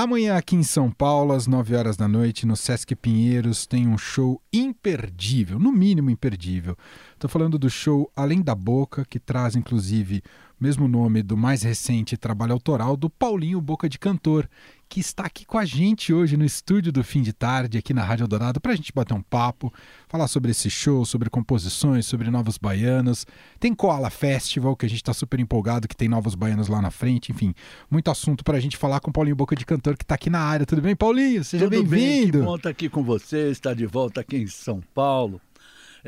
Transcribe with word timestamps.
Amanhã 0.00 0.36
aqui 0.36 0.54
em 0.54 0.62
São 0.62 0.92
Paulo, 0.92 1.32
às 1.32 1.48
9 1.48 1.74
horas 1.74 1.96
da 1.96 2.06
noite, 2.06 2.46
no 2.46 2.56
Sesc 2.56 2.94
Pinheiros, 2.94 3.66
tem 3.66 3.88
um 3.88 3.98
show 3.98 4.40
imperdível, 4.52 5.58
no 5.58 5.72
mínimo 5.72 6.08
imperdível. 6.08 6.76
Estou 7.14 7.28
falando 7.28 7.58
do 7.58 7.68
show 7.68 8.08
Além 8.14 8.40
da 8.40 8.54
Boca, 8.54 9.04
que 9.04 9.18
traz 9.18 9.56
inclusive 9.56 10.22
o 10.60 10.62
mesmo 10.62 10.86
nome 10.86 11.20
do 11.20 11.36
mais 11.36 11.64
recente 11.64 12.16
trabalho 12.16 12.52
autoral 12.52 12.96
do 12.96 13.10
Paulinho 13.10 13.60
Boca 13.60 13.88
de 13.88 13.98
Cantor, 13.98 14.48
que 14.88 15.00
está 15.00 15.24
aqui 15.24 15.44
com 15.44 15.58
a 15.58 15.64
gente 15.64 16.12
hoje 16.12 16.36
no 16.36 16.44
estúdio 16.44 16.90
do 16.90 17.04
fim 17.04 17.20
de 17.20 17.32
tarde, 17.32 17.76
aqui 17.76 17.92
na 17.92 18.02
Rádio 18.02 18.26
Dourado, 18.26 18.60
para 18.60 18.72
a 18.72 18.76
gente 18.76 18.92
bater 18.92 19.12
um 19.12 19.22
papo, 19.22 19.72
falar 20.08 20.26
sobre 20.28 20.50
esse 20.50 20.70
show, 20.70 21.04
sobre 21.04 21.28
composições, 21.28 22.06
sobre 22.06 22.30
novos 22.30 22.56
baianos. 22.56 23.26
Tem 23.60 23.74
Koala 23.74 24.08
Festival, 24.08 24.74
que 24.74 24.86
a 24.86 24.88
gente 24.88 25.02
está 25.02 25.12
super 25.12 25.38
empolgado, 25.38 25.86
que 25.86 25.96
tem 25.96 26.08
novos 26.08 26.34
baianos 26.34 26.68
lá 26.68 26.80
na 26.80 26.90
frente, 26.90 27.30
enfim, 27.30 27.54
muito 27.90 28.10
assunto 28.10 28.42
para 28.42 28.56
a 28.56 28.60
gente 28.60 28.76
falar 28.76 29.00
com 29.00 29.10
o 29.10 29.12
Paulinho 29.12 29.36
Boca 29.36 29.54
de 29.54 29.66
Cantor, 29.66 29.96
que 29.96 30.04
está 30.04 30.14
aqui 30.14 30.30
na 30.30 30.40
área. 30.40 30.64
Tudo 30.64 30.80
bem, 30.80 30.96
Paulinho? 30.96 31.44
Seja 31.44 31.68
bem-vindo. 31.68 31.90
Bem, 31.90 32.30
que 32.30 32.38
bom 32.38 32.56
estar 32.56 32.70
aqui 32.70 32.88
com 32.88 33.02
você, 33.02 33.50
estar 33.50 33.74
de 33.74 33.84
volta 33.84 34.22
aqui 34.22 34.38
em 34.38 34.46
São 34.46 34.80
Paulo 34.94 35.40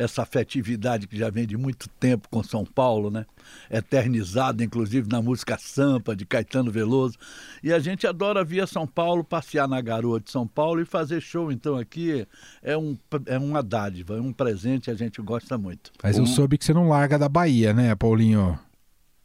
essa 0.01 0.23
afetividade 0.23 1.07
que 1.07 1.17
já 1.17 1.29
vem 1.29 1.47
de 1.47 1.57
muito 1.57 1.89
tempo 2.01 2.29
com 2.31 2.43
São 2.43 2.65
Paulo, 2.65 3.11
né? 3.11 3.27
Eternizada, 3.71 4.65
inclusive, 4.65 5.09
na 5.09 5.21
música 5.21 5.59
Sampa, 5.59 6.17
de 6.17 6.25
Caetano 6.25 6.71
Veloso. 6.71 7.19
E 7.63 7.73
a 7.73 7.79
gente 7.79 8.07
adora 8.07 8.43
vir 8.43 8.63
a 8.63 8.67
São 8.67 8.87
Paulo, 8.87 9.23
passear 9.23 9.69
na 9.69 9.81
garoa 9.81 10.19
de 10.19 10.31
São 10.31 10.47
Paulo 10.47 10.81
e 10.81 10.87
fazer 10.87 11.21
show. 11.21 11.53
Então 11.53 11.77
aqui 11.77 12.27
é, 12.63 12.77
um, 12.77 12.97
é 13.27 13.39
uma 13.39 13.63
dádiva, 13.63 14.17
é 14.17 14.21
um 14.21 14.33
presente, 14.33 14.91
a 14.91 14.95
gente 14.95 15.21
gosta 15.21 15.59
muito. 15.59 15.93
Mas 16.03 16.17
eu 16.17 16.27
soube 16.27 16.57
que 16.57 16.65
você 16.65 16.73
não 16.73 16.89
larga 16.89 17.19
da 17.19 17.29
Bahia, 17.29 17.75
né, 17.75 17.95
Paulinho? 17.95 18.59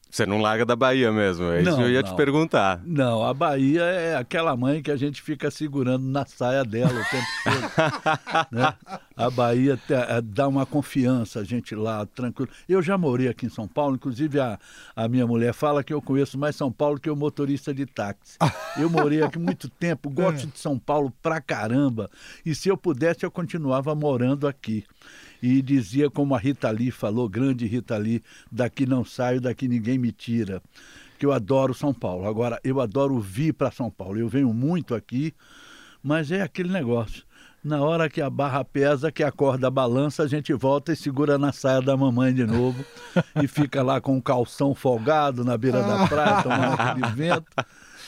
Você 0.09 0.25
não 0.25 0.39
larga 0.39 0.65
da 0.65 0.75
Bahia 0.77 1.11
mesmo, 1.11 1.51
é 1.51 1.61
isso 1.61 1.75
que 1.75 1.81
eu 1.81 1.89
ia 1.89 2.01
não. 2.01 2.09
te 2.09 2.15
perguntar. 2.15 2.81
Não, 2.85 3.23
a 3.23 3.33
Bahia 3.33 3.83
é 3.83 4.15
aquela 4.15 4.55
mãe 4.55 4.81
que 4.81 4.89
a 4.89 4.95
gente 4.95 5.21
fica 5.21 5.51
segurando 5.51 6.05
na 6.05 6.25
saia 6.25 6.63
dela 6.63 6.93
o 6.93 7.05
tempo 7.11 7.27
todo. 7.43 8.47
né? 8.51 8.73
A 9.17 9.29
Bahia 9.29 9.77
é, 9.89 10.21
dá 10.21 10.47
uma 10.47 10.65
confiança, 10.65 11.39
a 11.39 11.43
gente 11.43 11.75
lá, 11.75 12.05
tranquilo. 12.05 12.49
Eu 12.67 12.81
já 12.81 12.97
morei 12.97 13.27
aqui 13.27 13.45
em 13.45 13.49
São 13.49 13.67
Paulo, 13.67 13.95
inclusive 13.95 14.39
a, 14.39 14.57
a 14.95 15.07
minha 15.09 15.27
mulher 15.27 15.53
fala 15.53 15.83
que 15.83 15.93
eu 15.93 16.01
conheço 16.01 16.37
mais 16.37 16.55
São 16.55 16.71
Paulo 16.71 16.99
que 16.99 17.09
o 17.09 17.15
motorista 17.15 17.73
de 17.73 17.85
táxi. 17.85 18.37
Eu 18.77 18.89
morei 18.89 19.21
aqui 19.21 19.37
muito 19.39 19.67
tempo, 19.69 20.09
gosto 20.09 20.47
de 20.47 20.59
São 20.59 20.79
Paulo 20.79 21.13
pra 21.21 21.41
caramba. 21.41 22.09
E 22.45 22.55
se 22.55 22.69
eu 22.69 22.77
pudesse, 22.77 23.25
eu 23.25 23.31
continuava 23.31 23.93
morando 23.93 24.47
aqui 24.47 24.85
e 25.45 25.61
dizia 25.61 26.09
como 26.09 26.33
a 26.33 26.39
Rita 26.39 26.71
Lee 26.71 26.89
falou, 26.89 27.29
grande 27.29 27.67
Rita 27.67 27.95
Lee, 27.95 28.23
daqui 28.51 28.83
não 28.87 29.05
saio, 29.05 29.39
daqui 29.39 29.67
ninguém 29.67 29.95
me 29.95 30.11
tira, 30.11 30.59
que 31.19 31.25
eu 31.25 31.31
adoro 31.31 31.71
São 31.71 31.93
Paulo. 31.93 32.27
Agora, 32.27 32.59
eu 32.63 32.81
adoro 32.81 33.19
vir 33.19 33.53
para 33.53 33.69
São 33.69 33.91
Paulo, 33.91 34.17
eu 34.17 34.27
venho 34.27 34.51
muito 34.51 34.95
aqui, 34.95 35.35
mas 36.01 36.31
é 36.31 36.41
aquele 36.41 36.69
negócio. 36.69 37.23
Na 37.63 37.79
hora 37.83 38.09
que 38.09 38.21
a 38.21 38.29
barra 38.29 38.65
pesa, 38.65 39.11
que 39.11 39.23
a 39.23 39.31
corda 39.31 39.69
balança, 39.69 40.23
a 40.23 40.27
gente 40.27 40.51
volta 40.51 40.93
e 40.93 40.95
segura 40.95 41.37
na 41.37 41.51
saia 41.51 41.79
da 41.79 41.95
mamãe 41.95 42.33
de 42.33 42.45
novo 42.45 42.83
e 43.41 43.47
fica 43.47 43.83
lá 43.83 44.01
com 44.01 44.17
o 44.17 44.21
calção 44.21 44.73
folgado 44.73 45.45
na 45.45 45.55
beira 45.55 45.83
da 45.83 46.07
praia, 46.07 46.41
tomando 46.41 46.73
aquele 46.73 47.11
vento 47.11 47.45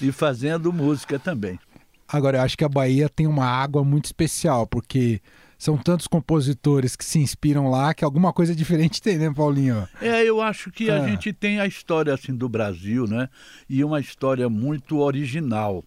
e 0.01 0.11
fazendo 0.11 0.73
música 0.73 1.19
também. 1.19 1.59
Agora, 2.07 2.37
eu 2.37 2.41
acho 2.41 2.57
que 2.57 2.63
a 2.65 2.69
Bahia 2.69 3.07
tem 3.07 3.27
uma 3.27 3.45
água 3.45 3.83
muito 3.83 4.05
especial, 4.05 4.65
porque 4.65 5.21
são 5.57 5.77
tantos 5.77 6.07
compositores 6.07 6.95
que 6.95 7.03
se 7.03 7.19
inspiram 7.19 7.69
lá 7.69 7.93
que 7.93 8.05
alguma 8.05 8.31
coisa 8.31 8.55
diferente 8.55 9.01
tem, 9.01 9.17
né, 9.17 9.31
Paulinho? 9.33 9.87
É, 10.01 10.23
eu 10.23 10.41
acho 10.41 10.71
que 10.71 10.89
a 10.89 10.97
é. 10.97 11.09
gente 11.09 11.33
tem 11.33 11.59
a 11.59 11.65
história 11.65 12.13
assim 12.13 12.35
do 12.35 12.47
Brasil, 12.47 13.07
né? 13.07 13.27
E 13.69 13.83
uma 13.83 13.99
história 13.99 14.47
muito 14.49 14.99
original 14.99 15.83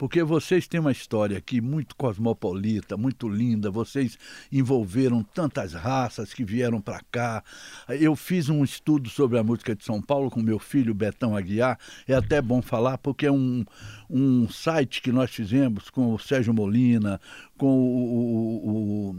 porque 0.00 0.22
vocês 0.22 0.66
têm 0.66 0.80
uma 0.80 0.92
história 0.92 1.36
aqui 1.36 1.60
muito 1.60 1.94
cosmopolita, 1.94 2.96
muito 2.96 3.28
linda. 3.28 3.70
Vocês 3.70 4.16
envolveram 4.50 5.22
tantas 5.22 5.74
raças 5.74 6.32
que 6.32 6.42
vieram 6.42 6.80
para 6.80 7.02
cá. 7.12 7.44
Eu 7.86 8.16
fiz 8.16 8.48
um 8.48 8.64
estudo 8.64 9.10
sobre 9.10 9.38
a 9.38 9.44
música 9.44 9.76
de 9.76 9.84
São 9.84 10.00
Paulo 10.00 10.30
com 10.30 10.40
meu 10.40 10.58
filho 10.58 10.94
Betão 10.94 11.36
Aguiar. 11.36 11.78
É 12.08 12.14
até 12.14 12.40
bom 12.40 12.62
falar 12.62 12.96
porque 12.96 13.26
é 13.26 13.30
um, 13.30 13.62
um 14.08 14.48
site 14.48 15.02
que 15.02 15.12
nós 15.12 15.30
fizemos 15.32 15.90
com 15.90 16.14
o 16.14 16.18
Sérgio 16.18 16.54
Molina, 16.54 17.20
com 17.58 17.78
o, 17.78 19.12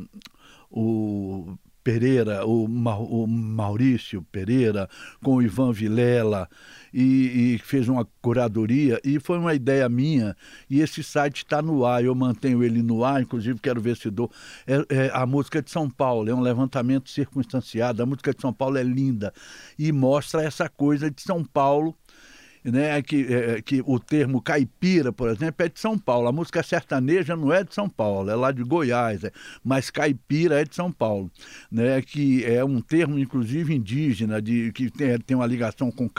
o, 0.71 1.51
o 1.51 1.57
Pereira, 1.83 2.45
o, 2.45 2.65
o 2.65 3.27
Maurício 3.27 4.21
Pereira, 4.31 4.89
com 5.23 5.35
o 5.35 5.41
Ivan 5.41 5.71
Vilela, 5.71 6.47
e, 6.93 7.53
e, 7.53 7.57
fez 7.59 7.87
uma 7.87 8.05
curadoria, 8.21 8.99
e 9.03 9.19
foi 9.19 9.37
uma 9.37 9.53
ideia 9.53 9.87
minha, 9.87 10.35
e 10.69 10.81
esse 10.81 11.03
site 11.03 11.37
está 11.37 11.61
no 11.61 11.85
ar, 11.85 12.03
eu 12.03 12.13
mantenho 12.13 12.63
ele 12.63 12.81
no 12.83 13.03
ar, 13.03 13.21
inclusive 13.21 13.59
quero 13.59 13.79
ver 13.79 13.95
se 13.95 14.09
dou. 14.09 14.29
É, 14.67 14.85
é, 14.89 15.11
a 15.13 15.25
música 15.25 15.61
de 15.61 15.71
São 15.71 15.89
Paulo, 15.89 16.29
é 16.29 16.33
um 16.33 16.41
levantamento 16.41 17.09
circunstanciado, 17.09 18.03
a 18.03 18.05
música 18.05 18.33
de 18.33 18.41
São 18.41 18.51
Paulo 18.53 18.77
é 18.77 18.83
linda, 18.83 19.33
e 19.79 19.91
mostra 19.91 20.43
essa 20.43 20.67
coisa 20.67 21.09
de 21.09 21.21
São 21.21 21.43
Paulo 21.43 21.95
né, 22.63 23.01
que, 23.01 23.25
é, 23.33 23.61
que 23.61 23.81
o 23.85 23.99
termo 23.99 24.41
caipira, 24.41 25.11
por 25.11 25.29
exemplo, 25.29 25.65
é 25.65 25.69
de 25.69 25.79
São 25.79 25.97
Paulo. 25.97 26.27
A 26.27 26.31
música 26.31 26.61
sertaneja 26.61 27.35
não 27.35 27.51
é 27.51 27.63
de 27.63 27.73
São 27.73 27.89
Paulo, 27.89 28.29
é 28.29 28.35
lá 28.35 28.51
de 28.51 28.63
Goiás, 28.63 29.23
é, 29.23 29.31
mas 29.63 29.89
caipira 29.89 30.61
é 30.61 30.65
de 30.65 30.75
São 30.75 30.91
Paulo, 30.91 31.31
né, 31.71 32.01
que 32.01 32.45
é 32.45 32.63
um 32.63 32.81
termo, 32.81 33.17
inclusive, 33.17 33.73
indígena, 33.73 34.41
de, 34.41 34.71
que 34.73 34.89
tem, 34.89 35.17
tem 35.19 35.37
uma 35.37 35.45
ligação 35.45 35.91
com 35.91 36.09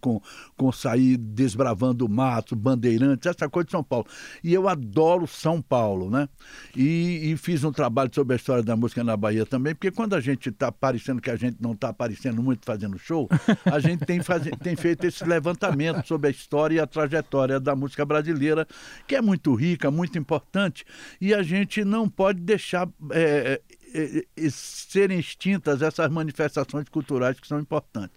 com, 0.00 0.20
com 0.56 0.70
sair 0.72 1.16
desbravando 1.16 2.06
o 2.06 2.08
mato, 2.08 2.54
bandeirantes, 2.54 3.26
essa 3.26 3.48
coisa 3.48 3.66
de 3.66 3.72
São 3.72 3.84
Paulo. 3.84 4.06
E 4.42 4.52
eu 4.52 4.68
adoro 4.68 5.26
São 5.26 5.60
Paulo, 5.60 6.10
né? 6.10 6.28
E, 6.76 7.30
e 7.30 7.36
fiz 7.36 7.64
um 7.64 7.72
trabalho 7.72 8.10
sobre 8.14 8.34
a 8.34 8.36
história 8.36 8.62
da 8.62 8.76
música 8.76 9.02
na 9.02 9.16
Bahia 9.16 9.46
também, 9.46 9.74
porque 9.74 9.90
quando 9.90 10.14
a 10.14 10.20
gente 10.20 10.48
está 10.48 10.70
parecendo 10.70 11.20
que 11.20 11.30
a 11.30 11.36
gente 11.36 11.56
não 11.60 11.72
está 11.72 11.88
aparecendo 11.88 12.42
muito 12.42 12.64
fazendo 12.64 12.98
show, 12.98 13.28
a 13.64 13.78
gente 13.78 14.04
tem, 14.04 14.22
faz, 14.22 14.42
tem 14.62 14.76
feito 14.76 15.04
esse 15.04 15.24
levantamento 15.24 16.06
sobre 16.06 16.28
a 16.28 16.30
história 16.30 16.76
e 16.76 16.80
a 16.80 16.86
trajetória 16.86 17.58
da 17.58 17.74
música 17.74 18.04
brasileira, 18.04 18.66
que 19.06 19.16
é 19.16 19.22
muito 19.22 19.54
rica, 19.54 19.90
muito 19.90 20.18
importante, 20.18 20.84
e 21.20 21.34
a 21.34 21.42
gente 21.42 21.84
não 21.84 22.08
pode 22.08 22.40
deixar 22.40 22.88
é, 23.10 23.60
é, 23.94 24.24
é, 24.36 24.50
serem 24.50 25.18
extintas 25.18 25.82
essas 25.82 26.10
manifestações 26.10 26.88
culturais 26.88 27.38
que 27.38 27.46
são 27.46 27.60
importantes. 27.60 28.16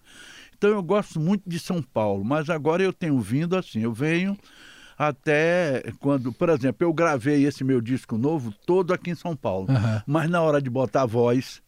Então 0.58 0.70
eu 0.70 0.82
gosto 0.82 1.20
muito 1.20 1.50
de 1.50 1.60
São 1.60 1.82
Paulo, 1.82 2.24
mas 2.24 2.50
agora 2.50 2.82
eu 2.82 2.94
tenho 2.94 3.20
vindo 3.20 3.58
assim, 3.58 3.82
eu 3.82 3.94
venho 3.94 4.38
até 4.98 5.84
quando, 6.00 6.32
por 6.32 6.50
exemplo, 6.50 6.88
eu 6.88 6.94
gravei 6.94 7.46
esse 7.46 7.64
meu 7.64 7.82
disco 7.82 8.18
novo 8.18 8.54
todo 8.66 8.94
aqui 8.94 9.12
em 9.12 9.16
São 9.16 9.36
Paulo, 9.36 9.68
uhum. 9.70 10.02
mas 10.08 10.30
na 10.30 10.42
hora 10.42 10.62
de 10.62 10.70
botar 10.70 11.02
a 11.02 11.06
voz, 11.06 11.62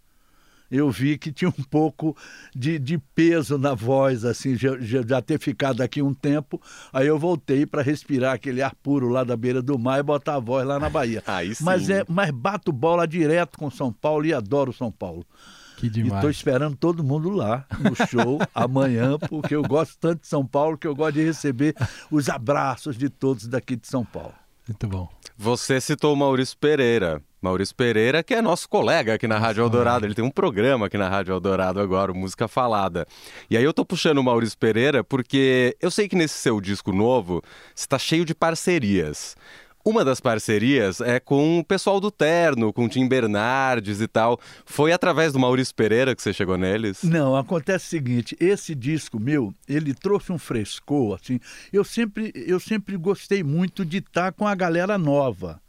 eu 0.72 0.90
vi 0.90 1.18
que 1.18 1.32
tinha 1.32 1.50
um 1.50 1.64
pouco 1.64 2.16
de, 2.56 2.80
de 2.80 2.98
peso 2.98 3.58
na 3.58 3.74
voz, 3.74 4.24
assim, 4.24 4.56
já, 4.56 4.78
já, 4.80 5.22
ter 5.22 5.40
ficado 5.40 5.82
aqui 5.82 6.02
um 6.02 6.14
tempo. 6.14 6.62
Aí 6.92 7.08
eu 7.08 7.18
voltei 7.18 7.66
para 7.66 7.82
respirar 7.82 8.34
aquele 8.34 8.62
ar 8.62 8.76
puro 8.76 9.10
lá 9.10 9.24
da 9.24 9.36
beira 9.36 9.62
do 9.62 9.80
mar 9.80 10.00
e 10.00 10.04
botar 10.04 10.36
a 10.36 10.40
voz 10.40 10.66
lá 10.66 10.78
na 10.78 10.90
Bahia. 10.90 11.24
Aí 11.28 11.56
sim. 11.56 11.64
Mas, 11.64 11.90
é, 11.90 12.04
mas 12.08 12.32
bato 12.32 12.72
bola 12.72 13.08
direto 13.08 13.58
com 13.58 13.72
São 13.72 13.94
Paulo 13.94 14.26
e 14.26 14.34
adoro 14.34 14.74
São 14.74 14.92
Paulo. 14.92 15.26
Que 15.78 15.90
demais. 15.90 16.14
E 16.14 16.16
estou 16.16 16.30
esperando 16.30 16.76
todo 16.76 17.04
mundo 17.04 17.30
lá 17.30 17.66
no 17.80 17.96
show 18.08 18.40
amanhã, 18.54 19.18
porque 19.30 19.56
eu 19.56 19.62
gosto 19.62 19.96
tanto 20.00 20.22
de 20.22 20.28
São 20.28 20.46
Paulo 20.46 20.78
que 20.78 20.88
eu 20.88 20.96
gosto 20.96 21.14
de 21.14 21.24
receber 21.24 21.76
os 22.12 22.28
abraços 22.28 22.98
de 22.98 23.10
todos 23.10 23.48
daqui 23.48 23.76
de 23.76 23.88
São 23.88 24.04
Paulo. 24.04 24.34
Muito 24.68 24.88
bom. 24.88 25.08
Você 25.38 25.80
citou 25.80 26.14
o 26.14 26.18
Maurício 26.18 26.58
Pereira. 26.58 27.22
Maurício 27.40 27.76
Pereira, 27.76 28.24
que 28.24 28.34
é 28.34 28.42
nosso 28.42 28.68
colega 28.68 29.14
aqui 29.14 29.28
na 29.28 29.38
Rádio 29.38 29.62
Eldorado. 29.64 30.06
Ele 30.06 30.16
tem 30.16 30.26
um 30.26 30.32
programa 30.32 30.88
aqui 30.88 30.98
na 30.98 31.08
Rádio 31.08 31.32
Eldorado 31.32 31.80
agora, 31.80 32.12
Música 32.12 32.48
Falada. 32.48 33.06
E 33.50 33.56
aí 33.56 33.64
eu 33.64 33.72
tô 33.72 33.86
puxando 33.86 34.18
o 34.18 34.24
Maurício 34.24 34.58
Pereira 34.58 35.04
porque 35.04 35.78
eu 35.80 35.92
sei 35.92 36.10
que 36.10 36.16
nesse 36.16 36.34
seu 36.34 36.60
disco 36.60 36.92
novo 36.92 37.42
está 37.76 38.00
cheio 38.00 38.26
de 38.26 38.34
parcerias. 38.34 39.38
Uma 39.88 40.04
das 40.04 40.20
parcerias 40.20 41.00
é 41.00 41.18
com 41.18 41.60
o 41.60 41.64
pessoal 41.64 42.02
do 42.02 42.12
Terno, 42.12 42.74
com 42.74 42.84
o 42.84 42.90
Tim 42.90 43.08
Bernardes 43.08 44.02
e 44.02 44.08
tal. 44.10 44.38
Foi 44.66 44.92
através 44.92 45.32
do 45.32 45.40
Maurício 45.40 45.74
Pereira 45.74 46.14
que 46.14 46.22
você 46.22 46.34
chegou 46.34 46.58
neles? 46.58 47.04
Não, 47.04 47.38
acontece 47.38 47.86
o 47.86 47.90
seguinte, 47.92 48.36
esse 48.38 48.76
disco 48.76 49.18
meu, 49.18 49.54
ele 49.66 49.94
trouxe 49.94 50.34
um 50.34 50.38
frescor, 50.38 51.16
assim. 51.16 51.40
Eu 51.72 51.86
sempre, 51.86 52.34
eu 52.36 52.60
sempre 52.60 52.98
gostei 52.98 53.44
muito 53.44 53.86
de 53.86 54.00
estar 54.00 54.34
com 54.34 54.46
a 54.46 54.54
galera 54.54 54.98
nova. 54.98 55.62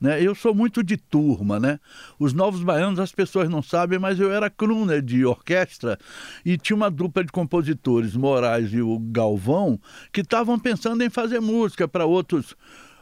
Né? 0.00 0.22
Eu 0.22 0.34
sou 0.34 0.54
muito 0.54 0.82
de 0.82 0.96
turma, 0.96 1.60
né? 1.60 1.78
Os 2.18 2.32
Novos 2.32 2.62
Baianos, 2.62 2.98
as 2.98 3.12
pessoas 3.12 3.50
não 3.50 3.62
sabem, 3.62 3.98
mas 3.98 4.18
eu 4.18 4.32
era 4.32 4.48
crooner 4.48 5.02
de 5.02 5.26
orquestra 5.26 5.98
e 6.42 6.56
tinha 6.56 6.74
uma 6.76 6.90
dupla 6.90 7.22
de 7.22 7.30
compositores, 7.30 8.16
Moraes 8.16 8.72
e 8.72 8.80
o 8.80 8.98
Galvão, 8.98 9.78
que 10.10 10.22
estavam 10.22 10.58
pensando 10.58 11.04
em 11.04 11.10
fazer 11.10 11.40
música 11.40 11.86
para 11.86 12.06
outros 12.06 12.56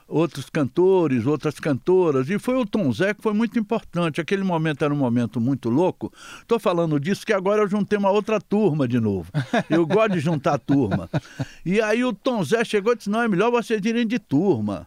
outros 0.09 0.49
cantores, 0.49 1.27
outras 1.27 1.59
cantoras, 1.59 2.31
e 2.31 2.39
foi 2.39 2.55
o 2.57 2.65
Tom 2.65 2.93
Zé 2.93 3.13
que 3.15 3.23
foi 3.23 3.33
muito 3.33 3.59
importante. 3.59 4.21
Aquele 4.21 4.45
momento 4.45 4.85
era 4.85 4.93
um 4.93 4.97
momento 4.97 5.41
muito 5.41 5.69
louco. 5.69 6.13
Estou 6.41 6.59
falando 6.59 7.01
disso 7.01 7.27
que 7.27 7.33
agora 7.33 7.63
eu 7.63 7.69
juntei 7.69 7.99
uma 7.99 8.11
outra 8.11 8.41
turma 8.41 8.87
de 8.87 9.01
novo. 9.01 9.31
Eu 9.69 9.87
gosto 9.87 10.13
de 10.13 10.21
juntar 10.21 10.59
turma. 10.59 11.09
E 11.65 11.81
aí 11.81 12.05
o 12.05 12.13
Tom 12.13 12.45
Zé 12.45 12.65
chegou 12.65 12.93
e 12.93 12.97
disse: 12.97 13.11
não, 13.11 13.23
é 13.23 13.29
melhor 13.29 13.51
vocês 13.51 13.85
irem 13.85 14.07
de 14.07 14.19
turma. 14.19 14.87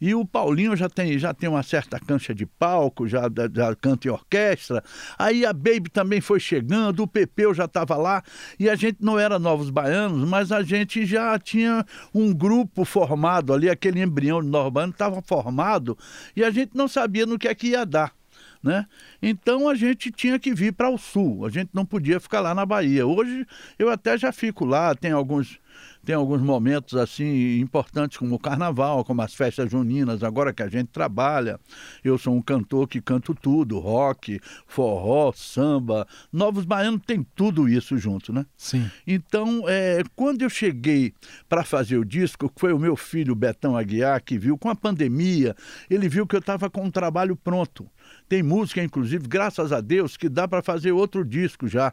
E 0.00 0.14
o 0.14 0.24
Paulinho 0.24 0.76
já 0.76 0.88
tem, 0.88 1.18
já 1.18 1.32
tem 1.32 1.48
uma 1.48 1.62
certa 1.62 1.98
cancha 1.98 2.34
de 2.34 2.46
palco, 2.46 3.06
já, 3.08 3.22
já 3.52 3.74
canta 3.74 4.08
em 4.08 4.10
orquestra. 4.10 4.82
Aí 5.18 5.44
a 5.44 5.52
Baby 5.52 5.88
também 5.90 6.20
foi 6.20 6.40
chegando, 6.40 7.02
o 7.02 7.06
Pepeu 7.06 7.54
já 7.54 7.64
estava 7.64 7.96
lá. 7.96 8.22
E 8.58 8.68
a 8.68 8.74
gente 8.74 8.98
não 9.00 9.18
era 9.18 9.38
Novos 9.38 9.70
Baianos, 9.70 10.28
mas 10.28 10.52
a 10.52 10.62
gente 10.62 11.04
já 11.06 11.38
tinha 11.38 11.84
um 12.14 12.32
grupo 12.32 12.84
formado 12.84 13.52
ali, 13.52 13.68
aquele 13.70 14.00
embrião 14.00 14.42
de 14.42 14.48
Novos 14.48 14.72
Baianos 14.72 14.94
estava 14.94 15.22
formado. 15.22 15.96
E 16.34 16.44
a 16.44 16.50
gente 16.50 16.72
não 16.74 16.88
sabia 16.88 17.26
no 17.26 17.38
que 17.38 17.48
é 17.48 17.54
que 17.54 17.68
ia 17.68 17.84
dar. 17.84 18.12
Né? 18.62 18.84
Então 19.22 19.68
a 19.68 19.74
gente 19.74 20.10
tinha 20.10 20.38
que 20.40 20.52
vir 20.52 20.72
para 20.72 20.90
o 20.90 20.98
sul, 20.98 21.46
a 21.46 21.50
gente 21.50 21.70
não 21.72 21.86
podia 21.86 22.18
ficar 22.18 22.40
lá 22.40 22.54
na 22.54 22.66
Bahia. 22.66 23.06
Hoje 23.06 23.46
eu 23.78 23.88
até 23.88 24.18
já 24.18 24.32
fico 24.32 24.64
lá, 24.64 24.92
tem 24.94 25.12
alguns 25.12 25.60
tem 26.06 26.14
alguns 26.14 26.40
momentos 26.40 26.96
assim 26.96 27.58
importantes 27.58 28.16
como 28.16 28.36
o 28.36 28.38
carnaval, 28.38 29.04
como 29.04 29.20
as 29.22 29.34
festas 29.34 29.68
juninas, 29.68 30.22
agora 30.22 30.54
que 30.54 30.62
a 30.62 30.68
gente 30.68 30.86
trabalha. 30.86 31.58
Eu 32.04 32.16
sou 32.16 32.32
um 32.32 32.40
cantor 32.40 32.86
que 32.86 33.00
canto 33.00 33.34
tudo, 33.34 33.80
rock, 33.80 34.40
forró, 34.68 35.32
samba. 35.34 36.06
Novos 36.32 36.64
Baianos 36.64 37.02
tem 37.04 37.26
tudo 37.34 37.68
isso 37.68 37.98
junto, 37.98 38.32
né? 38.32 38.46
Sim. 38.56 38.88
Então, 39.04 39.64
é, 39.66 40.04
quando 40.14 40.42
eu 40.42 40.48
cheguei 40.48 41.12
para 41.48 41.64
fazer 41.64 41.98
o 41.98 42.04
disco, 42.04 42.52
foi 42.56 42.72
o 42.72 42.78
meu 42.78 42.94
filho 42.94 43.34
Betão 43.34 43.76
Aguiar 43.76 44.22
que 44.22 44.38
viu 44.38 44.56
com 44.56 44.70
a 44.70 44.76
pandemia, 44.76 45.56
ele 45.90 46.08
viu 46.08 46.24
que 46.24 46.36
eu 46.36 46.40
estava 46.40 46.70
com 46.70 46.84
um 46.84 46.90
trabalho 46.90 47.34
pronto. 47.34 47.90
Tem 48.28 48.42
música, 48.42 48.82
inclusive, 48.82 49.28
graças 49.28 49.72
a 49.72 49.80
Deus, 49.80 50.16
que 50.16 50.28
dá 50.28 50.48
para 50.48 50.62
fazer 50.62 50.92
outro 50.92 51.24
disco 51.24 51.68
já. 51.68 51.92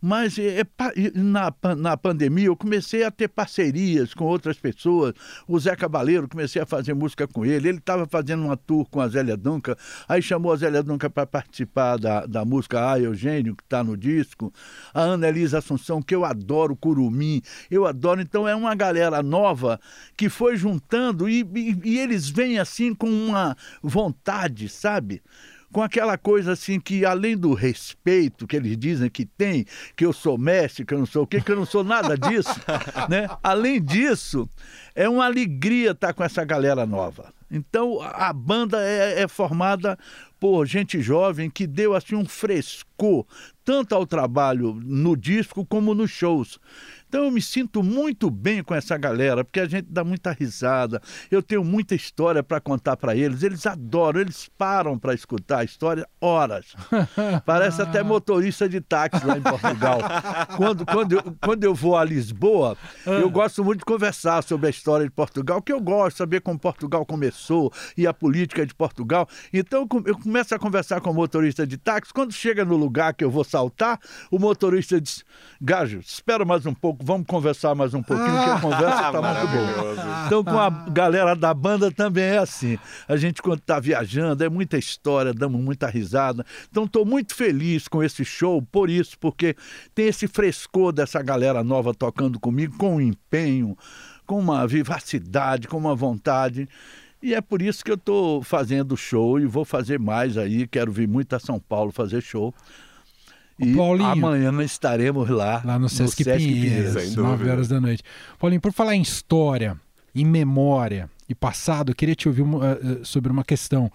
Mas 0.00 0.38
é, 0.38 0.60
é 0.60 0.66
na, 1.14 1.52
na 1.76 1.96
pandemia 1.96 2.46
eu 2.46 2.56
comecei 2.56 3.04
a 3.04 3.10
ter 3.10 3.28
parcerias 3.28 4.14
com 4.14 4.24
outras 4.24 4.58
pessoas. 4.58 5.14
O 5.46 5.58
Zé 5.58 5.76
Cabaleiro, 5.76 6.28
comecei 6.28 6.62
a 6.62 6.66
fazer 6.66 6.94
música 6.94 7.26
com 7.26 7.44
ele. 7.44 7.68
Ele 7.68 7.78
estava 7.78 8.06
fazendo 8.06 8.44
uma 8.44 8.56
tour 8.56 8.88
com 8.88 9.00
a 9.00 9.08
Zélia 9.08 9.36
Dunca, 9.36 9.76
aí 10.08 10.22
chamou 10.22 10.52
a 10.52 10.56
Zélia 10.56 10.82
Dunca 10.82 11.10
para 11.10 11.26
participar 11.26 11.98
da, 11.98 12.24
da 12.24 12.44
música 12.44 12.92
Ah, 12.92 12.98
Eugênio, 12.98 13.54
que 13.54 13.62
está 13.62 13.84
no 13.84 13.96
disco. 13.96 14.52
A 14.94 15.02
Ana 15.02 15.28
Elisa 15.28 15.58
Assunção, 15.58 16.00
que 16.00 16.14
eu 16.14 16.24
adoro, 16.24 16.74
Curumim, 16.74 17.42
eu 17.70 17.86
adoro. 17.86 18.20
Então 18.20 18.48
é 18.48 18.54
uma 18.54 18.74
galera 18.74 19.22
nova 19.22 19.78
que 20.16 20.28
foi 20.28 20.56
juntando 20.56 21.28
e, 21.28 21.40
e, 21.54 21.80
e 21.84 21.98
eles 21.98 22.28
vêm 22.28 22.58
assim 22.58 22.94
com 22.94 23.08
uma 23.08 23.56
vontade, 23.82 24.68
sabe? 24.68 25.22
Com 25.76 25.82
aquela 25.82 26.16
coisa 26.16 26.52
assim 26.52 26.80
que, 26.80 27.04
além 27.04 27.36
do 27.36 27.52
respeito 27.52 28.46
que 28.46 28.56
eles 28.56 28.78
dizem 28.78 29.10
que 29.10 29.26
tem, 29.26 29.66
que 29.94 30.06
eu 30.06 30.12
sou 30.14 30.38
mestre, 30.38 30.86
que 30.86 30.94
eu 30.94 30.98
não 30.98 31.04
sou 31.04 31.24
o 31.24 31.26
quê, 31.26 31.38
que 31.38 31.52
eu 31.52 31.56
não 31.56 31.66
sou 31.66 31.84
nada 31.84 32.16
disso, 32.16 32.58
né? 33.10 33.28
Além 33.42 33.82
disso, 33.82 34.48
é 34.94 35.06
uma 35.06 35.26
alegria 35.26 35.90
estar 35.90 36.14
com 36.14 36.24
essa 36.24 36.42
galera 36.46 36.86
nova. 36.86 37.30
Então, 37.50 38.00
a 38.00 38.32
banda 38.32 38.80
é, 38.80 39.20
é 39.20 39.28
formada 39.28 39.98
por 40.40 40.64
gente 40.64 41.02
jovem 41.02 41.50
que 41.50 41.66
deu 41.66 41.94
assim 41.94 42.14
um 42.14 42.24
frescor 42.24 43.26
tanto 43.66 43.96
ao 43.96 44.06
trabalho 44.06 44.80
no 44.84 45.16
disco 45.16 45.66
como 45.66 45.92
nos 45.92 46.12
shows. 46.12 46.60
Então 47.08 47.24
eu 47.24 47.30
me 47.30 47.40
sinto 47.40 47.82
muito 47.82 48.30
bem 48.30 48.62
com 48.62 48.74
essa 48.74 48.96
galera, 48.96 49.44
porque 49.44 49.60
a 49.60 49.66
gente 49.66 49.86
dá 49.88 50.02
muita 50.02 50.32
risada. 50.32 51.00
Eu 51.30 51.42
tenho 51.42 51.64
muita 51.64 51.94
história 51.94 52.42
para 52.42 52.60
contar 52.60 52.96
para 52.96 53.14
eles. 53.14 53.42
Eles 53.42 53.64
adoram, 53.64 54.20
eles 54.20 54.48
param 54.58 54.98
para 54.98 55.14
escutar 55.14 55.60
a 55.60 55.64
história 55.64 56.06
horas. 56.20 56.74
Parece 57.46 57.80
até 57.80 58.02
motorista 58.02 58.68
de 58.68 58.80
táxi 58.80 59.24
lá 59.24 59.38
em 59.38 59.42
Portugal. 59.42 59.98
quando, 60.56 60.84
quando, 60.84 61.12
eu, 61.12 61.22
quando 61.40 61.64
eu 61.64 61.74
vou 61.74 61.96
a 61.96 62.04
Lisboa, 62.04 62.76
eu 63.06 63.30
gosto 63.30 63.64
muito 63.64 63.80
de 63.80 63.84
conversar 63.84 64.42
sobre 64.42 64.66
a 64.66 64.70
história 64.70 65.06
de 65.06 65.12
Portugal, 65.12 65.62
que 65.62 65.72
eu 65.72 65.80
gosto 65.80 66.14
de 66.14 66.18
saber 66.18 66.40
como 66.40 66.58
Portugal 66.58 67.06
começou 67.06 67.72
e 67.96 68.06
a 68.06 68.12
política 68.12 68.66
de 68.66 68.74
Portugal. 68.74 69.28
Então 69.52 69.86
eu 70.04 70.18
começo 70.18 70.54
a 70.54 70.58
conversar 70.58 71.00
com 71.00 71.10
o 71.10 71.14
motorista 71.14 71.64
de 71.66 71.76
táxi. 71.76 72.12
Quando 72.12 72.32
chega 72.32 72.64
no 72.64 72.76
lugar 72.76 73.14
que 73.14 73.24
eu 73.24 73.30
vou 73.30 73.44
saltar, 73.56 74.00
o 74.30 74.38
motorista 74.38 75.00
diz: 75.00 75.24
Gajo, 75.60 75.98
espera 75.98 76.44
mais 76.44 76.64
um 76.64 76.74
pouco 76.74 76.86
pouco, 76.86 77.04
vamos 77.04 77.26
conversar 77.26 77.74
mais 77.74 77.94
um 77.94 78.02
pouquinho, 78.02 78.30
que 78.30 78.50
a 78.50 78.60
conversa 78.60 79.06
está 79.06 79.22
muito 79.22 79.46
boa. 79.52 80.26
Então, 80.26 80.44
com 80.44 80.58
a 80.58 80.70
galera 80.70 81.34
da 81.34 81.52
banda 81.52 81.90
também 81.90 82.24
é 82.24 82.38
assim. 82.38 82.78
A 83.08 83.16
gente, 83.16 83.42
quando 83.42 83.58
está 83.58 83.80
viajando, 83.80 84.44
é 84.44 84.48
muita 84.48 84.78
história, 84.78 85.34
damos 85.34 85.60
muita 85.60 85.88
risada. 85.88 86.44
Então, 86.70 86.84
estou 86.84 87.04
muito 87.04 87.34
feliz 87.34 87.88
com 87.88 88.02
esse 88.02 88.24
show, 88.24 88.62
por 88.62 88.88
isso, 88.88 89.18
porque 89.18 89.56
tem 89.94 90.06
esse 90.06 90.28
frescor 90.28 90.92
dessa 90.92 91.20
galera 91.22 91.64
nova 91.64 91.92
tocando 91.92 92.38
comigo, 92.38 92.76
com 92.76 92.96
um 92.96 93.00
empenho, 93.00 93.76
com 94.24 94.38
uma 94.38 94.66
vivacidade, 94.66 95.66
com 95.66 95.76
uma 95.76 95.94
vontade. 95.94 96.68
E 97.22 97.34
é 97.34 97.40
por 97.40 97.60
isso 97.60 97.84
que 97.84 97.90
eu 97.90 97.96
estou 97.96 98.42
fazendo 98.42 98.96
show 98.96 99.40
e 99.40 99.46
vou 99.46 99.64
fazer 99.64 99.98
mais 99.98 100.38
aí. 100.38 100.68
Quero 100.68 100.92
vir 100.92 101.08
muito 101.08 101.34
a 101.34 101.40
São 101.40 101.58
Paulo 101.58 101.90
fazer 101.90 102.20
show. 102.20 102.54
E 103.58 103.74
Paulinho, 103.74 104.10
amanhã 104.10 104.62
estaremos 104.62 105.28
lá. 105.28 105.62
Lá 105.64 105.78
no 105.78 105.88
Sesc, 105.88 106.20
no 106.20 106.24
Sesc 106.24 106.44
Pinheiros, 106.46 106.92
Pinheiros 106.92 107.16
9 107.16 107.50
horas 107.50 107.68
da 107.68 107.80
noite. 107.80 108.02
Paulinho, 108.38 108.60
por 108.60 108.72
falar 108.72 108.94
em 108.94 109.02
história, 109.02 109.80
em 110.14 110.24
memória 110.24 111.10
e 111.28 111.34
passado, 111.34 111.90
eu 111.90 111.94
queria 111.94 112.14
te 112.14 112.28
ouvir 112.28 112.42
uh, 112.42 113.04
sobre 113.04 113.32
uma 113.32 113.44
questão. 113.44 113.90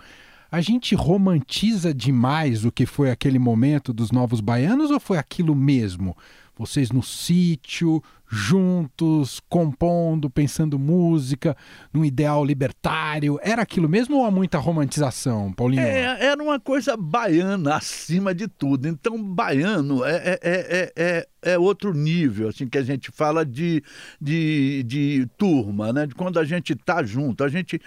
A 0.52 0.60
gente 0.60 0.96
romantiza 0.96 1.94
demais 1.94 2.66
o 2.66 2.72
que 2.72 2.86
foi 2.86 3.10
aquele 3.10 3.40
momento 3.40 3.94
dos 3.94 4.12
Novos 4.12 4.42
Baianos 4.42 4.92
ou 4.92 5.00
foi 5.00 5.18
aquilo 5.18 5.56
mesmo? 5.56 6.18
Vocês 6.62 6.92
no 6.92 7.02
sítio, 7.02 8.04
juntos, 8.32 9.42
compondo, 9.50 10.30
pensando 10.30 10.80
música, 10.80 11.56
num 11.92 12.06
ideal 12.06 12.46
libertário. 12.46 13.38
Era 13.42 13.62
aquilo 13.64 13.90
mesmo 13.90 14.18
ou 14.18 14.26
há 14.26 14.32
muita 14.32 14.58
romantização, 14.58 15.52
Paulinho? 15.52 15.82
É, 15.82 16.28
era 16.28 16.42
uma 16.42 16.58
coisa 16.58 16.96
baiana 16.96 17.76
acima 17.76 18.34
de 18.34 18.48
tudo. 18.48 18.88
Então, 18.88 19.22
baiano 19.22 20.06
é, 20.06 20.16
é, 20.16 20.40
é, 20.42 20.94
é, 20.96 21.28
é 21.42 21.60
outro 21.60 21.94
nível, 21.94 22.48
assim, 22.48 22.68
que 22.68 22.78
a 22.78 22.84
gente 22.84 23.12
fala 23.12 23.46
de, 23.46 23.84
de, 24.20 24.84
de 24.84 25.28
turma, 25.38 25.92
né? 25.92 26.08
De 26.08 26.16
quando 26.16 26.40
a 26.40 26.46
gente 26.46 26.74
tá 26.74 27.04
junto. 27.04 27.44
A 27.44 27.50
gente 27.50 27.82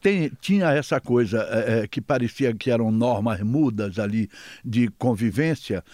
tem, 0.00 0.32
tinha 0.40 0.70
essa 0.70 0.98
coisa 0.98 1.46
é, 1.50 1.86
que 1.86 2.00
parecia 2.00 2.54
que 2.54 2.70
eram 2.70 2.90
normas 2.90 3.40
mudas 3.40 3.98
ali 3.98 4.30
de 4.64 4.88
convivência, 4.98 5.84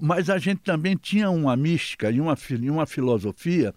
mas 0.00 0.28
a 0.30 0.38
gente 0.38 0.60
também 0.60 0.96
tinha 0.96 1.30
uma 1.30 1.56
mística 1.56 2.10
e 2.10 2.20
uma, 2.20 2.36
e 2.50 2.70
uma 2.70 2.86
filosofia 2.86 3.74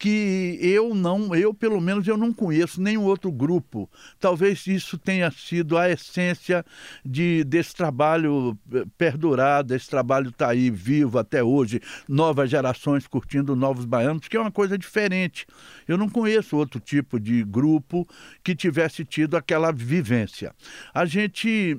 que 0.00 0.58
eu 0.62 0.94
não, 0.94 1.34
eu 1.34 1.52
pelo 1.52 1.78
menos 1.78 2.08
eu 2.08 2.16
não 2.16 2.32
conheço 2.32 2.80
nenhum 2.80 3.04
outro 3.04 3.30
grupo. 3.30 3.88
Talvez 4.18 4.66
isso 4.66 4.96
tenha 4.96 5.30
sido 5.30 5.76
a 5.76 5.90
essência 5.90 6.64
de, 7.04 7.44
desse 7.44 7.74
trabalho 7.74 8.58
eh, 8.72 8.84
perdurar, 8.96 9.62
desse 9.62 9.90
trabalho 9.90 10.30
estar 10.30 10.46
tá 10.46 10.52
aí 10.52 10.70
vivo 10.70 11.18
até 11.18 11.44
hoje, 11.44 11.82
novas 12.08 12.48
gerações 12.48 13.06
curtindo 13.06 13.54
novos 13.54 13.84
baianos, 13.84 14.26
que 14.26 14.38
é 14.38 14.40
uma 14.40 14.50
coisa 14.50 14.78
diferente. 14.78 15.46
Eu 15.90 15.98
não 15.98 16.08
conheço 16.08 16.56
outro 16.56 16.78
tipo 16.78 17.18
de 17.18 17.42
grupo 17.42 18.06
que 18.44 18.54
tivesse 18.54 19.04
tido 19.04 19.36
aquela 19.36 19.72
vivência. 19.72 20.54
A 20.94 21.04
gente 21.04 21.76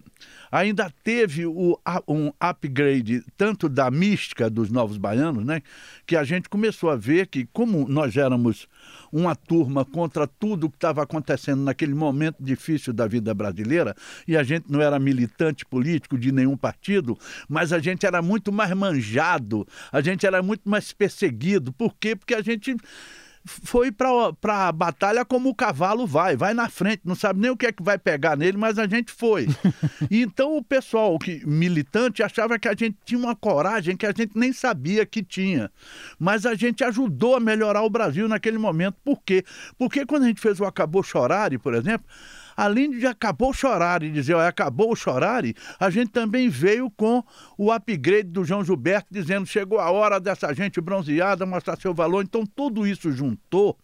ainda 0.51 0.91
teve 1.01 1.46
o, 1.46 1.80
um 2.06 2.30
upgrade 2.38 3.24
tanto 3.38 3.70
da 3.70 3.89
mística 3.89 4.50
dos 4.50 4.70
novos 4.70 4.98
baianos, 4.98 5.46
né, 5.46 5.62
que 6.06 6.18
a 6.18 6.25
gente 6.25 6.50
começou 6.50 6.89
a 6.89 6.98
ver 6.98 7.27
que 7.27 7.48
como 7.53 7.88
nós 7.88 8.18
éramos 8.18 8.68
uma 9.13 9.34
turma 9.34 9.86
contra 9.86 10.27
tudo 10.27 10.70
que 10.70 10.75
estava 10.75 11.01
acontecendo 11.01 11.62
naquele 11.62 11.94
momento 11.94 12.36
difícil 12.38 12.91
da 12.91 13.08
vida 13.08 13.34
brasileira, 13.34 13.96
e 14.27 14.36
a 14.36 14.44
gente 14.44 14.65
não 14.70 14.82
era 14.82 15.00
militante 15.00 15.65
político 15.65 16.18
de 16.18 16.34
nenhum 16.34 16.58
partido, 16.58 17.18
mas 17.48 17.72
a 17.72 17.80
gente 17.80 18.06
era 18.06 18.22
muito 18.22 18.51
mais 18.51 18.74
manjado, 18.74 19.65
a 19.89 20.01
gente 20.01 20.25
era 20.25 20.44
muito 20.44 20.70
mais 20.70 20.91
perseguido. 20.91 21.72
Por 21.72 21.96
quê? 21.98 22.13
Porque 22.13 22.34
a 22.34 22.41
gente 22.41 22.75
foi 23.46 23.92
para 23.92 24.68
a 24.68 24.72
batalha 24.72 25.26
como 25.26 25.50
o 25.50 25.56
cavalo 25.56 26.06
vai, 26.06 26.36
vai 26.36 26.54
na 26.54 26.70
frente, 26.70 27.02
não 27.04 27.16
sabe 27.16 27.40
nem 27.40 27.50
o 27.50 27.58
que 27.58 27.66
é 27.66 27.72
que 27.72 27.82
vai 27.82 27.98
pegar 27.98 28.38
nele, 28.38 28.58
mas 28.58 28.78
a 28.78 28.88
gente 28.88 29.12
foi. 29.12 29.48
e 30.10 30.22
então 30.22 30.56
o 30.56 30.64
pessoal 30.64 31.18
que 31.18 31.46
militante 31.46 32.22
achava 32.22 32.60
que 32.60 32.68
a 32.68 32.76
gente 32.76 32.98
tinha 33.04 33.20
uma 33.20 33.36
coragem 33.36 33.98
que 33.98 34.06
a 34.06 34.14
gente 34.16 34.32
nem 34.36 34.54
sabia 34.54 35.06
que 35.06 35.24
tinha. 35.24 35.72
Mas 36.20 36.46
a 36.46 36.54
gente 36.54 36.84
ajudou 36.84 37.36
a 37.36 37.40
melhorar 37.40 37.82
o 37.82 37.90
Brasil 37.90 38.28
naquele 38.28 38.58
momento. 38.58 38.98
Por 39.04 39.22
quê? 39.24 39.44
Porque 39.78 40.06
quando 40.06 40.24
a 40.24 40.28
gente 40.28 40.42
fez 40.42 40.60
o 40.60 40.66
Acabou 40.66 41.04
Chorare, 41.04 41.58
por 41.58 41.74
exemplo, 41.74 42.06
além 42.55 42.91
de 42.91 43.05
acabou 43.05 43.53
chorar 43.53 44.03
e 44.03 44.10
dizer, 44.10 44.34
olha, 44.34 44.48
acabou 44.48 44.96
chorar, 44.96 45.43
a 45.79 45.89
gente 45.89 46.12
também 46.12 46.50
veio 46.50 46.89
com 46.89 47.24
o 47.58 47.72
upgrade 47.72 48.29
do 48.29 48.43
João 48.43 48.63
Gilberto 48.63 49.08
dizendo, 49.12 49.46
chegou 49.46 49.79
a 49.79 49.89
hora 49.91 50.20
dessa 50.20 50.53
gente 50.53 50.79
bronzeada 50.81 51.46
mostrar 51.46 51.77
seu 51.77 51.93
valor. 51.93 52.24
Então 52.24 52.46
tudo 52.46 52.86
isso 52.86 53.12
juntou. 53.12 53.77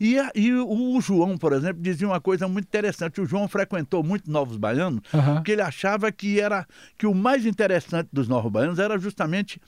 E, 0.00 0.16
e, 0.34 0.52
o 0.52 1.00
João, 1.00 1.38
por 1.38 1.52
exemplo, 1.52 1.80
dizia 1.80 2.08
uma 2.08 2.20
coisa 2.20 2.48
muito 2.48 2.66
interessante. 2.66 3.20
O 3.20 3.26
João 3.26 3.46
frequentou 3.46 4.02
muito 4.02 4.28
Novos 4.28 4.56
Baianos, 4.56 5.00
uhum. 5.14 5.34
porque 5.36 5.52
ele 5.52 5.62
achava 5.62 6.10
que 6.10 6.40
era 6.40 6.66
que 6.98 7.06
o 7.06 7.14
mais 7.14 7.46
interessante 7.46 8.08
dos 8.12 8.26
Novos 8.26 8.50
Baianos 8.50 8.80
era 8.80 8.98
justamente 8.98 9.60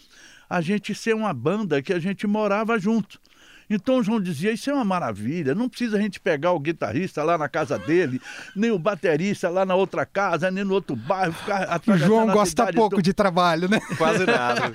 a 0.50 0.60
gente 0.60 0.92
ser 0.92 1.14
uma 1.14 1.32
banda 1.32 1.80
que 1.80 1.92
a 1.92 2.00
gente 2.00 2.26
morava 2.26 2.78
junto. 2.80 3.20
Então 3.68 3.98
o 3.98 4.02
João 4.02 4.20
dizia: 4.20 4.52
Isso 4.52 4.70
é 4.70 4.74
uma 4.74 4.84
maravilha, 4.84 5.54
não 5.54 5.68
precisa 5.68 5.96
a 5.96 6.00
gente 6.00 6.20
pegar 6.20 6.52
o 6.52 6.60
guitarrista 6.60 7.22
lá 7.22 7.38
na 7.38 7.48
casa 7.48 7.78
dele, 7.78 8.20
nem 8.54 8.70
o 8.70 8.78
baterista 8.78 9.48
lá 9.48 9.64
na 9.64 9.74
outra 9.74 10.04
casa, 10.04 10.50
nem 10.50 10.64
no 10.64 10.74
outro 10.74 10.94
bairro, 10.96 11.32
ficar 11.32 11.80
O 11.86 11.96
João 11.96 12.26
gosta 12.26 12.72
pouco 12.72 13.02
de 13.02 13.12
trabalho, 13.12 13.68
né? 13.68 13.80
Quase 13.96 14.26
nada. 14.26 14.72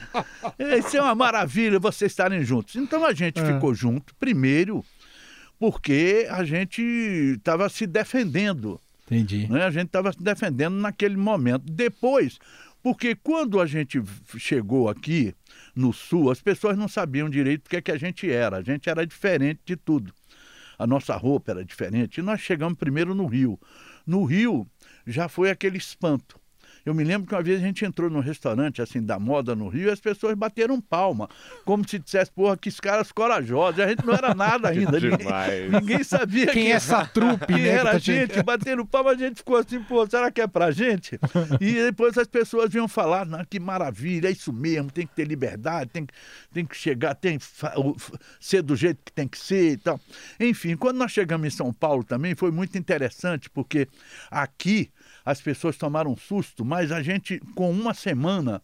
É, 0.58 0.78
isso 0.80 0.98
é 0.98 1.02
uma 1.02 1.16
maravilha 1.16 1.80
vocês 1.80 2.12
estarem 2.12 2.44
juntos. 2.44 2.76
Então 2.76 3.06
a 3.06 3.14
gente 3.14 3.40
é. 3.40 3.46
ficou 3.46 3.74
junto, 3.74 4.14
primeiro, 4.16 4.84
porque 5.60 6.28
a 6.30 6.44
gente 6.44 6.82
estava 7.38 7.70
se 7.70 7.86
defendendo. 7.86 8.80
Entendi. 9.06 9.48
Né? 9.50 9.64
A 9.64 9.72
gente 9.72 9.88
estava 9.88 10.12
se 10.14 10.22
defendendo 10.22 10.76
naquele 10.76 11.18
momento. 11.18 11.64
Depois, 11.66 12.38
porque 12.82 13.16
quando 13.16 13.60
a 13.60 13.66
gente 13.66 14.02
chegou 14.38 14.90
aqui 14.90 15.34
no 15.76 15.92
Sul, 15.92 16.32
as 16.32 16.42
pessoas 16.42 16.78
não 16.78 16.88
sabiam 16.88 17.30
direito 17.30 17.68
o 17.68 17.70
que, 17.70 17.78
é 17.78 17.82
que 17.82 17.92
a 17.92 17.98
gente 17.98 18.30
era. 18.32 18.58
A 18.58 18.62
gente 18.62 18.90
era 18.90 19.06
diferente 19.06 19.60
de 19.66 19.76
tudo. 19.76 20.14
A 20.78 20.88
nossa 20.88 21.16
roupa 21.16 21.52
era 21.52 21.66
diferente. 21.66 22.20
E 22.20 22.24
nós 22.24 22.40
chegamos 22.40 22.78
primeiro 22.78 23.14
no 23.14 23.26
Rio. 23.26 23.60
No 24.08 24.24
Rio 24.24 24.66
já 25.06 25.28
foi 25.28 25.50
aquele 25.50 25.78
espanto. 25.78 26.39
Eu 26.86 26.94
me 26.94 27.04
lembro 27.04 27.28
que 27.28 27.36
uma 27.36 27.44
vez 27.44 27.62
a 27.62 27.66
gente 27.66 27.86
entrou 27.86 28.10
num 28.10 28.20
restaurante 28.20 28.82
assim 28.82 29.02
da 29.02 29.20
moda 29.20 29.56
no 29.56 29.68
Rio 29.68 29.88
e 29.88 29.92
as 29.92 30.00
pessoas 30.00 30.36
bateram 30.36 30.80
palma, 30.82 31.30
como 31.66 31.88
se 31.88 32.00
dissesse, 32.00 32.32
porra, 32.32 32.58
que 32.58 32.70
caras 32.80 33.12
corajosos. 33.12 33.80
A 33.80 33.88
gente 33.88 34.06
não 34.06 34.14
era 34.14 34.34
nada 34.34 34.70
ainda. 34.70 35.00
ninguém, 35.00 35.70
ninguém, 35.70 36.04
sabia 36.04 36.48
quem 36.48 36.66
que, 36.66 36.72
é 36.72 36.76
essa 36.76 37.06
trupe, 37.06 37.46
que 37.46 37.54
né? 37.54 37.68
era 37.68 37.92
a 37.92 38.00
gente, 38.00 38.34
gente 38.34 38.44
batendo 38.44 38.86
palma, 38.86 39.12
a 39.12 39.16
gente 39.16 39.38
ficou 39.38 39.58
assim, 39.58 39.82
pô, 39.84 40.06
será 40.08 40.32
que 40.32 40.42
é 40.42 40.48
pra 40.48 40.72
gente? 40.72 41.20
E 41.60 41.74
depois 41.74 42.18
as 42.18 42.28
pessoas 42.28 42.72
vinham 42.72 42.88
falar, 42.88 43.26
não, 43.26 43.44
que 43.44 43.60
maravilha, 43.60 44.28
é 44.28 44.32
isso 44.32 44.54
mesmo, 44.54 44.90
tem 44.92 45.06
que 45.06 45.14
ter 45.14 45.26
liberdade, 45.26 45.90
tem, 45.90 46.08
tem 46.54 46.66
que 46.66 46.76
chegar, 46.76 47.14
tem 47.16 47.38
que 47.38 47.46
ser 48.40 48.62
do 48.62 48.76
jeito 48.76 49.00
que 49.04 49.12
tem 49.12 49.28
que 49.28 49.38
ser 49.38 49.74
e 49.74 49.78
tal. 49.78 50.00
Enfim, 50.40 50.76
quando 50.78 50.98
nós 50.98 51.12
chegamos 51.12 51.48
em 51.48 51.50
São 51.50 51.74
Paulo 51.74 52.04
também 52.04 52.36
foi 52.36 52.52
muito 52.52 52.78
interessante, 52.78 53.50
porque 53.50 53.88
aqui 54.32 54.90
as 55.30 55.40
pessoas 55.40 55.78
tomaram 55.78 56.12
um 56.12 56.18
susto, 56.18 56.66
mas 56.66 56.92
a 56.92 57.04
gente, 57.04 57.40
com 57.54 57.70
uma 57.72 57.94
semana, 57.94 58.62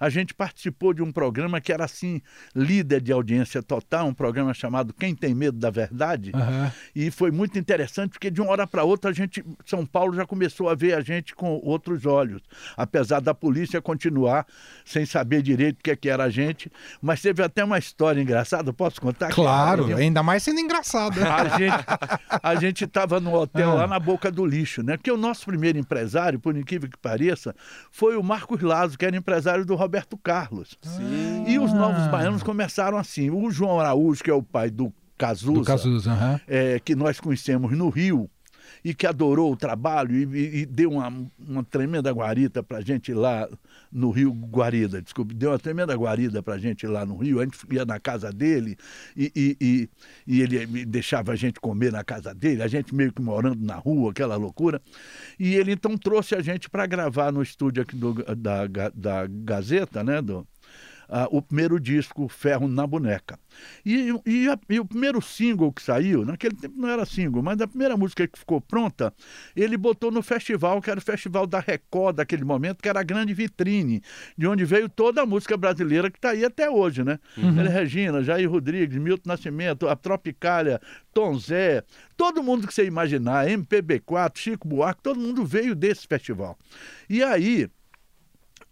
a 0.00 0.08
gente 0.08 0.32
participou 0.32 0.94
de 0.94 1.02
um 1.02 1.12
programa 1.12 1.60
que 1.60 1.72
era 1.72 1.84
assim, 1.84 2.22
líder 2.54 3.00
de 3.00 3.12
audiência 3.12 3.62
total, 3.62 4.06
um 4.06 4.14
programa 4.14 4.54
chamado 4.54 4.94
Quem 4.94 5.14
Tem 5.14 5.34
Medo 5.34 5.58
da 5.58 5.70
Verdade. 5.70 6.32
Uhum. 6.34 6.70
E 6.94 7.10
foi 7.10 7.30
muito 7.30 7.58
interessante, 7.58 8.12
porque 8.12 8.30
de 8.30 8.40
uma 8.40 8.50
hora 8.50 8.66
para 8.66 8.82
outra 8.82 9.10
a 9.10 9.12
gente, 9.12 9.44
São 9.64 9.84
Paulo 9.84 10.14
já 10.14 10.24
começou 10.24 10.68
a 10.70 10.74
ver 10.74 10.94
a 10.94 11.00
gente 11.00 11.34
com 11.34 11.60
outros 11.62 12.06
olhos. 12.06 12.40
Apesar 12.76 13.20
da 13.20 13.34
polícia 13.34 13.82
continuar 13.82 14.46
sem 14.84 15.04
saber 15.04 15.42
direito 15.42 15.80
o 15.80 15.82
que, 15.82 15.90
é 15.90 15.96
que 15.96 16.08
era 16.08 16.24
a 16.24 16.30
gente. 16.30 16.70
Mas 17.02 17.20
teve 17.20 17.42
até 17.42 17.62
uma 17.62 17.78
história 17.78 18.20
engraçada, 18.20 18.72
posso 18.72 19.00
contar? 19.00 19.32
Claro, 19.32 19.94
ainda 19.94 20.22
mais 20.22 20.42
sendo 20.42 20.60
engraçado. 20.60 21.20
A 21.22 21.58
gente 21.58 21.84
a 22.42 22.54
gente 22.54 22.84
estava 22.84 23.20
no 23.20 23.34
hotel 23.34 23.72
ah. 23.72 23.74
lá 23.74 23.86
na 23.86 23.98
boca 23.98 24.30
do 24.30 24.46
lixo, 24.46 24.82
né? 24.82 24.96
Porque 24.96 25.10
o 25.10 25.16
nosso 25.16 25.44
primeiro 25.46 25.78
empresário, 25.78 26.05
por 26.38 26.56
incrível 26.56 26.88
que 26.88 26.98
pareça, 26.98 27.54
foi 27.90 28.16
o 28.16 28.22
Marcos 28.22 28.60
Lazo, 28.60 28.98
que 28.98 29.04
era 29.04 29.16
empresário 29.16 29.64
do 29.64 29.74
Roberto 29.74 30.16
Carlos. 30.16 30.76
Sim. 30.82 31.44
E 31.46 31.58
os 31.58 31.72
novos 31.72 32.06
baianos 32.08 32.42
começaram 32.42 32.98
assim. 32.98 33.30
O 33.30 33.50
João 33.50 33.80
Araújo, 33.80 34.22
que 34.22 34.30
é 34.30 34.34
o 34.34 34.42
pai 34.42 34.70
do 34.70 34.92
Cazuza, 35.16 35.52
do 35.52 35.64
Cazuza 35.64 36.12
uhum. 36.12 36.40
é, 36.46 36.78
que 36.78 36.94
nós 36.94 37.18
conhecemos 37.18 37.72
no 37.72 37.88
Rio, 37.88 38.30
e 38.84 38.94
que 38.94 39.06
adorou 39.06 39.52
o 39.52 39.56
trabalho 39.56 40.14
e, 40.14 40.60
e 40.60 40.66
deu 40.66 40.92
uma, 40.92 41.12
uma 41.38 41.64
tremenda 41.64 42.10
guarita 42.10 42.62
para 42.62 42.80
gente 42.80 43.12
lá 43.12 43.48
no 43.92 44.10
Rio 44.10 44.30
Guarida, 44.30 45.00
desculpe, 45.00 45.34
deu 45.34 45.50
uma 45.50 45.58
tremenda 45.58 45.94
guarida 45.94 46.42
para 46.42 46.58
gente 46.58 46.86
lá 46.86 47.06
no 47.06 47.16
Rio. 47.16 47.40
A 47.40 47.44
gente 47.44 47.58
ia 47.70 47.84
na 47.84 47.98
casa 47.98 48.32
dele 48.32 48.76
e, 49.16 49.32
e, 49.34 49.56
e, 49.60 49.88
e 50.26 50.42
ele 50.42 50.84
deixava 50.84 51.32
a 51.32 51.36
gente 51.36 51.60
comer 51.60 51.92
na 51.92 52.04
casa 52.04 52.34
dele, 52.34 52.62
a 52.62 52.68
gente 52.68 52.94
meio 52.94 53.12
que 53.12 53.22
morando 53.22 53.64
na 53.64 53.76
rua, 53.76 54.10
aquela 54.10 54.36
loucura. 54.36 54.80
E 55.38 55.54
ele 55.54 55.72
então 55.72 55.96
trouxe 55.96 56.34
a 56.34 56.42
gente 56.42 56.68
para 56.68 56.86
gravar 56.86 57.32
no 57.32 57.42
estúdio 57.42 57.82
aqui 57.82 57.96
do, 57.96 58.14
da, 58.36 58.66
da 58.94 59.26
Gazeta, 59.26 60.04
né, 60.04 60.20
do, 60.20 60.46
uh, 61.08 61.36
o 61.36 61.42
primeiro 61.42 61.78
disco, 61.80 62.28
Ferro 62.28 62.68
na 62.68 62.86
Boneca. 62.86 63.38
E, 63.84 64.12
e, 64.26 64.48
a, 64.48 64.58
e, 64.68 64.80
o 64.80 64.84
primeiro 64.84 65.20
single 65.22 65.72
que 65.72 65.82
saiu, 65.82 66.24
naquele 66.24 66.54
tempo 66.54 66.74
não 66.76 66.88
era 66.88 67.04
single, 67.04 67.42
mas 67.42 67.60
a 67.60 67.66
primeira 67.66 67.96
música 67.96 68.26
que 68.26 68.38
ficou 68.38 68.60
pronta, 68.60 69.12
ele 69.54 69.76
botou 69.76 70.10
no 70.10 70.22
festival, 70.22 70.80
que 70.80 70.90
era 70.90 70.98
o 70.98 71.02
festival 71.02 71.46
da 71.46 71.60
Record 71.60 72.16
daquele 72.16 72.44
momento, 72.44 72.82
que 72.82 72.88
era 72.88 73.00
a 73.00 73.02
grande 73.02 73.32
vitrine, 73.32 74.02
de 74.36 74.46
onde 74.46 74.64
veio 74.64 74.88
toda 74.88 75.22
a 75.22 75.26
música 75.26 75.56
brasileira 75.56 76.10
que 76.10 76.18
está 76.18 76.30
aí 76.30 76.44
até 76.44 76.70
hoje, 76.70 77.02
né? 77.02 77.18
Uhum. 77.36 77.54
Regina, 77.66 78.22
Jair 78.22 78.50
Rodrigues, 78.50 78.96
Milton 78.98 79.30
Nascimento, 79.30 79.88
a 79.88 79.96
Tropicália, 79.96 80.80
Tom 81.12 81.38
Zé, 81.38 81.82
todo 82.16 82.42
mundo 82.42 82.66
que 82.66 82.74
você 82.74 82.84
imaginar, 82.84 83.46
MPB4, 83.46 84.36
Chico 84.36 84.68
Buarque, 84.68 85.02
todo 85.02 85.18
mundo 85.18 85.44
veio 85.44 85.74
desse 85.74 86.06
festival. 86.06 86.58
E 87.08 87.22
aí, 87.22 87.68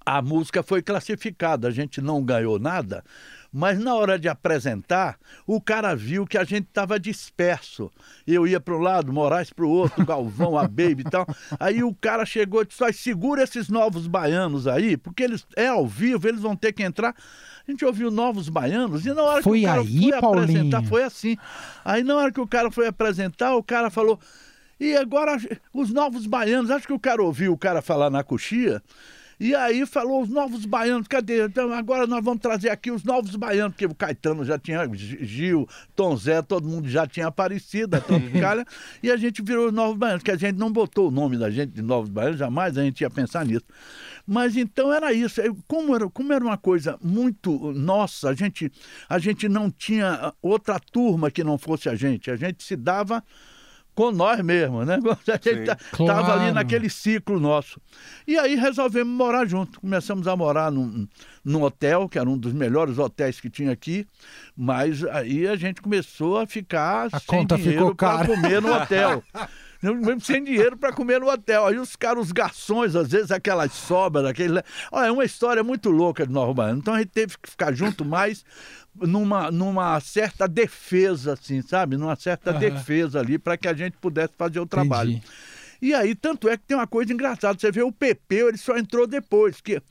a 0.06 0.20
música 0.20 0.62
foi 0.62 0.82
classificada, 0.82 1.68
a 1.68 1.70
gente 1.70 2.00
não 2.00 2.22
ganhou 2.22 2.58
nada, 2.58 3.02
mas 3.50 3.78
na 3.78 3.94
hora 3.94 4.18
de 4.18 4.28
apresentar, 4.28 5.16
o 5.46 5.60
cara 5.60 5.94
viu 5.94 6.26
que 6.26 6.36
a 6.36 6.42
gente 6.42 6.66
estava 6.66 6.98
disperso. 6.98 7.90
Eu 8.26 8.46
ia 8.46 8.58
para 8.58 8.76
um 8.76 8.80
lado, 8.80 9.12
Moraes 9.12 9.52
para 9.52 9.64
o 9.64 9.70
outro, 9.70 10.02
Galvão, 10.04 10.58
a 10.58 10.62
Baby 10.62 11.04
e 11.06 11.10
tal. 11.10 11.24
Aí 11.60 11.82
o 11.82 11.94
cara 11.94 12.26
chegou 12.26 12.62
e 12.62 12.66
disse: 12.66 12.92
segura 12.92 13.44
esses 13.44 13.68
novos 13.68 14.08
baianos 14.08 14.66
aí, 14.66 14.96
porque 14.96 15.22
eles 15.22 15.46
é 15.56 15.68
ao 15.68 15.86
vivo, 15.86 16.26
eles 16.26 16.40
vão 16.40 16.56
ter 16.56 16.72
que 16.72 16.82
entrar. 16.82 17.14
A 17.66 17.70
gente 17.70 17.84
ouviu 17.84 18.10
novos 18.10 18.48
baianos 18.48 19.06
e 19.06 19.14
na 19.14 19.22
hora 19.22 19.42
foi 19.42 19.60
que 19.60 19.64
o 19.64 19.68
cara 19.68 19.80
aí, 19.80 20.00
foi 20.10 20.20
Paulinho? 20.20 20.42
apresentar, 20.42 20.82
foi 20.82 21.02
assim. 21.04 21.38
Aí 21.84 22.02
na 22.02 22.16
hora 22.16 22.32
que 22.32 22.40
o 22.40 22.46
cara 22.48 22.70
foi 22.70 22.88
apresentar, 22.88 23.54
o 23.54 23.62
cara 23.62 23.88
falou. 23.88 24.18
E 24.80 24.96
agora 24.96 25.38
os 25.72 25.90
novos 25.90 26.26
baianos, 26.26 26.72
acho 26.72 26.88
que 26.88 26.92
o 26.92 26.98
cara 26.98 27.22
ouviu 27.22 27.52
o 27.52 27.58
cara 27.58 27.80
falar 27.80 28.10
na 28.10 28.24
coxia. 28.24 28.82
E 29.38 29.54
aí 29.54 29.84
falou 29.84 30.22
os 30.22 30.28
novos 30.28 30.64
baianos, 30.64 31.08
cadê? 31.08 31.44
Então 31.44 31.72
agora 31.72 32.06
nós 32.06 32.24
vamos 32.24 32.40
trazer 32.40 32.70
aqui 32.70 32.90
os 32.90 33.02
novos 33.04 33.34
baianos, 33.36 33.72
porque 33.72 33.86
o 33.86 33.94
Caetano 33.94 34.44
já 34.44 34.58
tinha, 34.58 34.88
Gil, 34.94 35.68
Tom 35.96 36.16
Zé, 36.16 36.40
todo 36.42 36.68
mundo 36.68 36.88
já 36.88 37.06
tinha 37.06 37.26
aparecido, 37.26 37.96
a 37.96 38.00
Tropicália, 38.00 38.64
e 39.02 39.10
a 39.10 39.16
gente 39.16 39.42
virou 39.42 39.66
os 39.66 39.72
novos 39.72 39.96
baianos, 39.96 40.22
que 40.22 40.30
a 40.30 40.36
gente 40.36 40.56
não 40.56 40.70
botou 40.70 41.08
o 41.08 41.10
nome 41.10 41.36
da 41.36 41.50
gente 41.50 41.72
de 41.72 41.82
novos 41.82 42.10
baianos, 42.10 42.38
jamais 42.38 42.78
a 42.78 42.82
gente 42.82 43.00
ia 43.00 43.10
pensar 43.10 43.44
nisso. 43.44 43.64
Mas 44.26 44.56
então 44.56 44.92
era 44.92 45.12
isso, 45.12 45.40
como 45.66 45.94
era, 45.94 46.08
como 46.08 46.32
era 46.32 46.44
uma 46.44 46.56
coisa 46.56 46.98
muito 47.02 47.72
nossa, 47.72 48.30
a 48.30 48.34
gente, 48.34 48.70
a 49.08 49.18
gente 49.18 49.48
não 49.48 49.70
tinha 49.70 50.32
outra 50.40 50.78
turma 50.78 51.30
que 51.30 51.44
não 51.44 51.58
fosse 51.58 51.88
a 51.88 51.94
gente, 51.94 52.30
a 52.30 52.36
gente 52.36 52.62
se 52.62 52.76
dava 52.76 53.22
com 53.94 54.10
nós 54.10 54.40
mesmos, 54.40 54.86
né? 54.86 54.98
A 55.28 55.32
gente 55.32 55.70
estava 55.70 55.80
claro. 55.96 56.40
ali 56.40 56.52
naquele 56.52 56.90
ciclo 56.90 57.38
nosso. 57.38 57.80
E 58.26 58.36
aí 58.36 58.56
resolvemos 58.56 59.14
morar 59.14 59.46
junto. 59.46 59.80
Começamos 59.80 60.26
a 60.26 60.36
morar 60.36 60.70
num, 60.70 61.06
num 61.44 61.62
hotel, 61.62 62.08
que 62.08 62.18
era 62.18 62.28
um 62.28 62.36
dos 62.36 62.52
melhores 62.52 62.98
hotéis 62.98 63.40
que 63.40 63.48
tinha 63.48 63.72
aqui, 63.72 64.06
mas 64.56 65.04
aí 65.04 65.46
a 65.46 65.56
gente 65.56 65.80
começou 65.80 66.38
a 66.38 66.46
ficar 66.46 67.08
a 67.12 67.20
sem 67.20 67.26
conta 67.26 67.56
dinheiro 67.56 67.94
para 67.94 68.26
comer 68.26 68.60
no 68.60 68.72
hotel. 68.72 69.22
mesmo 69.92 70.20
sem 70.20 70.42
dinheiro 70.42 70.76
para 70.78 70.92
comer 70.92 71.20
no 71.20 71.28
hotel. 71.28 71.66
Aí 71.66 71.78
os 71.78 71.94
caras, 71.94 72.26
os 72.26 72.32
garçons, 72.32 72.96
às 72.96 73.10
vezes 73.10 73.30
aquelas 73.30 73.72
sobras, 73.72 74.24
aquele. 74.24 74.62
Olha, 74.90 75.08
é 75.08 75.12
uma 75.12 75.24
história 75.24 75.62
muito 75.62 75.90
louca 75.90 76.26
de 76.26 76.32
Nova 76.32 76.54
Baiana. 76.54 76.78
Então 76.78 76.94
a 76.94 76.98
gente 76.98 77.10
teve 77.10 77.36
que 77.36 77.50
ficar 77.50 77.74
junto 77.74 78.04
mais 78.04 78.44
numa, 78.96 79.50
numa 79.50 79.98
certa 80.00 80.46
defesa, 80.46 81.34
assim, 81.34 81.62
sabe? 81.62 81.96
Numa 81.96 82.16
certa 82.16 82.52
uhum. 82.52 82.58
defesa 82.58 83.20
ali, 83.20 83.38
para 83.38 83.56
que 83.56 83.68
a 83.68 83.74
gente 83.74 83.96
pudesse 83.96 84.34
fazer 84.36 84.60
o 84.60 84.66
trabalho. 84.66 85.10
Entendi. 85.10 85.26
E 85.82 85.92
aí, 85.94 86.14
tanto 86.14 86.48
é 86.48 86.56
que 86.56 86.64
tem 86.64 86.76
uma 86.76 86.86
coisa 86.86 87.12
engraçada. 87.12 87.58
Você 87.58 87.70
vê 87.70 87.82
o 87.82 87.92
PP, 87.92 88.36
ele 88.36 88.56
só 88.56 88.76
entrou 88.76 89.06
depois, 89.06 89.60
que 89.60 89.82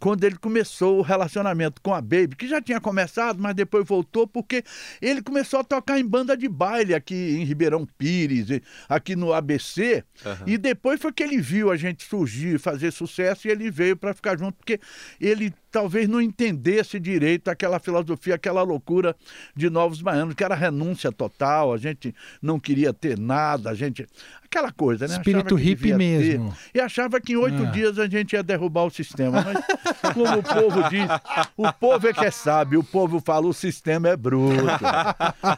quando 0.00 0.24
ele 0.24 0.36
começou 0.36 0.98
o 0.98 1.02
relacionamento 1.02 1.80
com 1.80 1.94
a 1.94 2.00
Baby, 2.00 2.36
que 2.36 2.48
já 2.48 2.60
tinha 2.60 2.80
começado, 2.80 3.40
mas 3.40 3.54
depois 3.54 3.86
voltou, 3.86 4.26
porque 4.26 4.64
ele 5.00 5.22
começou 5.22 5.60
a 5.60 5.64
tocar 5.64 5.98
em 5.98 6.06
banda 6.06 6.36
de 6.36 6.48
baile 6.48 6.94
aqui 6.94 7.14
em 7.14 7.44
Ribeirão 7.44 7.86
Pires, 7.98 8.60
aqui 8.88 9.14
no 9.14 9.32
ABC. 9.32 10.04
Uhum. 10.24 10.34
E 10.46 10.58
depois 10.58 11.00
foi 11.00 11.12
que 11.12 11.22
ele 11.22 11.40
viu 11.40 11.70
a 11.70 11.76
gente 11.76 12.04
surgir, 12.04 12.58
fazer 12.58 12.90
sucesso, 12.92 13.46
e 13.46 13.50
ele 13.50 13.70
veio 13.70 13.96
para 13.96 14.14
ficar 14.14 14.38
junto, 14.38 14.56
porque 14.56 14.80
ele 15.20 15.52
talvez 15.74 16.08
não 16.08 16.20
entendesse 16.20 17.00
direito 17.00 17.48
aquela 17.48 17.80
filosofia, 17.80 18.36
aquela 18.36 18.62
loucura 18.62 19.16
de 19.56 19.68
Novos 19.68 20.00
Baianos, 20.00 20.36
que 20.36 20.44
era 20.44 20.54
renúncia 20.54 21.10
total, 21.10 21.72
a 21.72 21.76
gente 21.76 22.14
não 22.40 22.60
queria 22.60 22.92
ter 22.92 23.18
nada, 23.18 23.70
a 23.70 23.74
gente. 23.74 24.06
Aquela 24.44 24.70
coisa, 24.70 25.08
né? 25.08 25.16
Espírito 25.16 25.56
hippie 25.56 25.92
mesmo. 25.94 26.52
Ter, 26.52 26.78
e 26.78 26.80
achava 26.80 27.20
que 27.20 27.32
em 27.32 27.36
oito 27.36 27.64
ah. 27.64 27.70
dias 27.72 27.98
a 27.98 28.06
gente 28.06 28.34
ia 28.34 28.42
derrubar 28.44 28.84
o 28.84 28.90
sistema. 28.90 29.42
Mas, 29.42 30.12
como 30.14 30.38
o 30.38 30.42
povo 30.44 30.88
diz, 30.88 31.08
o 31.56 31.72
povo 31.72 32.06
é 32.06 32.12
que 32.12 32.24
é 32.24 32.30
sábio, 32.30 32.78
o 32.78 32.84
povo 32.84 33.18
fala 33.18 33.48
o 33.48 33.52
sistema 33.52 34.10
é 34.10 34.16
bruto. 34.16 34.62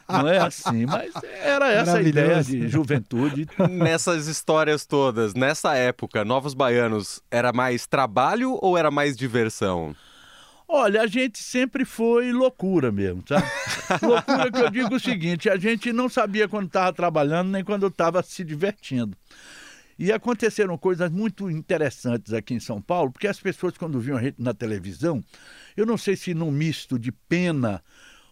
Não 0.08 0.26
é 0.26 0.38
assim, 0.38 0.86
mas 0.86 1.12
era 1.42 1.70
essa 1.70 1.98
a 1.98 2.02
ideia 2.02 2.42
de 2.42 2.68
juventude. 2.68 3.46
Nessas 3.68 4.28
histórias 4.28 4.86
todas, 4.86 5.34
nessa 5.34 5.74
época, 5.74 6.24
Novos 6.24 6.54
Baianos 6.54 7.20
era 7.30 7.52
mais 7.52 7.86
trabalho 7.86 8.58
ou 8.62 8.78
era 8.78 8.90
mais 8.90 9.14
diversão? 9.14 9.94
Olha, 10.68 11.02
a 11.02 11.06
gente 11.06 11.38
sempre 11.38 11.84
foi 11.84 12.32
loucura 12.32 12.90
mesmo, 12.90 13.22
sabe? 13.26 13.46
loucura 14.02 14.50
que 14.50 14.58
eu 14.58 14.70
digo 14.70 14.96
o 14.96 15.00
seguinte: 15.00 15.48
a 15.48 15.56
gente 15.56 15.92
não 15.92 16.08
sabia 16.08 16.48
quando 16.48 16.66
estava 16.66 16.92
trabalhando 16.92 17.50
nem 17.50 17.62
quando 17.62 17.86
estava 17.86 18.22
se 18.22 18.42
divertindo. 18.42 19.16
E 19.98 20.12
aconteceram 20.12 20.76
coisas 20.76 21.10
muito 21.10 21.50
interessantes 21.50 22.32
aqui 22.34 22.52
em 22.52 22.60
São 22.60 22.82
Paulo, 22.82 23.10
porque 23.10 23.28
as 23.28 23.40
pessoas, 23.40 23.78
quando 23.78 23.98
viam 23.98 24.18
a 24.18 24.22
gente 24.22 24.42
na 24.42 24.52
televisão, 24.52 25.24
eu 25.74 25.86
não 25.86 25.96
sei 25.96 26.16
se 26.16 26.34
num 26.34 26.50
misto 26.50 26.98
de 26.98 27.10
pena 27.10 27.82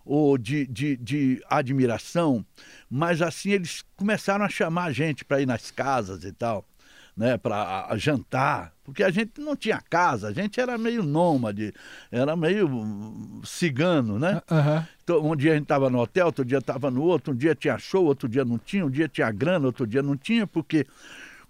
ou 0.04 0.36
de, 0.36 0.66
de, 0.66 0.96
de 0.98 1.42
admiração, 1.48 2.44
mas 2.90 3.22
assim 3.22 3.52
eles 3.52 3.82
começaram 3.96 4.44
a 4.44 4.48
chamar 4.50 4.84
a 4.84 4.92
gente 4.92 5.24
para 5.24 5.40
ir 5.40 5.46
nas 5.46 5.70
casas 5.70 6.24
e 6.24 6.32
tal 6.32 6.66
né, 7.16 7.36
para 7.36 7.88
jantar, 7.96 8.72
porque 8.82 9.02
a 9.02 9.10
gente 9.10 9.40
não 9.40 9.54
tinha 9.54 9.80
casa, 9.80 10.28
a 10.28 10.32
gente 10.32 10.60
era 10.60 10.76
meio 10.76 11.02
nômade, 11.02 11.72
era 12.10 12.34
meio 12.36 13.40
cigano, 13.44 14.18
né? 14.18 14.42
Uhum. 14.50 14.84
Então, 15.02 15.30
um 15.30 15.36
dia 15.36 15.52
a 15.52 15.54
gente 15.54 15.64
estava 15.64 15.88
no 15.88 16.00
hotel, 16.00 16.26
outro 16.26 16.44
dia 16.44 16.58
estava 16.58 16.90
no 16.90 17.02
outro, 17.02 17.32
um 17.32 17.36
dia 17.36 17.54
tinha 17.54 17.78
show, 17.78 18.04
outro 18.04 18.28
dia 18.28 18.44
não 18.44 18.58
tinha, 18.58 18.84
um 18.84 18.90
dia 18.90 19.08
tinha 19.08 19.30
grana, 19.30 19.66
outro 19.66 19.86
dia 19.86 20.02
não 20.02 20.16
tinha, 20.16 20.46
porque 20.46 20.86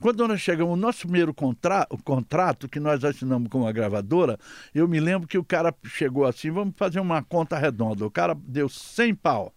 quando 0.01 0.29
nós 0.29 0.41
chegamos, 0.41 0.75
o 0.75 0.77
nosso 0.77 1.01
primeiro 1.01 1.33
contra 1.33 1.87
o 1.89 1.97
contrato 1.97 2.69
que 2.69 2.79
nós 2.79 3.03
assinamos 3.03 3.49
com 3.49 3.67
a 3.67 3.73
gravadora, 3.73 4.39
eu 4.75 4.87
me 4.87 5.01
lembro 5.01 5.27
que 5.27 5.39
o 5.39 5.45
cara 5.45 5.75
chegou 5.85 6.27
assim, 6.27 6.51
vamos 6.51 6.75
fazer 6.77 7.01
uma 7.01 7.23
conta 7.23 7.57
redonda. 7.57 8.05
O 8.05 8.11
cara 8.11 8.37
deu 8.47 8.69
100 8.69 9.15
pau. 9.15 9.55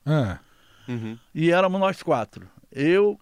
Uhum. 0.87 1.17
E 1.35 1.51
éramos 1.51 1.79
nós 1.79 2.01
quatro. 2.01 2.47
Eu, 2.71 3.19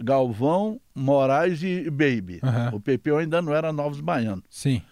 Galvão, 0.00 0.80
Moraes 0.94 1.62
e 1.62 1.90
Baby. 1.90 2.40
Uhum. 2.42 2.76
O 2.76 2.80
Pepeu 2.80 3.18
ainda 3.18 3.42
não 3.42 3.54
era 3.54 3.72
Novos 3.72 4.00
Baianos. 4.00 4.44
Sim. 4.48 4.82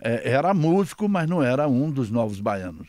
É, 0.00 0.30
era 0.30 0.52
músico, 0.54 1.08
mas 1.08 1.28
não 1.28 1.42
era 1.42 1.68
um 1.68 1.90
dos 1.90 2.10
Novos 2.10 2.40
Baianos. 2.40 2.88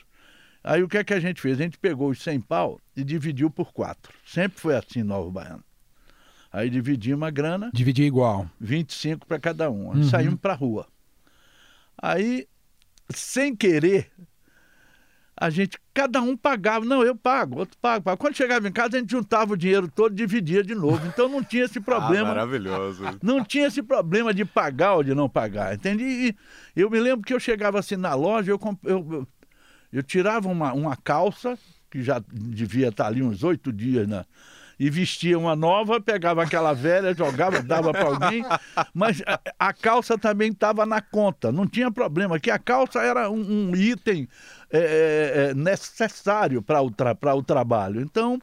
Aí 0.64 0.84
o 0.84 0.88
que 0.88 0.98
é 0.98 1.04
que 1.04 1.14
a 1.14 1.20
gente 1.20 1.42
fez? 1.42 1.60
A 1.60 1.64
gente 1.64 1.78
pegou 1.78 2.10
os 2.10 2.22
100 2.22 2.42
pau 2.42 2.80
e 2.96 3.04
dividiu 3.04 3.50
por 3.50 3.74
quatro. 3.74 4.14
Sempre 4.26 4.60
foi 4.60 4.76
assim, 4.76 5.02
Novo 5.04 5.32
Baiano. 5.32 5.64
Aí 6.52 6.70
dividimos 6.70 7.28
a 7.28 7.32
grana. 7.32 7.72
Dividir 7.74 8.06
igual. 8.06 8.50
25 8.60 9.26
para 9.26 9.40
cada 9.40 9.72
um. 9.72 9.92
Aí 9.92 9.98
uhum. 9.98 10.04
saímos 10.04 10.40
para 10.40 10.54
rua. 10.54 10.88
Aí, 11.98 12.48
sem 13.10 13.56
querer, 13.56 14.12
a 15.36 15.50
gente, 15.50 15.78
cada 15.94 16.22
um 16.22 16.36
pagava. 16.38 16.86
Não, 16.86 17.04
eu 17.04 17.16
pago, 17.16 17.60
outro 17.60 17.78
pago, 17.82 18.04
pago. 18.04 18.18
Quando 18.18 18.36
chegava 18.36 18.68
em 18.68 18.72
casa, 18.72 18.98
a 18.98 19.00
gente 19.00 19.12
juntava 19.12 19.54
o 19.54 19.58
dinheiro 19.58 19.88
todo 19.88 20.14
e 20.14 20.16
dividia 20.16 20.64
de 20.64 20.76
novo. 20.76 21.06
Então 21.08 21.28
não 21.28 21.44
tinha 21.44 21.66
esse 21.66 21.80
ah, 21.80 21.82
problema. 21.82 22.30
ah, 22.30 22.36
maravilhoso. 22.36 23.04
Não 23.22 23.44
tinha 23.44 23.68
esse 23.68 23.82
problema 23.82 24.34
de 24.34 24.46
pagar 24.46 24.96
ou 24.96 25.04
de 25.04 25.14
não 25.16 25.30
pagar, 25.30 25.74
entende? 25.74 26.04
E 26.04 26.36
eu 26.76 26.90
me 26.90 27.00
lembro 27.00 27.26
que 27.26 27.34
eu 27.34 27.40
chegava 27.40 27.80
assim 27.80 27.96
na 27.96 28.14
loja, 28.14 28.52
eu, 28.52 28.60
eu, 28.84 29.28
eu 29.92 30.04
tirava 30.04 30.48
uma, 30.48 30.74
uma 30.74 30.96
calça, 30.96 31.58
que 31.90 32.02
já 32.02 32.22
devia 32.32 32.90
estar 32.90 33.08
ali 33.08 33.24
uns 33.24 33.44
oito 33.44 33.74
dias 33.74 34.08
na, 34.08 34.26
e 34.82 34.90
vestia 34.90 35.38
uma 35.38 35.56
nova, 35.56 36.02
pegava 36.02 36.42
aquela 36.42 36.74
velha, 36.74 37.14
jogava, 37.14 37.62
dava 37.62 37.92
para 37.92 38.06
alguém, 38.06 38.44
mas 38.96 39.22
a, 39.60 39.72
calça 39.72 40.18
também 40.18 40.50
estava 40.50 40.88
na 40.88 41.00
conta, 41.00 41.52
não 41.52 41.68
tinha 41.68 41.92
problema, 41.92 42.40
que 42.40 42.50
a 42.50 42.58
calça 42.58 43.00
era 43.00 43.30
um, 43.30 43.70
um 43.70 43.76
item 43.76 44.28
é, 44.72 44.80
é, 44.80 45.50
é 45.52 45.54
necessário 45.54 46.64
para 46.64 46.82
o, 46.82 46.90
tra 46.90 47.16
o 47.36 47.44
trabalho. 47.44 48.02
Então, 48.02 48.42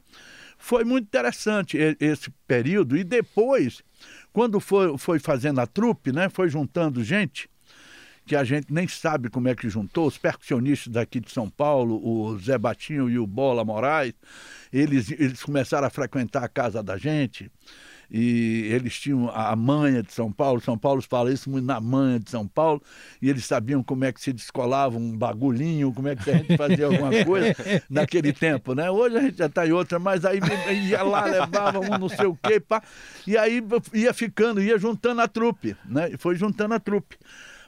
foi 0.57 0.85
muito 0.85 1.07
interessante 1.07 1.77
esse 1.99 2.31
período, 2.47 2.95
e 2.95 3.03
depois, 3.03 3.83
quando 4.31 4.61
foi, 4.61 4.97
foi 4.97 5.19
fazendo 5.19 5.59
a 5.59 5.67
trupe, 5.67 6.13
né, 6.13 6.29
foi 6.29 6.47
juntando 6.47 7.03
gente, 7.03 7.48
que 8.29 8.35
a 8.35 8.43
gente 8.43 8.71
nem 8.71 8.87
sabe 8.87 9.27
como 9.27 9.47
é 9.47 9.55
que 9.55 9.67
juntou, 9.67 10.05
os 10.05 10.15
percussionistas 10.15 10.93
daqui 10.93 11.19
de 11.19 11.31
São 11.31 11.49
Paulo, 11.49 11.99
o 11.99 12.37
Zé 12.37 12.59
Batinho 12.59 13.09
e 13.09 13.17
o 13.17 13.25
Bola 13.25 13.65
Moraes, 13.65 14.13
eles, 14.71 15.09
eles 15.09 15.41
começaram 15.41 15.87
a 15.87 15.89
frequentar 15.89 16.43
a 16.43 16.47
casa 16.47 16.83
da 16.83 16.95
gente 16.95 17.51
e 18.11 18.69
eles 18.71 18.99
tinham 18.99 19.31
a 19.33 19.55
manha 19.55 20.03
de 20.03 20.13
São 20.13 20.31
Paulo, 20.31 20.61
São 20.61 20.77
Paulo 20.77 21.01
fala 21.01 21.33
isso 21.33 21.49
muito 21.49 21.65
na 21.65 21.81
manha 21.81 22.19
de 22.19 22.29
São 22.29 22.47
Paulo, 22.47 22.81
e 23.19 23.31
eles 23.31 23.45
sabiam 23.45 23.81
como 23.81 24.05
é 24.05 24.11
que 24.11 24.21
se 24.21 24.31
descolava 24.31 24.95
um 24.95 25.17
bagulhinho, 25.17 25.91
como 25.91 26.07
é 26.07 26.15
que 26.15 26.29
a 26.29 26.37
gente 26.37 26.55
fazia 26.55 26.85
alguma 26.85 27.25
coisa 27.25 27.55
naquele 27.89 28.31
tempo, 28.31 28.75
né? 28.75 28.91
Hoje 28.91 29.17
a 29.17 29.21
gente 29.21 29.37
já 29.39 29.47
está 29.47 29.67
em 29.67 29.71
outra, 29.71 29.97
mas 29.97 30.23
aí 30.23 30.39
ia 30.87 31.01
lá, 31.01 31.25
levava 31.25 31.79
um 31.79 31.97
não 31.97 32.09
sei 32.09 32.27
o 32.27 32.35
quê, 32.35 32.59
pá, 32.59 32.83
e 33.25 33.35
aí 33.35 33.59
ia 33.91 34.13
ficando, 34.13 34.61
ia 34.61 34.77
juntando 34.77 35.19
a 35.21 35.27
trupe, 35.27 35.75
né? 35.85 36.11
E 36.11 36.17
foi 36.17 36.35
juntando 36.35 36.75
a 36.75 36.79
trupe. 36.79 37.17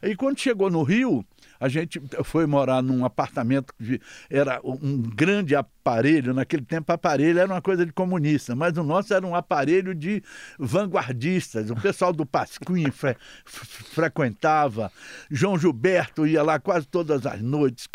E 0.01 0.15
quando 0.15 0.39
chegou 0.39 0.69
no 0.69 0.83
Rio, 0.83 1.25
a 1.59 1.69
gente 1.69 2.01
foi 2.23 2.47
morar 2.47 2.81
num 2.81 3.05
apartamento 3.05 3.73
que 3.77 4.01
era 4.29 4.59
um 4.63 4.99
grande 5.01 5.55
aparelho. 5.55 6.33
Naquele 6.33 6.65
tempo, 6.65 6.91
aparelho 6.91 7.39
era 7.39 7.53
uma 7.53 7.61
coisa 7.61 7.85
de 7.85 7.93
comunista, 7.93 8.55
mas 8.55 8.75
o 8.77 8.83
nosso 8.83 9.13
era 9.13 9.25
um 9.25 9.35
aparelho 9.35 9.93
de 9.93 10.23
vanguardistas. 10.57 11.69
O 11.69 11.75
pessoal 11.75 12.11
do 12.11 12.25
Pasquim 12.25 12.89
fre 12.89 13.15
frequentava, 13.45 14.91
João 15.29 15.57
Gilberto 15.57 16.25
ia 16.25 16.41
lá 16.41 16.59
quase 16.59 16.87
todas 16.87 17.25
as 17.25 17.41
noites, 17.41 17.87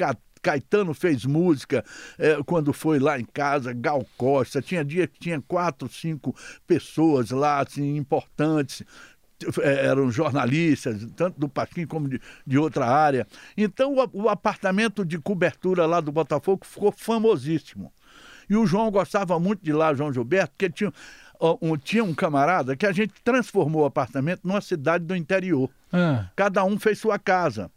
Caetano 0.46 0.94
fez 0.94 1.24
música 1.24 1.84
é, 2.16 2.40
quando 2.46 2.72
foi 2.72 3.00
lá 3.00 3.18
em 3.18 3.24
casa, 3.24 3.72
Gal 3.72 4.06
Costa, 4.16 4.62
tinha 4.62 4.84
dia 4.84 5.08
que 5.08 5.18
tinha 5.18 5.40
quatro, 5.40 5.88
cinco 5.88 6.36
pessoas 6.64 7.32
lá, 7.32 7.60
assim, 7.60 7.96
importantes, 7.96 8.84
eram 9.62 10.10
jornalistas, 10.10 11.06
tanto 11.16 11.38
do 11.38 11.48
Pasquim 11.48 11.86
como 11.86 12.08
de, 12.08 12.20
de 12.46 12.58
outra 12.58 12.86
área. 12.86 13.26
Então 13.56 13.94
o, 13.94 14.24
o, 14.24 14.28
apartamento 14.28 15.04
de 15.04 15.18
cobertura 15.18 15.86
lá 15.86 16.00
do 16.00 16.10
Botafogo 16.12 16.64
ficou 16.64 16.92
famosíssimo. 16.92 17.92
E 18.48 18.56
o 18.56 18.66
João 18.66 18.90
gostava 18.90 19.38
muito 19.38 19.64
de 19.64 19.72
lá, 19.72 19.92
João 19.92 20.12
Gilberto, 20.12 20.52
porque 20.52 20.70
tinha 20.70 20.92
um, 21.60 21.76
tinha 21.76 22.04
um 22.04 22.14
camarada 22.14 22.76
que 22.76 22.86
a 22.86 22.92
gente 22.92 23.12
transformou 23.22 23.82
o 23.82 23.86
apartamento 23.86 24.40
numa 24.44 24.60
cidade 24.60 25.04
do 25.04 25.14
interior. 25.14 25.68
Ah. 25.92 26.26
Cada 26.34 26.64
um 26.64 26.78
fez 26.78 26.98
sua 26.98 27.18
casa. 27.18 27.70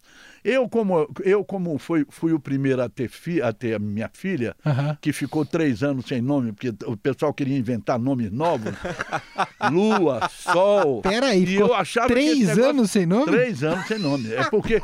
Eu, 0.43 0.69
como, 0.69 1.08
eu, 1.23 1.43
como 1.43 1.78
fui, 1.78 2.06
fui 2.10 2.34
o 2.34 2.39
primeiro 2.39 2.82
a 2.82 2.89
ter, 2.89 3.10
fi, 3.10 3.41
a 3.41 3.52
ter 3.52 3.75
a 3.75 3.80
minha 3.80 4.10
filha, 4.13 4.56
uhum. 4.65 4.95
que 5.02 5.12
ficou 5.12 5.45
três 5.45 5.84
anos 5.84 6.06
sem 6.06 6.21
nome, 6.21 6.52
porque 6.52 6.73
o 6.86 6.95
pessoal 6.95 7.34
queria 7.34 7.58
inventar 7.58 7.99
nomes 7.99 8.32
novos. 8.32 8.73
Lua, 9.71 10.30
Sol. 10.30 11.02
Peraí, 11.02 11.43
e 11.43 11.56
eu 11.56 11.73
achava 11.73 12.08
três 12.08 12.39
negócio, 12.39 12.69
anos 12.69 12.91
sem 12.91 13.06
nome? 13.06 13.25
Três 13.25 13.63
anos 13.63 13.88
sem 13.88 13.99
nome. 13.99 14.34
É 14.34 14.43
porque 14.49 14.82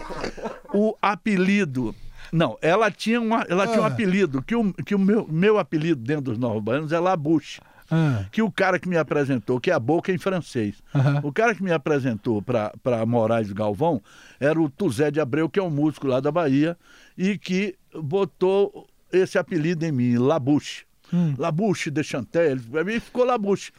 o 0.73 0.95
apelido. 1.01 1.95
Não, 2.31 2.57
ela 2.61 2.91
tinha, 2.91 3.21
uma, 3.21 3.45
ela 3.47 3.67
tinha 3.67 3.81
um 3.81 3.85
ah. 3.85 3.87
apelido, 3.87 4.41
que 4.41 4.55
o, 4.55 4.73
que 4.73 4.95
o 4.95 4.99
meu, 4.99 5.27
meu 5.27 5.57
apelido 5.57 6.01
dentro 6.01 6.23
dos 6.23 6.37
Novos 6.37 6.61
Baianos 6.61 6.91
é 6.91 6.99
Labuche. 6.99 7.61
Ah. 7.89 8.25
Que 8.31 8.41
o 8.41 8.51
cara 8.51 8.79
que 8.79 8.89
me 8.89 8.97
apresentou, 8.97 9.59
que 9.59 9.69
é 9.69 9.73
a 9.73 9.79
boca 9.79 10.11
em 10.11 10.17
francês, 10.17 10.81
o 11.23 11.31
cara 11.31 11.53
que 11.53 11.63
me 11.63 11.71
apresentou 11.71 12.41
para 12.41 13.05
Moraes 13.05 13.51
Galvão 13.51 14.01
era 14.39 14.59
o 14.59 14.69
Tuzé 14.69 15.11
de 15.11 15.19
Abreu, 15.19 15.49
que 15.49 15.59
é 15.59 15.63
um 15.63 15.69
músico 15.69 16.07
lá 16.07 16.19
da 16.19 16.31
Bahia, 16.31 16.77
e 17.17 17.37
que 17.37 17.75
botou 17.93 18.87
esse 19.11 19.37
apelido 19.37 19.85
em 19.85 19.91
mim, 19.91 20.17
Labuche. 20.17 20.85
Hum. 21.13 21.35
Labuche 21.37 21.91
de 21.91 22.03
Chantel, 22.03 22.59
para 22.71 22.83
mim 22.83 22.99
ficou 22.99 23.23
Labuche. 23.23 23.71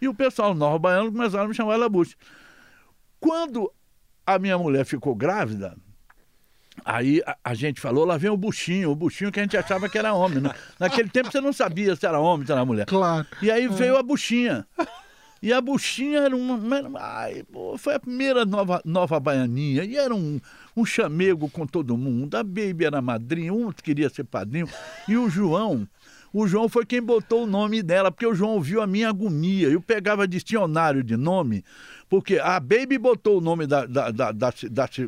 E 0.00 0.08
o 0.08 0.14
pessoal 0.14 0.54
nova 0.54 0.78
baiano 0.78 1.12
começaram 1.12 1.44
a 1.44 1.48
me 1.48 1.54
chamar 1.54 1.76
Labuche. 1.76 2.16
Quando 3.20 3.72
a 4.26 4.38
minha 4.38 4.58
mulher 4.58 4.84
ficou 4.84 5.14
grávida, 5.14 5.76
Aí 6.84 7.22
a, 7.26 7.36
a, 7.44 7.54
gente 7.54 7.80
falou, 7.80 8.04
lá 8.04 8.16
vem 8.16 8.30
o 8.30 8.36
buchinho, 8.36 8.90
o 8.90 8.96
buchinho 8.96 9.30
que 9.30 9.38
a 9.38 9.42
gente 9.42 9.56
achava 9.56 9.88
que 9.88 9.98
era 9.98 10.12
homem. 10.12 10.40
Né? 10.40 10.50
Naquele 10.80 11.08
tempo 11.08 11.30
você 11.30 11.40
não 11.40 11.52
sabia 11.52 11.94
se 11.94 12.06
era 12.06 12.18
homem, 12.18 12.46
se 12.46 12.52
era 12.52 12.64
mulher. 12.64 12.86
Claro. 12.86 13.26
E 13.40 13.50
aí 13.50 13.68
veio 13.68 13.96
a 13.96 14.02
buchinha. 14.02 14.66
E 15.42 15.52
a 15.52 15.60
buchinha 15.60 16.20
era 16.20 16.36
uma. 16.36 16.58
Ai, 17.00 17.42
pô, 17.52 17.76
foi 17.76 17.94
a 17.94 18.00
primeira 18.00 18.44
nova, 18.44 18.80
nova 18.84 19.18
baianinha. 19.18 19.84
E 19.84 19.96
era 19.96 20.14
um, 20.14 20.40
um 20.76 20.84
chamego 20.84 21.50
com 21.50 21.66
todo 21.66 21.96
mundo. 21.96 22.36
A 22.36 22.44
Baby 22.44 22.84
era 22.84 23.02
madrinha, 23.02 23.52
um 23.52 23.72
queria 23.72 24.08
ser 24.08 24.24
padrinho. 24.24 24.68
E 25.08 25.16
o 25.16 25.28
João 25.28 25.86
o 26.32 26.46
João 26.46 26.68
foi 26.68 26.86
quem 26.86 27.02
botou 27.02 27.44
o 27.44 27.46
nome 27.46 27.82
dela, 27.82 28.10
porque 28.10 28.26
o 28.26 28.34
João 28.34 28.60
viu 28.60 28.80
a 28.80 28.86
minha 28.86 29.08
agonia. 29.08 29.68
Eu 29.68 29.80
pegava 29.80 30.26
dicionário 30.26 31.02
de 31.02 31.16
nome, 31.16 31.64
porque 32.08 32.38
a 32.38 32.58
Baby 32.58 32.96
botou 32.98 33.38
o 33.38 33.40
nome 33.40 33.66
da, 33.66 33.84
da, 33.84 34.10
da, 34.10 34.32
da, 34.32 34.52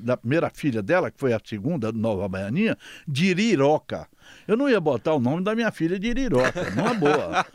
da 0.03 0.17
primeira 0.17 0.51
filha 0.51 0.83
dela, 0.83 1.11
que 1.11 1.19
foi 1.19 1.33
a 1.33 1.41
segunda, 1.43 1.91
Nova 1.93 2.29
Baianinha, 2.29 2.77
de 3.09 3.27
Iriroca. 3.27 4.07
Eu 4.47 4.57
não 4.57 4.69
ia 4.69 4.81
botar 4.81 5.15
o 5.15 5.21
nome 5.21 5.43
da 5.43 5.55
minha 5.55 5.71
filha 5.71 5.99
de 5.99 6.09
Iriroca, 6.09 6.71
numa 6.71 6.95
boa. 6.95 7.47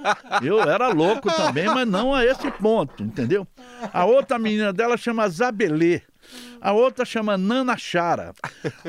Eu 0.41 0.61
era 0.61 0.89
louco 0.89 1.31
também, 1.31 1.65
mas 1.65 1.87
não 1.87 2.13
a 2.13 2.25
esse 2.25 2.49
ponto, 2.51 3.03
entendeu? 3.03 3.47
A 3.93 4.05
outra 4.05 4.39
menina 4.39 4.73
dela 4.73 4.97
chama 4.97 5.27
Zabelê. 5.29 6.01
A 6.61 6.73
outra 6.73 7.05
chama 7.05 7.37
Nana 7.37 7.77
Chara. 7.77 8.33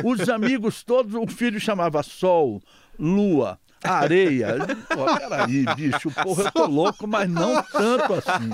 Os 0.05 0.29
amigos 0.29 0.83
todos, 0.83 1.15
o 1.15 1.27
filho 1.27 1.61
chamava 1.61 2.03
Sol, 2.03 2.63
Lua, 2.99 3.59
areia. 3.83 4.57
Pô, 4.89 5.05
peraí, 5.17 5.65
bicho, 5.77 6.11
porra, 6.11 6.45
eu 6.45 6.53
tô 6.53 6.67
louco, 6.67 7.07
mas 7.07 7.29
não 7.29 7.63
tanto 7.63 8.15
assim. 8.15 8.51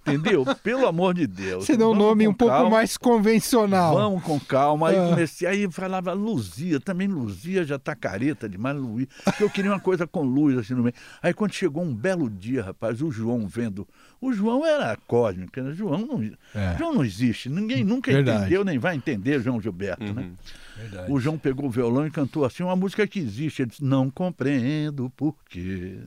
Entendeu? 0.00 0.44
Pelo 0.62 0.86
amor 0.86 1.14
de 1.14 1.26
Deus. 1.26 1.64
Você 1.64 1.76
deu 1.76 1.90
um 1.90 1.94
nome 1.94 2.26
um 2.26 2.34
pouco 2.34 2.54
calma, 2.54 2.70
mais 2.70 2.96
convencional. 2.96 3.94
Vamos 3.94 4.22
com 4.22 4.38
calma. 4.40 4.88
Aí 4.88 4.98
ah. 4.98 5.08
comecei, 5.08 5.48
aí 5.48 5.70
falava 5.70 6.12
Luzia, 6.12 6.80
também 6.80 7.08
Luzia 7.08 7.64
já 7.64 7.78
tá 7.78 7.94
careta 7.94 8.48
demais, 8.48 8.76
Luiz. 8.76 9.06
Porque 9.24 9.44
eu 9.44 9.50
queria 9.50 9.70
uma 9.70 9.80
coisa 9.80 10.06
com 10.06 10.22
luz 10.22 10.56
assim 10.58 10.74
no 10.74 10.82
meio. 10.82 10.94
Aí 11.22 11.32
quando 11.32 11.52
chegou 11.52 11.82
um 11.82 11.94
belo 11.94 12.28
dia, 12.28 12.62
rapaz, 12.62 13.00
o 13.02 13.10
João 13.10 13.46
vendo. 13.46 13.86
O 14.20 14.32
João 14.32 14.66
era 14.66 14.96
cósmico, 15.06 15.60
né? 15.60 15.72
João 15.72 15.98
não, 15.98 16.22
é. 16.54 16.76
João 16.76 16.94
não 16.94 17.04
existe. 17.04 17.48
Ninguém 17.48 17.84
nunca 17.84 18.10
Verdade. 18.10 18.40
entendeu, 18.40 18.64
nem 18.64 18.78
vai 18.78 18.96
entender 18.96 19.40
João 19.40 19.60
Gilberto, 19.60 20.02
né? 20.02 20.10
uhum. 20.10 20.14
né? 20.14 20.30
Verdade. 20.78 21.12
O 21.12 21.18
João 21.18 21.36
pegou 21.36 21.66
o 21.66 21.70
violão 21.70 22.06
e 22.06 22.10
cantou 22.10 22.44
assim 22.44 22.62
uma 22.62 22.76
música 22.76 23.06
que 23.06 23.18
existe. 23.18 23.62
Ele 23.62 23.70
disse: 23.70 23.84
Não 23.84 24.10
compreendo 24.10 25.10
porquê. 25.10 25.98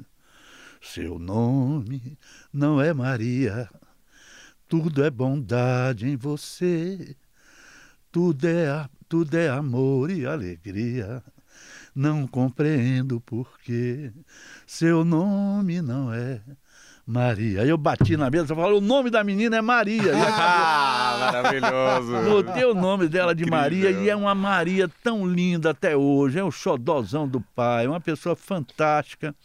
Seu 0.82 1.20
nome 1.20 2.18
não 2.52 2.82
é 2.82 2.94
Maria. 2.94 3.70
Tudo 4.68 5.04
é 5.04 5.12
bondade 5.12 6.08
em 6.08 6.16
você. 6.16 7.16
Tudo 8.12 8.48
é, 8.48 8.90
tudo 9.08 9.38
é 9.38 9.50
amor 9.50 10.10
e 10.10 10.26
alegria. 10.26 11.22
Não 11.94 12.26
compreendo 12.26 13.20
porquê. 13.20 14.12
Seu 14.66 15.04
nome 15.04 15.82
não 15.82 16.14
é 16.14 16.42
Maria. 17.06 17.62
Aí 17.62 17.70
eu 17.70 17.78
bati 17.78 18.16
na 18.16 18.30
mesa 18.30 18.54
e 18.54 18.56
falei, 18.56 18.78
o 18.78 18.82
nome 18.82 19.10
da 19.10 19.24
menina 19.24 19.58
é 19.58 19.62
Maria. 19.62 20.14
ah, 20.16 21.32
maravilhoso. 21.32 22.30
Botei 22.30 22.66
o 22.66 22.74
nome 22.74 23.08
dela 23.08 23.34
de 23.36 23.44
Incrível. 23.44 23.60
Maria 23.60 23.92
e 23.92 24.10
é 24.10 24.16
uma 24.16 24.36
Maria 24.36 24.90
tão 25.04 25.26
linda 25.28 25.72
até 25.72 25.96
hoje. 25.96 26.40
É 26.40 26.44
o 26.44 26.52
xodózão 26.52 27.28
do 27.28 27.42
pai, 27.56 27.88
uma 27.88 28.00
pessoa 28.00 28.36
fantástica 28.36 29.36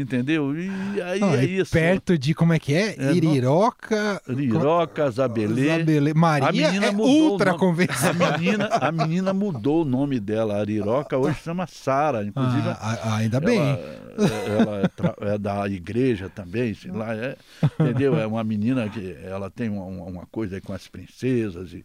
entendeu? 0.00 0.54
E 0.56 1.02
aí 1.02 1.20
Não, 1.20 1.34
é 1.34 1.44
isso. 1.44 1.72
Perto 1.72 2.18
de, 2.18 2.34
como 2.34 2.52
é 2.52 2.58
que 2.58 2.74
é? 2.74 2.94
é 2.98 3.12
Iriroca... 3.14 4.20
Iriroca, 4.28 5.10
Zabelê. 5.10 5.78
Zabelê. 5.78 6.14
Maria 6.14 6.48
a 6.48 6.52
menina 6.72 6.86
é 6.86 6.90
ultra 6.94 7.54
convencional. 7.54 8.34
A 8.34 8.38
menina, 8.38 8.66
a 8.66 8.92
menina 8.92 9.32
mudou 9.32 9.82
o 9.82 9.84
nome 9.84 10.20
dela, 10.20 10.58
Ariroca, 10.58 11.16
hoje 11.16 11.38
chama 11.42 11.66
Sara, 11.66 12.24
inclusive. 12.24 12.68
Ah, 12.68 13.16
ainda 13.16 13.40
bem. 13.40 13.60
Ela, 13.60 14.90
ela 15.20 15.34
é 15.34 15.38
da 15.38 15.68
igreja 15.68 16.28
também, 16.28 16.74
sei 16.74 16.90
lá, 16.90 17.14
é, 17.14 17.36
entendeu? 17.80 18.18
É 18.18 18.26
uma 18.26 18.42
menina 18.44 18.88
que 18.88 19.16
ela 19.22 19.50
tem 19.50 19.68
uma, 19.68 19.84
uma 19.84 20.26
coisa 20.26 20.60
com 20.60 20.72
as 20.72 20.88
princesas 20.88 21.72
e 21.72 21.84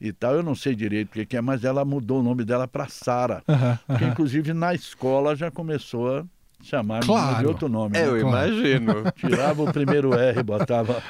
e 0.00 0.12
tal. 0.12 0.34
Eu 0.34 0.42
não 0.42 0.54
sei 0.54 0.74
direito 0.74 1.20
o 1.20 1.26
que 1.26 1.36
é, 1.36 1.40
mas 1.40 1.64
ela 1.64 1.84
mudou 1.84 2.20
o 2.20 2.22
nome 2.22 2.44
dela 2.44 2.68
para 2.68 2.88
Sara. 2.88 3.42
Uhum, 3.48 3.78
porque, 3.86 4.04
inclusive, 4.04 4.52
na 4.52 4.74
escola 4.74 5.34
já 5.34 5.50
começou 5.50 6.18
a 6.18 6.24
chamar 6.62 7.00
claro. 7.00 7.38
de 7.38 7.46
outro 7.46 7.68
nome. 7.68 7.96
É, 7.96 8.02
né? 8.02 8.08
eu 8.08 8.18
imagino. 8.18 9.10
Tirava 9.16 9.62
o 9.62 9.72
primeiro 9.72 10.14
R, 10.14 10.42
botava. 10.42 11.02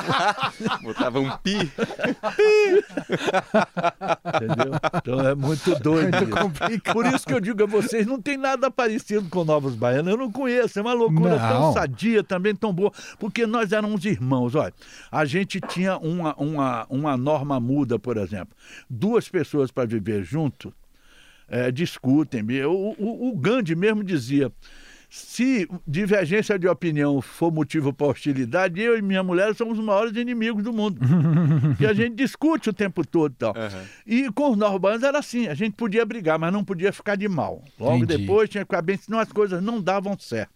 botava 0.82 1.18
um 1.18 1.30
pi. 1.38 1.70
Entendeu? 4.34 4.72
Então 4.94 5.20
é 5.20 5.34
muito 5.34 5.74
doido. 5.80 6.16
Muito 6.16 6.36
complicado. 6.36 6.94
Por 6.94 7.06
isso 7.06 7.26
que 7.26 7.34
eu 7.34 7.40
digo 7.40 7.62
a 7.62 7.66
vocês, 7.66 8.06
não 8.06 8.20
tem 8.20 8.36
nada 8.36 8.70
parecido 8.70 9.28
com 9.28 9.44
Novos 9.44 9.74
Baianos. 9.74 10.10
Eu 10.10 10.18
não 10.18 10.30
conheço. 10.30 10.78
É 10.78 10.82
uma 10.82 10.92
loucura 10.92 11.38
não. 11.38 11.48
tão 11.48 11.72
sadia, 11.72 12.22
também 12.22 12.54
tão 12.54 12.72
boa. 12.72 12.92
Porque 13.18 13.46
nós 13.46 13.72
éramos 13.72 14.04
irmãos. 14.04 14.54
Olha, 14.54 14.74
a 15.10 15.24
gente 15.24 15.60
tinha 15.60 15.96
uma, 15.98 16.34
uma, 16.34 16.86
uma 16.88 17.16
norma 17.16 17.58
muda, 17.58 17.98
por 17.98 18.16
exemplo. 18.16 18.54
Duas 18.88 19.28
pessoas 19.28 19.70
para 19.70 19.86
viver 19.86 20.22
junto 20.22 20.72
é, 21.48 21.70
discutem. 21.70 22.42
O, 22.64 22.94
o, 22.98 23.28
o 23.28 23.36
Gandhi 23.36 23.74
mesmo 23.74 24.02
dizia: 24.02 24.52
se 25.08 25.68
divergência 25.86 26.58
de 26.58 26.66
opinião 26.66 27.22
for 27.22 27.52
motivo 27.52 27.92
para 27.92 28.08
hostilidade, 28.08 28.80
eu 28.80 28.98
e 28.98 29.02
minha 29.02 29.22
mulher 29.22 29.54
somos 29.54 29.78
os 29.78 29.84
maiores 29.84 30.16
inimigos 30.16 30.62
do 30.62 30.72
mundo. 30.72 31.00
e 31.80 31.86
a 31.86 31.92
gente 31.92 32.16
discute 32.16 32.70
o 32.70 32.72
tempo 32.72 33.06
todo 33.06 33.32
e 33.32 33.36
tal. 33.36 33.54
Uhum. 33.54 33.84
E 34.06 34.32
com 34.32 34.50
os 34.50 34.56
norbanos 34.56 35.02
era 35.02 35.18
assim: 35.18 35.46
a 35.46 35.54
gente 35.54 35.74
podia 35.74 36.04
brigar, 36.04 36.38
mas 36.38 36.52
não 36.52 36.64
podia 36.64 36.92
ficar 36.92 37.16
de 37.16 37.28
mal. 37.28 37.62
Logo 37.78 38.04
Entendi. 38.04 38.18
depois 38.18 38.50
tinha 38.50 38.64
que 38.64 38.68
ficar 38.68 38.82
bem, 38.82 38.96
senão 38.96 39.18
as 39.18 39.30
coisas 39.30 39.62
não 39.62 39.80
davam 39.80 40.18
certo. 40.18 40.50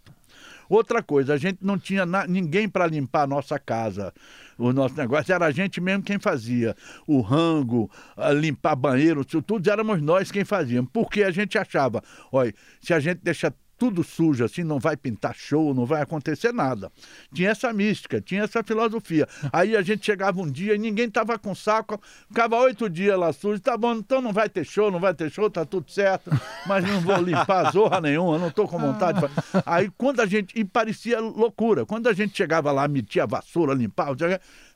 Outra 0.71 1.03
coisa, 1.03 1.35
a 1.35 1.37
gente 1.37 1.59
não 1.61 1.77
tinha 1.77 2.07
ninguém 2.27 2.69
para 2.69 2.87
limpar 2.87 3.25
a 3.25 3.27
nossa 3.27 3.59
casa 3.59 4.15
o 4.61 4.73
nosso 4.73 4.95
negócio, 4.97 5.33
era 5.33 5.47
a 5.47 5.51
gente 5.51 5.81
mesmo 5.81 6.03
quem 6.03 6.19
fazia. 6.19 6.77
O 7.07 7.21
rango, 7.21 7.91
limpar 8.39 8.77
banheiro, 8.77 9.25
tudo 9.25 9.71
éramos 9.71 10.03
nós 10.03 10.31
quem 10.31 10.45
fazíamos. 10.45 10.91
Porque 10.93 11.23
a 11.23 11.31
gente 11.31 11.57
achava, 11.57 12.03
olha, 12.31 12.55
se 12.81 12.93
a 12.93 13.01
gente 13.01 13.21
deixa 13.23 13.53
tudo 13.81 14.05
sujo 14.05 14.45
assim, 14.45 14.63
não 14.63 14.79
vai 14.79 14.95
pintar 14.95 15.35
show, 15.35 15.73
não 15.73 15.87
vai 15.87 16.03
acontecer 16.03 16.53
nada. 16.53 16.93
Tinha 17.33 17.49
essa 17.49 17.73
mística, 17.73 18.21
tinha 18.21 18.43
essa 18.43 18.63
filosofia. 18.63 19.27
Aí 19.51 19.75
a 19.75 19.81
gente 19.81 20.05
chegava 20.05 20.39
um 20.39 20.51
dia 20.51 20.75
e 20.75 20.79
ninguém 20.79 21.09
tava 21.09 21.39
com 21.39 21.55
saco, 21.55 21.99
ficava 22.29 22.57
oito 22.59 22.91
dias 22.91 23.19
lá 23.19 23.33
sujo, 23.33 23.59
tá 23.59 23.79
bom, 23.79 23.95
então 23.95 24.21
não 24.21 24.35
vai 24.35 24.51
ter 24.51 24.67
show, 24.67 24.91
não 24.91 25.01
vai 25.01 25.15
ter 25.15 25.31
show, 25.31 25.49
tá 25.49 25.65
tudo 25.65 25.91
certo, 25.91 26.31
mas 26.67 26.85
não 26.87 27.01
vou 27.01 27.17
limpar 27.23 27.73
zorra 27.73 28.03
nenhuma, 28.03 28.39
não 28.39 28.51
tô 28.51 28.69
com 28.69 28.79
vontade. 28.79 29.19
De... 29.19 29.29
Aí 29.65 29.91
quando 29.97 30.21
a 30.21 30.27
gente, 30.27 30.53
e 30.59 30.63
parecia 30.63 31.19
loucura, 31.19 31.87
quando 31.87 32.07
a 32.07 32.13
gente 32.13 32.37
chegava 32.37 32.71
lá, 32.71 32.87
metia 32.87 33.23
a 33.23 33.27
vassoura, 33.27 33.73
limpava, 33.73 34.15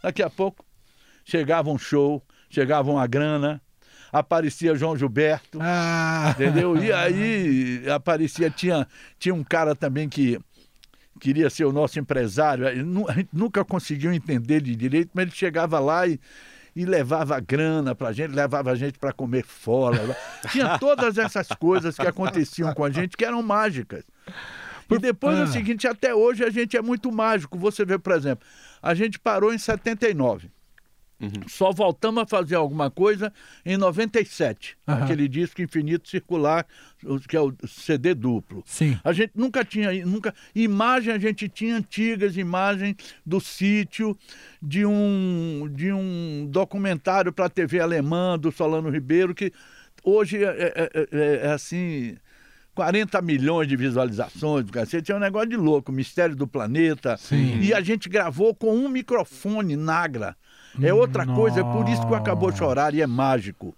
daqui 0.03 0.23
a 0.23 0.31
pouco 0.31 0.65
chegava 1.27 1.71
um 1.71 1.77
show, 1.77 2.23
chegava 2.49 2.91
uma 2.91 3.07
grana, 3.07 3.61
aparecia 4.15 4.77
João 4.77 4.97
Gilberto, 4.97 5.59
ah. 5.61 6.33
entendeu? 6.35 6.77
E 6.77 6.93
aí 6.93 7.83
aparecia, 7.91 8.49
tinha, 8.49 8.87
tinha 9.19 9.35
um 9.35 9.43
cara 9.43 9.75
também 9.75 10.09
que 10.09 10.39
queria 11.21 11.51
ser 11.51 11.65
o 11.65 11.73
nosso 11.73 11.99
empresário, 11.99 12.67
a 12.67 13.13
gente 13.13 13.29
nunca 13.33 13.65
conseguiu 13.65 14.13
entender 14.13 14.61
de 14.61 14.77
direito, 14.77 15.11
mas 15.13 15.25
ele 15.25 15.35
chegava 15.35 15.81
lá 15.81 16.07
e, 16.07 16.21
e 16.77 16.85
levava 16.85 17.41
grana 17.41 17.93
pra 17.93 18.13
gente, 18.13 18.33
levava 18.33 18.71
a 18.71 18.77
gente 18.77 19.01
para 19.01 19.13
comer 19.13 19.45
fora. 19.45 20.17
Tinha 20.53 20.79
todas 20.79 21.19
essas 21.19 21.49
coisas 21.49 21.97
que 21.97 22.07
aconteciam 22.07 22.73
com 22.73 22.85
a 22.85 22.91
gente 22.91 23.17
que 23.17 23.25
eram 23.25 23.43
mágicas. 23.43 24.05
E 24.89 24.99
depois 24.99 25.39
é 25.39 25.43
o 25.43 25.47
seguinte, 25.49 25.89
até 25.89 26.15
hoje 26.15 26.45
a 26.45 26.51
gente 26.51 26.77
é 26.77 26.83
muito 26.83 27.11
mágico. 27.11 27.59
Você 27.59 27.85
vê, 27.85 27.99
por 27.99 28.13
exemplo, 28.13 28.47
a 28.81 28.95
gente 28.95 29.19
parou 29.19 29.53
em 29.53 29.59
79. 29.59 30.51
Uhum. 31.21 31.49
Só 31.49 31.73
voltamos 31.73 32.23
a 32.23 32.27
fazer 32.27 32.57
alguma 32.57 32.91
coisa 32.91 33.33
em 33.65 33.77
97, 33.77 34.77
uhum. 34.87 34.95
aquele 34.95 35.29
disco 35.29 35.63
infinito 35.63 36.09
circular, 36.09 36.67
que 37.29 37.37
é 37.37 37.41
o 37.41 37.55
CD 37.67 38.15
duplo. 38.15 38.63
Sim. 38.67 38.99
A 39.03 39.13
gente 39.13 39.33
nunca 39.35 39.65
tinha, 39.65 40.05
nunca. 40.05 40.35
Imagem 40.55 41.13
a 41.13 41.19
gente 41.19 41.49
tinha 41.49 41.77
antigas 41.77 42.37
imagens 42.37 42.97
do 43.25 43.41
sítio, 43.41 44.17
de 44.61 44.85
um, 44.85 45.71
de 45.73 45.93
um 45.93 46.49
documentário 46.51 47.33
para 47.33 47.47
a 47.47 47.51
TV 47.51 47.81
alemã 47.81 48.39
do 48.39 48.51
Solano 48.51 48.91
Ribeiro, 48.91 49.35
que 49.35 49.53
hoje 50.03 50.45
é, 50.45 50.49
é, 50.49 50.91
é, 51.13 51.47
é 51.47 51.51
assim. 51.53 52.17
40 52.75 53.23
milhões 53.23 53.69
de 53.69 53.77
visualizações 53.77 54.65
do 54.65 54.73
cacete, 54.73 55.13
é 55.13 55.15
um 55.15 55.21
negócio 55.21 55.49
de 55.49 55.57
louco, 55.57 55.93
Mistério 55.93 56.35
do 56.35 56.45
Planeta. 56.45 57.17
Sim. 57.17 57.61
E 57.61 57.73
a 57.73 57.81
gente 57.81 58.09
gravou 58.09 58.53
com 58.53 58.75
um 58.75 58.89
microfone 58.89 59.77
Nagra. 59.77 60.37
É 60.83 60.93
outra 60.93 61.25
Nossa. 61.25 61.41
coisa, 61.41 61.61
é 61.61 61.65
por 61.65 61.89
isso 61.89 62.07
que 62.07 62.13
o 62.13 62.17
Acabou 62.17 62.51
de 62.51 62.59
Chorar 62.59 62.95
e 62.95 63.03
é 63.03 63.07
mágico. 63.07 63.75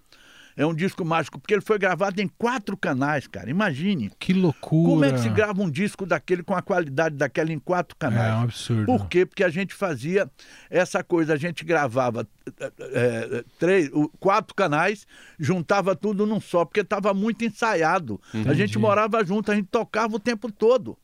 É 0.57 0.65
um 0.65 0.73
disco 0.73 1.05
mágico, 1.05 1.39
porque 1.39 1.53
ele 1.53 1.61
foi 1.61 1.77
gravado 1.77 2.19
em 2.19 2.27
quatro 2.27 2.75
canais, 2.75 3.27
cara. 3.27 3.47
Imagine. 3.47 4.11
Que 4.17 4.33
loucura. 4.33 4.89
Como 4.89 5.05
é 5.05 5.11
que 5.11 5.19
se 5.19 5.29
grava 5.29 5.61
um 5.61 5.69
disco 5.69 6.03
daquele 6.03 6.41
com 6.41 6.55
a 6.55 6.63
qualidade 6.63 7.15
daquela 7.15 7.53
em 7.53 7.59
quatro 7.59 7.95
canais? 7.95 8.33
É 8.33 8.35
um 8.35 8.41
absurdo. 8.41 8.85
Por 8.87 9.07
quê? 9.07 9.23
Porque 9.23 9.43
a 9.43 9.49
gente 9.49 9.75
fazia 9.75 10.27
essa 10.67 11.03
coisa, 11.03 11.35
a 11.35 11.37
gente 11.37 11.63
gravava 11.63 12.27
é, 12.79 13.43
três, 13.59 13.91
quatro 14.19 14.55
canais, 14.55 15.05
juntava 15.37 15.95
tudo 15.95 16.25
num 16.25 16.41
só, 16.41 16.65
porque 16.65 16.79
estava 16.79 17.13
muito 17.13 17.45
ensaiado. 17.45 18.19
Entendi. 18.29 18.49
A 18.49 18.53
gente 18.55 18.79
morava 18.79 19.23
junto, 19.23 19.51
a 19.51 19.55
gente 19.55 19.67
tocava 19.67 20.15
o 20.15 20.19
tempo 20.19 20.51
todo. 20.51 20.97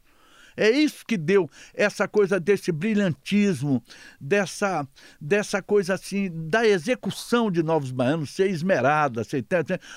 É 0.56 0.70
isso 0.70 1.06
que 1.06 1.18
deu 1.18 1.50
essa 1.74 2.08
coisa 2.08 2.40
desse 2.40 2.72
brilhantismo, 2.72 3.84
dessa, 4.20 4.88
dessa 5.20 5.62
coisa 5.62 5.96
assim, 5.96 6.30
da 6.32 6.66
execução 6.68 7.52
de 7.52 7.64
Novos 7.64 7.92
Baianos, 7.92 8.32
ser 8.32 8.50
esmerada, 8.50 9.24
ser... 9.24 9.46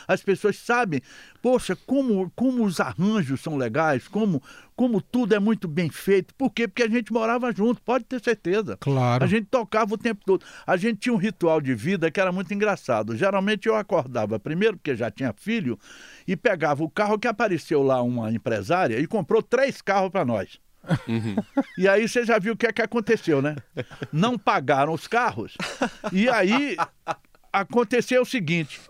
As 0.06 0.22
pessoas 0.22 0.56
sabem, 0.56 1.00
poxa, 1.42 1.76
como, 1.76 2.30
como 2.34 2.64
os 2.64 2.80
arranjos 2.80 3.40
são 3.40 3.56
legais, 3.56 4.08
como, 4.08 4.42
como 4.76 5.00
tudo 5.00 5.34
é 5.34 5.38
muito 5.38 5.66
bem 5.66 5.88
feito. 5.88 6.34
Por 6.34 6.50
quê? 6.50 6.68
Porque 6.68 6.82
a 6.82 6.88
gente 6.88 7.10
morava 7.10 7.50
junto, 7.50 7.80
pode 7.80 8.04
ter 8.04 8.22
certeza. 8.22 8.76
Claro. 8.76 9.24
A 9.24 9.26
gente 9.26 9.46
tocava 9.46 9.94
o 9.94 9.98
tempo 9.98 10.20
todo. 10.24 10.44
A 10.66 10.76
gente 10.76 10.98
tinha 10.98 11.14
um 11.14 11.18
ritual 11.18 11.60
de 11.60 11.74
vida 11.74 12.10
que 12.10 12.20
era 12.20 12.30
muito 12.30 12.52
engraçado. 12.52 13.16
Geralmente 13.16 13.66
eu 13.66 13.74
acordava 13.74 14.38
primeiro, 14.38 14.76
porque 14.76 14.94
já 14.94 15.10
tinha 15.10 15.32
filho, 15.32 15.78
e 16.28 16.36
pegava 16.36 16.84
o 16.84 16.90
carro 16.90 17.18
que 17.18 17.26
apareceu 17.26 17.82
lá 17.82 18.02
uma 18.02 18.30
empresária 18.30 19.00
e 19.00 19.06
comprou 19.06 19.42
três 19.42 19.80
carros 19.80 20.10
para 20.10 20.24
nós. 20.24 20.60
Uhum. 21.08 21.36
E 21.78 21.88
aí 21.88 22.08
você 22.08 22.24
já 22.24 22.38
viu 22.38 22.54
o 22.54 22.56
que 22.56 22.66
é 22.66 22.72
que 22.72 22.80
aconteceu, 22.80 23.42
né? 23.42 23.56
Não 24.12 24.38
pagaram 24.38 24.92
os 24.92 25.06
carros. 25.06 25.54
E 26.10 26.28
aí 26.28 26.76
aconteceu 27.52 28.22
o 28.22 28.26
seguinte: 28.26 28.80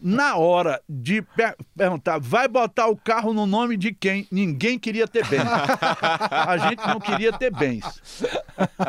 Na 0.00 0.36
hora 0.36 0.80
de 0.88 1.22
per 1.22 1.56
perguntar, 1.76 2.18
vai 2.18 2.46
botar 2.48 2.86
o 2.86 2.96
carro 2.96 3.32
no 3.32 3.46
nome 3.46 3.76
de 3.76 3.92
quem? 3.92 4.26
Ninguém 4.30 4.78
queria 4.78 5.06
ter 5.06 5.26
bens. 5.26 5.46
A 6.30 6.56
gente 6.58 6.86
não 6.86 7.00
queria 7.00 7.32
ter 7.32 7.50
bens. 7.50 7.84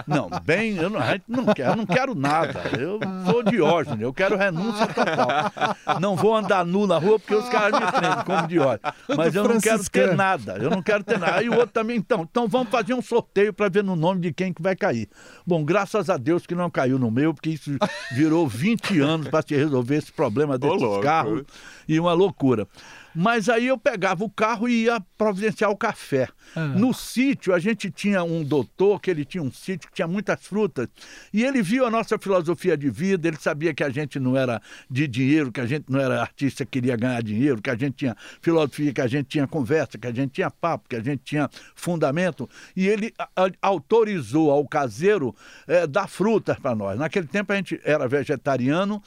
Não, 0.07 0.29
bem, 0.43 0.75
eu 0.77 0.89
não, 0.89 0.99
a 0.99 1.13
gente 1.13 1.25
não 1.27 1.45
quer, 1.53 1.67
eu 1.67 1.75
não 1.75 1.85
quero 1.85 2.15
nada. 2.15 2.61
Eu 2.77 2.99
sou 3.25 3.43
Diógenes, 3.43 4.01
eu 4.01 4.13
quero 4.13 4.35
renúncia 4.35 4.87
total. 4.87 5.99
Não 5.99 6.15
vou 6.15 6.35
andar 6.35 6.65
nu 6.65 6.87
na 6.87 6.97
rua 6.97 7.19
porque 7.19 7.35
os 7.35 7.49
caras 7.49 7.79
me 7.79 7.91
prendem 7.91 8.25
como 8.25 8.47
Diógenes. 8.47 8.93
Mas 9.15 9.35
eu 9.35 9.47
não 9.47 9.59
quero 9.59 9.83
ter 9.89 10.15
nada, 10.15 10.57
eu 10.57 10.69
não 10.69 10.81
quero 10.81 11.03
ter 11.03 11.17
nada. 11.19 11.37
Aí 11.37 11.49
o 11.49 11.53
outro 11.53 11.71
também, 11.71 11.97
então, 11.97 12.27
então 12.29 12.47
vamos 12.47 12.69
fazer 12.69 12.93
um 12.93 13.01
sorteio 13.01 13.53
para 13.53 13.69
ver 13.69 13.83
no 13.83 13.95
nome 13.95 14.21
de 14.21 14.33
quem 14.33 14.53
que 14.53 14.61
vai 14.61 14.75
cair. 14.75 15.09
Bom, 15.45 15.63
graças 15.63 16.09
a 16.09 16.17
Deus 16.17 16.45
que 16.45 16.55
não 16.55 16.69
caiu 16.69 16.97
no 16.99 17.11
meu, 17.11 17.33
porque 17.33 17.49
isso 17.49 17.71
virou 18.11 18.47
20 18.47 18.99
anos 18.99 19.27
para 19.27 19.41
se 19.41 19.55
resolver 19.55 19.95
esse 19.97 20.11
problema 20.19 20.57
desses 20.57 21.01
carros 21.01 21.43
e 21.87 21.97
uma 21.97 22.11
loucura. 22.11 22.67
Mas 23.15 23.49
aí 23.49 23.67
eu 23.67 23.77
pegava 23.77 24.23
o 24.23 24.29
carro 24.29 24.69
e 24.69 24.83
ia 24.83 25.01
providenciar 25.17 25.71
o 25.71 25.77
café. 25.77 26.27
Ah. 26.55 26.67
No 26.67 26.93
sítio, 26.93 27.53
a 27.53 27.59
gente 27.59 27.89
tinha 27.89 28.23
um 28.23 28.43
doutor, 28.43 29.01
que 29.01 29.09
ele 29.09 29.25
tinha 29.25 29.41
um 29.41 29.51
sítio 29.51 29.89
que 29.89 29.95
tinha 29.95 30.07
muitas 30.07 30.45
frutas, 30.45 30.87
e 31.33 31.43
ele 31.43 31.61
viu 31.61 31.85
a 31.85 31.89
nossa 31.89 32.19
filosofia 32.19 32.77
de 32.77 32.89
vida, 32.89 33.27
ele 33.27 33.37
sabia 33.37 33.73
que 33.73 33.83
a 33.83 33.89
gente 33.89 34.19
não 34.19 34.37
era 34.37 34.61
de 34.89 35.07
dinheiro, 35.07 35.51
que 35.51 35.59
a 35.59 35.65
gente 35.65 35.85
não 35.89 35.99
era 35.99 36.21
artista 36.21 36.63
que 36.63 36.71
queria 36.79 36.95
ganhar 36.95 37.21
dinheiro, 37.23 37.61
que 37.61 37.69
a 37.69 37.75
gente 37.75 37.95
tinha 37.95 38.15
filosofia, 38.41 38.93
que 38.93 39.01
a 39.01 39.07
gente 39.07 39.25
tinha 39.27 39.47
conversa, 39.47 39.97
que 39.97 40.07
a 40.07 40.13
gente 40.13 40.31
tinha 40.31 40.51
papo, 40.51 40.87
que 40.87 40.95
a 40.95 41.03
gente 41.03 41.21
tinha 41.23 41.49
fundamento, 41.75 42.47
e 42.75 42.87
ele 42.87 43.13
autorizou 43.61 44.51
ao 44.51 44.67
caseiro 44.67 45.35
é, 45.67 45.87
dar 45.87 46.07
frutas 46.07 46.59
para 46.59 46.75
nós. 46.75 46.97
Naquele 46.99 47.27
tempo 47.27 47.51
a 47.51 47.55
gente 47.55 47.79
era 47.83 48.07
vegetariano, 48.07 49.01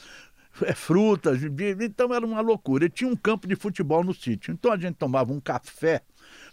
frutas, 0.75 1.41
então 1.81 2.13
era 2.13 2.25
uma 2.25 2.41
loucura. 2.41 2.85
E 2.85 2.89
tinha 2.89 3.09
um 3.09 3.15
campo 3.15 3.47
de 3.47 3.55
futebol 3.55 4.03
no 4.03 4.13
sítio. 4.13 4.53
Então 4.53 4.71
a 4.71 4.77
gente 4.77 4.95
tomava 4.95 5.33
um 5.33 5.39
café 5.39 6.01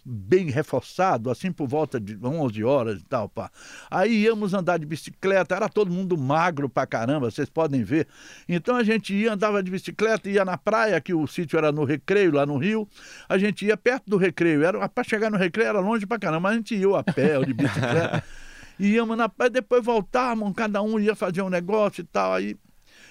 bem 0.05 0.51
reforçado, 0.51 1.31
assim 1.31 1.53
por 1.53 1.69
volta 1.69 2.01
de 2.01 2.19
11 2.23 2.65
horas 2.65 3.01
e 3.01 3.05
tal, 3.05 3.29
pá. 3.29 3.51
Aí 3.91 4.25
íamos 4.25 4.55
andar 4.55 4.79
de 4.79 4.87
bicicleta, 4.87 5.55
era 5.55 5.69
todo 5.69 5.91
mundo 5.91 6.17
magro 6.17 6.69
pra 6.69 6.87
caramba, 6.87 7.31
vocês 7.31 7.49
podem 7.49 7.85
ver. 7.85 8.09
Então 8.49 8.77
a 8.77 8.83
gente 8.83 9.15
ia, 9.15 9.33
andava 9.33 9.63
de 9.63 9.71
bicicleta, 9.71 10.29
ia 10.29 10.45
na 10.45 10.57
praia, 10.57 11.01
que 11.01 11.15
o 11.15 11.27
sítio 11.27 11.59
era 11.59 11.71
no 11.71 11.85
Recreio, 11.85 12.33
lá 12.33 12.47
no 12.47 12.57
Rio. 12.57 12.89
A 13.29 13.39
gente 13.39 13.67
ia 13.67 13.77
perto 13.77 14.09
do 14.09 14.17
Recreio, 14.17 14.65
era 14.65 14.89
para 14.89 15.05
chegar 15.05 15.31
no 15.31 15.37
Recreio 15.37 15.69
era 15.69 15.81
longe 15.81 16.07
pra 16.07 16.19
caramba, 16.19 16.41
mas 16.41 16.53
a 16.53 16.57
gente 16.57 16.75
ia 16.75 16.99
a 16.99 17.03
pé 17.05 17.39
ou 17.39 17.45
de 17.45 17.53
bicicleta. 17.53 18.25
íamos 18.81 19.17
na 19.17 19.29
praia, 19.29 19.51
depois 19.51 19.85
voltávamos, 19.85 20.55
cada 20.57 20.81
um 20.81 20.99
ia 20.99 21.15
fazer 21.15 21.43
um 21.43 21.51
negócio 21.51 22.01
e 22.01 22.05
tal, 22.05 22.33
aí 22.33 22.57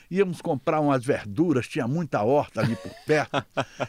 íamos 0.10 0.42
comprar 0.42 0.80
umas 0.80 1.04
verduras, 1.06 1.68
tinha 1.68 1.88
muita 1.88 2.24
horta 2.24 2.62
ali 2.62 2.76
por 2.76 2.92
perto, 3.06 3.46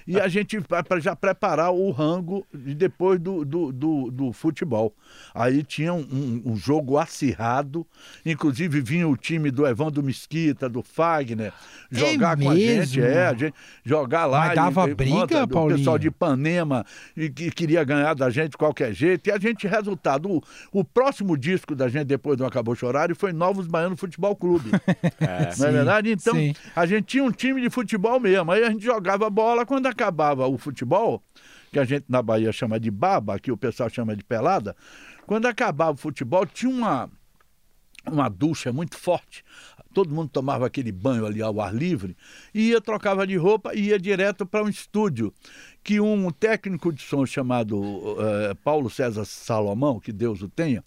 e 0.06 0.20
a 0.20 0.28
gente 0.28 0.60
para 0.60 1.00
já 1.00 1.16
preparar 1.16 1.72
o 1.72 1.90
rango 1.90 2.46
depois 2.52 3.18
do, 3.18 3.44
do, 3.44 3.72
do, 3.72 4.10
do 4.10 4.32
futebol. 4.32 4.94
Aí 5.34 5.62
tinha 5.62 5.92
um, 5.92 6.42
um, 6.44 6.56
jogo 6.56 6.98
acirrado, 6.98 7.86
inclusive 8.24 8.80
vinha 8.80 9.08
o 9.08 9.16
time 9.16 9.50
do 9.50 9.66
Evandro 9.66 10.02
Mesquita, 10.02 10.68
do 10.68 10.82
Fagner, 10.82 11.52
jogar 11.90 12.38
é 12.38 12.42
com 12.42 12.50
a 12.50 12.56
gente, 12.56 13.00
é, 13.00 13.26
a 13.26 13.34
gente 13.34 13.54
jogar 13.84 14.26
lá. 14.26 14.46
Mas 14.46 14.54
dava 14.54 14.90
e, 14.90 14.94
briga? 14.94 15.44
O 15.44 15.68
pessoal 15.68 15.98
de 15.98 16.08
Ipanema 16.08 16.84
e 17.16 17.30
que 17.30 17.50
queria 17.50 17.82
ganhar 17.84 18.14
da 18.14 18.30
gente 18.30 18.50
de 18.50 18.56
qualquer 18.56 18.92
jeito. 18.92 19.28
E 19.28 19.32
a 19.32 19.38
gente, 19.38 19.66
resultado, 19.66 20.30
o, 20.30 20.42
o 20.72 20.84
próximo 20.84 21.36
disco 21.36 21.74
da 21.74 21.88
gente 21.88 22.04
depois 22.04 22.36
do 22.36 22.44
Acabou 22.44 22.74
Chorar 22.74 23.14
foi 23.14 23.32
Novos 23.32 23.66
Baiano 23.66 23.96
Futebol 23.96 24.36
Clube. 24.36 24.70
É. 25.20 25.50
Não 25.58 25.66
é 25.66 25.72
verdade? 25.72 26.09
Então, 26.12 26.34
Sim. 26.34 26.54
a 26.74 26.86
gente 26.86 27.04
tinha 27.04 27.24
um 27.24 27.30
time 27.30 27.60
de 27.60 27.70
futebol 27.70 28.18
mesmo. 28.20 28.50
Aí 28.50 28.62
a 28.62 28.70
gente 28.70 28.84
jogava 28.84 29.28
bola 29.30 29.64
quando 29.66 29.86
acabava 29.86 30.46
o 30.46 30.58
futebol, 30.58 31.22
que 31.72 31.78
a 31.78 31.84
gente 31.84 32.04
na 32.08 32.22
Bahia 32.22 32.52
chama 32.52 32.78
de 32.78 32.90
baba, 32.90 33.38
que 33.38 33.52
o 33.52 33.56
pessoal 33.56 33.88
chama 33.88 34.16
de 34.16 34.24
pelada. 34.24 34.76
Quando 35.26 35.46
acabava 35.46 35.92
o 35.92 35.96
futebol, 35.96 36.44
tinha 36.46 36.70
uma, 36.70 37.10
uma 38.06 38.28
ducha 38.28 38.72
muito 38.72 38.96
forte. 38.96 39.44
Todo 39.92 40.14
mundo 40.14 40.30
tomava 40.30 40.66
aquele 40.66 40.92
banho 40.92 41.26
ali 41.26 41.42
ao 41.42 41.60
ar 41.60 41.74
livre, 41.74 42.16
ia, 42.54 42.80
trocava 42.80 43.26
de 43.26 43.36
roupa 43.36 43.74
e 43.74 43.88
ia 43.88 43.98
direto 43.98 44.46
para 44.46 44.62
um 44.62 44.68
estúdio 44.68 45.34
que 45.82 45.98
um 45.98 46.30
técnico 46.30 46.92
de 46.92 47.02
som 47.02 47.26
chamado 47.26 47.80
uh, 47.80 48.54
Paulo 48.62 48.88
César 48.88 49.24
Salomão, 49.24 49.98
que 49.98 50.12
Deus 50.12 50.42
o 50.42 50.48
tenha, 50.48 50.84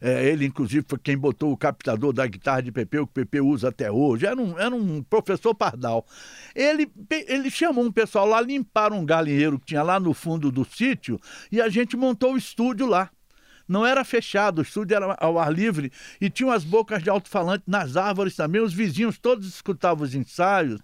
é, 0.00 0.28
ele, 0.28 0.46
inclusive, 0.46 0.84
foi 0.88 0.98
quem 0.98 1.18
botou 1.18 1.52
o 1.52 1.56
captador 1.56 2.12
da 2.12 2.26
guitarra 2.26 2.62
de 2.62 2.72
Pepe, 2.72 2.96
que 2.96 3.02
o 3.02 3.06
Pepe 3.06 3.40
usa 3.40 3.68
até 3.68 3.90
hoje. 3.90 4.26
Era 4.26 4.40
um, 4.40 4.58
era 4.58 4.74
um 4.74 5.02
professor 5.02 5.54
pardal. 5.54 6.06
Ele, 6.54 6.90
ele 7.10 7.50
chamou 7.50 7.84
um 7.84 7.92
pessoal 7.92 8.26
lá, 8.26 8.40
limparam 8.40 9.00
um 9.00 9.04
galinheiro 9.04 9.58
que 9.58 9.66
tinha 9.66 9.82
lá 9.82 9.98
no 9.98 10.14
fundo 10.14 10.50
do 10.52 10.64
sítio 10.64 11.18
e 11.50 11.60
a 11.60 11.68
gente 11.68 11.96
montou 11.96 12.34
o 12.34 12.36
estúdio 12.36 12.86
lá 12.86 13.10
não 13.68 13.84
era 13.84 14.04
fechado, 14.04 14.58
o 14.58 14.62
estúdio 14.62 14.96
era 14.96 15.16
ao 15.20 15.38
ar 15.38 15.52
livre 15.52 15.92
e 16.20 16.30
tinha 16.30 16.48
umas 16.48 16.64
bocas 16.64 17.02
de 17.02 17.10
alto-falante 17.10 17.64
nas 17.66 17.96
árvores 17.96 18.36
também. 18.36 18.62
Os 18.62 18.72
vizinhos 18.72 19.18
todos 19.18 19.46
escutavam 19.46 20.04
os 20.04 20.14
ensaios 20.14 20.80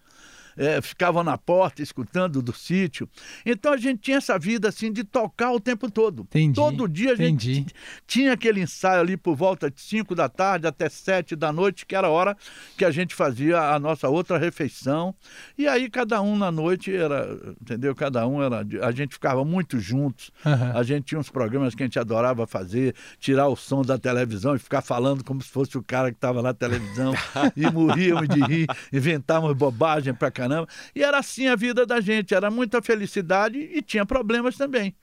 é, 0.56 0.80
ficavam 0.80 1.22
na 1.22 1.38
porta 1.38 1.82
escutando 1.82 2.42
do 2.42 2.52
sítio. 2.52 3.08
Então 3.44 3.72
a 3.72 3.76
gente 3.76 4.00
tinha 4.00 4.18
essa 4.18 4.38
vida 4.38 4.68
assim 4.68 4.92
de 4.92 5.04
tocar 5.04 5.52
o 5.52 5.60
tempo 5.60 5.90
todo. 5.90 6.22
Entendi, 6.22 6.54
todo 6.54 6.88
dia 6.88 7.10
a 7.10 7.14
entendi. 7.14 7.54
gente 7.54 7.74
tinha 8.06 8.32
aquele 8.32 8.60
ensaio 8.60 9.00
ali 9.00 9.16
por 9.16 9.34
volta 9.34 9.70
de 9.70 9.80
5 9.80 10.14
da 10.14 10.28
tarde 10.28 10.66
até 10.66 10.88
7 10.88 11.36
da 11.36 11.52
noite, 11.52 11.86
que 11.86 11.94
era 11.94 12.06
a 12.06 12.10
hora 12.10 12.36
que 12.76 12.84
a 12.84 12.90
gente 12.90 13.14
fazia 13.14 13.60
a 13.60 13.78
nossa 13.78 14.08
outra 14.08 14.38
refeição. 14.38 15.14
E 15.56 15.66
aí 15.66 15.88
cada 15.88 16.20
um 16.20 16.36
na 16.36 16.50
noite 16.50 16.94
era, 16.94 17.38
entendeu? 17.60 17.94
Cada 17.94 18.26
um 18.26 18.42
era. 18.42 18.64
A 18.82 18.92
gente 18.92 19.14
ficava 19.14 19.44
muito 19.44 19.78
juntos. 19.78 20.30
Uhum. 20.44 20.76
A 20.76 20.82
gente 20.82 21.04
tinha 21.04 21.18
uns 21.18 21.30
programas 21.30 21.74
que 21.74 21.82
a 21.82 21.86
gente 21.86 21.98
adorava 21.98 22.46
fazer, 22.46 22.94
tirar 23.18 23.48
o 23.48 23.56
som 23.56 23.82
da 23.82 23.98
televisão 23.98 24.54
e 24.54 24.58
ficar 24.58 24.82
falando 24.82 25.24
como 25.24 25.42
se 25.42 25.48
fosse 25.48 25.76
o 25.76 25.82
cara 25.82 26.10
que 26.10 26.16
estava 26.16 26.42
na 26.42 26.54
televisão. 26.54 27.14
e 27.56 27.70
morríamos 27.70 28.28
de 28.28 28.40
rir, 28.40 28.66
inventávamos 28.92 29.56
bobagem 29.56 30.14
pra 30.14 30.30
caramba. 30.48 30.68
E 30.94 31.02
era 31.02 31.18
assim 31.18 31.46
a 31.48 31.56
vida 31.56 31.86
da 31.86 32.00
gente, 32.00 32.34
era 32.34 32.50
muita 32.50 32.82
felicidade 32.82 33.58
e 33.58 33.82
tinha 33.82 34.04
problemas 34.04 34.56
também. 34.56 34.94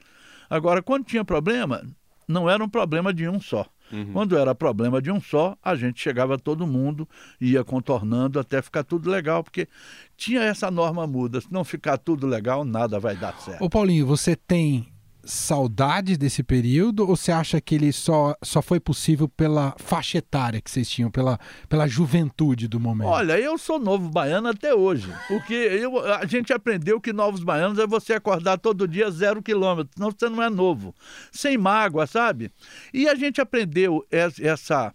Agora, 0.50 0.82
quando 0.82 1.06
tinha 1.06 1.24
problema, 1.24 1.84
não 2.28 2.50
era 2.50 2.64
um 2.64 2.70
problema 2.70 3.14
de 3.14 3.28
um 3.28 3.40
só. 3.40 3.66
Uhum. 3.92 4.14
Quando 4.14 4.38
era 4.38 4.54
problema 4.54 5.02
de 5.02 5.12
um 5.12 5.20
só, 5.20 5.58
a 5.64 5.76
gente 5.76 6.00
chegava 6.00 6.38
todo 6.38 6.68
mundo, 6.68 7.08
ia 7.42 7.64
contornando 7.64 8.40
até 8.40 8.62
ficar 8.62 8.84
tudo 8.84 9.10
legal, 9.10 9.44
porque 9.44 9.68
tinha 10.16 10.42
essa 10.42 10.70
norma 10.70 11.08
muda. 11.08 11.42
Se 11.42 11.52
não 11.52 11.64
ficar 11.64 11.98
tudo 11.98 12.28
legal, 12.28 12.64
nada 12.64 13.00
vai 13.00 13.16
dar 13.16 13.34
certo. 13.40 13.64
Ô 13.64 13.70
Paulinho, 13.70 14.06
você 14.06 14.36
tem 14.36 14.88
saudade 15.24 16.18
desse 16.18 16.42
período 16.42 17.02
ou 17.02 17.16
você 17.16 17.32
acha 17.32 17.60
que 17.60 17.76
ele 17.76 17.92
só, 17.92 18.36
só 18.44 18.62
foi 18.62 18.80
possível 18.80 19.28
pela 19.28 19.76
faixa 19.78 20.18
etária 20.18 20.62
que 20.62 20.72
vocês 20.72 20.90
tinham, 20.90 21.12
pela, 21.12 21.40
pela 21.68 21.88
juventude 21.88 22.68
do 22.68 22.80
momento? 22.80 23.10
Olha, 23.10 23.40
eu 23.40 23.58
sou 23.58 23.80
novo 23.80 24.10
baiano 24.10 24.48
até 24.48 24.74
hoje, 24.74 25.12
porque 25.28 25.54
eu, 25.54 26.00
a 26.14 26.26
gente 26.26 26.54
aprendeu 26.54 27.00
que 27.00 27.14
novos 27.14 27.44
baianos 27.44 27.80
é 27.80 27.86
você 27.86 28.14
acordar 28.14 28.58
todo 28.58 28.88
dia 28.88 29.12
zero 29.12 29.42
quilômetro, 29.42 29.94
senão 29.96 30.12
você 30.12 30.30
não 30.30 30.42
é 30.42 30.50
novo, 30.50 30.96
sem 31.32 31.58
mágoa, 31.58 32.08
sabe? 32.08 32.52
E 32.94 33.08
a 33.08 33.16
gente 33.16 33.42
aprendeu 33.42 34.06
essa, 34.10 34.94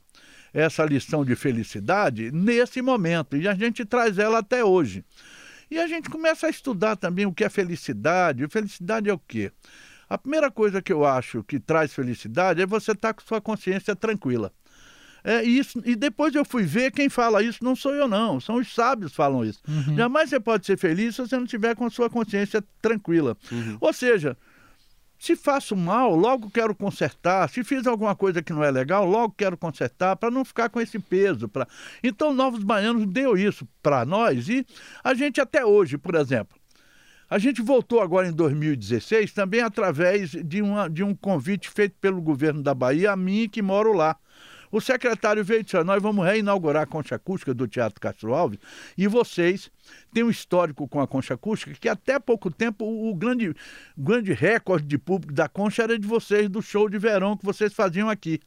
essa 0.52 0.84
lição 0.84 1.24
de 1.24 1.36
felicidade 1.36 2.30
nesse 2.32 2.80
momento, 2.80 3.36
e 3.36 3.46
a 3.46 3.54
gente 3.54 3.84
traz 3.84 4.18
ela 4.18 4.38
até 4.38 4.64
hoje. 4.64 5.04
E 5.70 5.78
a 5.78 5.86
gente 5.86 6.08
começa 6.08 6.46
a 6.46 6.50
estudar 6.50 6.94
também 6.94 7.26
o 7.26 7.32
que 7.32 7.42
é 7.42 7.48
felicidade. 7.48 8.46
Felicidade 8.48 9.08
é 9.08 9.12
o 9.12 9.18
quê? 9.18 9.50
A 10.08 10.18
primeira 10.18 10.50
coisa 10.50 10.82
que 10.82 10.92
eu 10.92 11.04
acho 11.04 11.42
que 11.44 11.58
traz 11.58 11.92
felicidade 11.92 12.60
é 12.60 12.66
você 12.66 12.92
estar 12.92 13.08
tá 13.08 13.14
com 13.14 13.26
sua 13.26 13.40
consciência 13.40 13.94
tranquila. 13.96 14.52
É, 15.26 15.42
isso, 15.42 15.80
e 15.86 15.96
depois 15.96 16.34
eu 16.34 16.44
fui 16.44 16.64
ver 16.64 16.90
quem 16.90 17.08
fala 17.08 17.42
isso, 17.42 17.64
não 17.64 17.74
sou 17.74 17.94
eu, 17.94 18.06
não. 18.06 18.38
São 18.38 18.56
os 18.56 18.74
sábios 18.74 19.12
que 19.12 19.16
falam 19.16 19.42
isso. 19.42 19.60
Uhum. 19.66 19.96
Jamais 19.96 20.28
você 20.28 20.38
pode 20.38 20.66
ser 20.66 20.76
feliz 20.76 21.16
se 21.16 21.22
você 21.22 21.38
não 21.38 21.46
tiver 21.46 21.74
com 21.74 21.88
sua 21.88 22.10
consciência 22.10 22.62
tranquila. 22.82 23.34
Uhum. 23.50 23.78
Ou 23.80 23.92
seja, 23.94 24.36
se 25.18 25.34
faço 25.34 25.74
mal, 25.74 26.14
logo 26.14 26.50
quero 26.50 26.74
consertar. 26.74 27.48
Se 27.48 27.64
fiz 27.64 27.86
alguma 27.86 28.14
coisa 28.14 28.42
que 28.42 28.52
não 28.52 28.62
é 28.62 28.70
legal, 28.70 29.06
logo 29.06 29.34
quero 29.34 29.56
consertar, 29.56 30.14
para 30.16 30.30
não 30.30 30.44
ficar 30.44 30.68
com 30.68 30.78
esse 30.78 30.98
peso. 30.98 31.48
Pra... 31.48 31.66
Então, 32.02 32.34
Novos 32.34 32.62
Baianos 32.62 33.06
deu 33.06 33.34
isso 33.34 33.66
para 33.82 34.04
nós 34.04 34.46
e 34.50 34.66
a 35.02 35.14
gente 35.14 35.40
até 35.40 35.64
hoje, 35.64 35.96
por 35.96 36.14
exemplo, 36.14 36.54
a 37.28 37.38
gente 37.38 37.62
voltou 37.62 38.00
agora 38.00 38.28
em 38.28 38.32
2016 38.32 39.32
também 39.32 39.60
através 39.60 40.30
de, 40.30 40.62
uma, 40.62 40.88
de 40.88 41.02
um 41.02 41.14
convite 41.14 41.68
feito 41.70 41.96
pelo 42.00 42.20
governo 42.20 42.62
da 42.62 42.74
Bahia 42.74 43.12
a 43.12 43.16
mim 43.16 43.48
que 43.48 43.62
moro 43.62 43.92
lá. 43.92 44.16
O 44.74 44.80
secretário 44.80 45.44
veio 45.44 45.60
e 45.60 45.62
disse: 45.62 45.84
Nós 45.84 46.02
vamos 46.02 46.26
reinaugurar 46.26 46.82
a 46.82 46.86
concha 46.86 47.14
acústica 47.14 47.54
do 47.54 47.68
Teatro 47.68 48.00
Castro 48.00 48.34
Alves 48.34 48.58
e 48.98 49.06
vocês 49.06 49.70
têm 50.12 50.24
um 50.24 50.30
histórico 50.30 50.88
com 50.88 51.00
a 51.00 51.06
concha 51.06 51.34
acústica 51.34 51.72
que 51.80 51.88
até 51.88 52.18
pouco 52.18 52.50
tempo 52.50 52.84
o 52.84 53.14
grande, 53.14 53.54
grande 53.96 54.32
recorde 54.32 54.84
de 54.84 54.98
público 54.98 55.32
da 55.32 55.48
concha 55.48 55.84
era 55.84 55.96
de 55.96 56.08
vocês, 56.08 56.48
do 56.48 56.60
show 56.60 56.88
de 56.88 56.98
verão 56.98 57.36
que 57.36 57.44
vocês 57.44 57.72
faziam 57.72 58.10
aqui. 58.10 58.40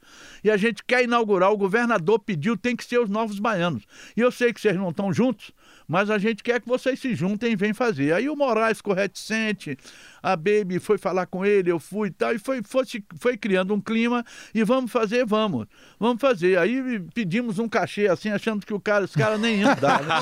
E 0.43 0.51
a 0.51 0.57
gente 0.57 0.83
quer 0.83 1.01
inaugurar, 1.01 1.49
o 1.49 1.57
governador 1.57 2.19
pediu, 2.19 2.57
tem 2.57 2.75
que 2.75 2.83
ser 2.83 2.99
os 2.99 3.09
novos 3.09 3.39
baianos. 3.39 3.83
E 4.13 4.19
eu 4.19 4.29
sei 4.29 4.51
que 4.51 4.59
vocês 4.59 4.75
não 4.75 4.89
estão 4.89 5.13
juntos, 5.13 5.53
mas 5.87 6.09
a 6.09 6.17
gente 6.17 6.43
quer 6.43 6.59
que 6.59 6.67
vocês 6.67 6.99
se 6.99 7.15
juntem 7.15 7.53
e 7.53 7.55
venham 7.55 7.73
fazer. 7.73 8.13
Aí 8.13 8.29
o 8.29 8.35
Moraes 8.35 8.77
ficou 8.77 8.93
reticente, 8.93 9.77
a 10.21 10.35
Baby 10.35 10.79
foi 10.79 10.97
falar 10.97 11.25
com 11.27 11.45
ele, 11.45 11.71
eu 11.71 11.79
fui 11.79 12.09
e 12.09 12.11
tal, 12.11 12.33
e 12.33 12.39
foi, 12.39 12.61
foi, 12.61 12.83
foi 13.17 13.37
criando 13.37 13.73
um 13.73 13.79
clima, 13.79 14.25
e 14.53 14.63
vamos 14.63 14.91
fazer, 14.91 15.25
vamos, 15.25 15.65
vamos 15.97 16.19
fazer. 16.19 16.57
Aí 16.59 16.99
pedimos 17.13 17.57
um 17.57 17.69
cachê 17.69 18.07
assim, 18.07 18.29
achando 18.29 18.65
que 18.65 18.73
o 18.73 18.79
cara, 18.79 19.05
os 19.05 19.15
caras 19.15 19.39
nem 19.39 19.61
iam 19.61 19.75
dar, 19.75 20.03
né? 20.03 20.15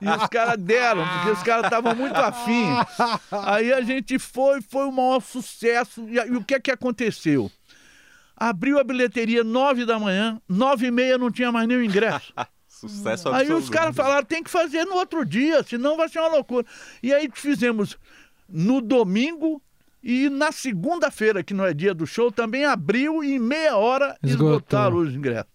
E 0.02 0.08
os 0.08 0.28
caras 0.28 0.56
deram, 0.58 1.06
porque 1.06 1.30
os 1.30 1.42
caras 1.42 1.64
estavam 1.64 1.94
muito 1.94 2.16
afim. 2.16 2.66
Aí 3.30 3.72
a 3.72 3.80
gente 3.80 4.18
foi, 4.18 4.60
foi 4.60 4.86
o 4.86 4.92
maior 4.92 5.20
sucesso. 5.20 6.06
E, 6.08 6.16
e 6.16 6.36
o 6.36 6.42
que 6.42 6.54
é 6.54 6.60
que 6.60 6.70
aconteceu? 6.70 7.50
Abriu 8.36 8.78
a 8.78 8.84
bilheteria 8.84 9.42
nove 9.42 9.84
da 9.84 9.98
manhã, 9.98 10.40
nove 10.48 10.86
e 10.86 10.90
meia 10.90 11.18
não 11.18 11.30
tinha 11.30 11.50
mais 11.50 11.66
nenhum 11.66 11.82
ingresso. 11.82 12.32
Sucesso 12.80 13.28
absoluto. 13.28 13.52
Aí 13.52 13.52
os 13.52 13.68
caras 13.68 13.96
falaram, 13.96 14.24
tem 14.24 14.42
que 14.42 14.50
fazer 14.50 14.84
no 14.84 14.94
outro 14.94 15.24
dia, 15.24 15.62
senão 15.62 15.96
vai 15.96 16.08
ser 16.08 16.20
uma 16.20 16.28
loucura. 16.28 16.64
E 17.02 17.12
aí 17.12 17.28
fizemos 17.34 17.98
no 18.48 18.80
domingo 18.80 19.60
e 20.02 20.28
na 20.28 20.52
segunda-feira, 20.52 21.42
que 21.42 21.52
não 21.52 21.66
é 21.66 21.74
dia 21.74 21.92
do 21.92 22.06
show, 22.06 22.30
também 22.30 22.64
abriu 22.64 23.22
e 23.24 23.34
em 23.34 23.38
meia 23.38 23.76
hora 23.76 24.16
Esgotou. 24.22 24.50
esgotaram 24.50 24.96
os 24.98 25.14
ingressos. 25.14 25.50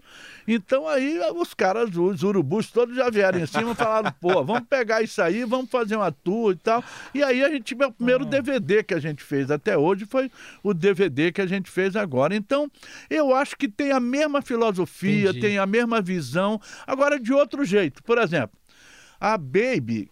Então 0.47 0.87
aí 0.87 1.19
os 1.35 1.53
caras, 1.53 1.95
os 1.95 2.23
urubus 2.23 2.69
todos 2.71 2.95
já 2.95 3.09
vieram 3.09 3.39
em 3.39 3.45
cima 3.45 3.71
e 3.71 3.75
falaram, 3.75 4.11
pô, 4.19 4.43
vamos 4.43 4.67
pegar 4.69 5.01
isso 5.01 5.21
aí, 5.21 5.43
vamos 5.43 5.69
fazer 5.69 5.95
uma 5.95 6.11
tour 6.11 6.53
e 6.53 6.55
tal. 6.55 6.83
E 7.13 7.23
aí 7.23 7.43
a 7.43 7.49
gente, 7.49 7.73
o 7.73 7.91
primeiro 7.91 8.25
DVD 8.25 8.79
ah. 8.79 8.83
que 8.83 8.93
a 8.93 8.99
gente 8.99 9.23
fez 9.23 9.49
até 9.49 9.77
hoje 9.77 10.05
foi 10.05 10.29
o 10.61 10.73
DVD 10.73 11.31
que 11.31 11.41
a 11.41 11.45
gente 11.45 11.69
fez 11.69 11.95
agora. 11.95 12.35
Então, 12.35 12.69
eu 13.09 13.33
acho 13.33 13.55
que 13.57 13.67
tem 13.67 13.91
a 13.91 13.99
mesma 13.99 14.41
filosofia, 14.41 15.29
Entendi. 15.29 15.39
tem 15.39 15.57
a 15.57 15.65
mesma 15.65 16.01
visão, 16.01 16.59
agora 16.85 17.19
de 17.19 17.33
outro 17.33 17.63
jeito. 17.63 18.03
Por 18.03 18.17
exemplo, 18.17 18.57
a 19.19 19.37
Baby, 19.37 20.09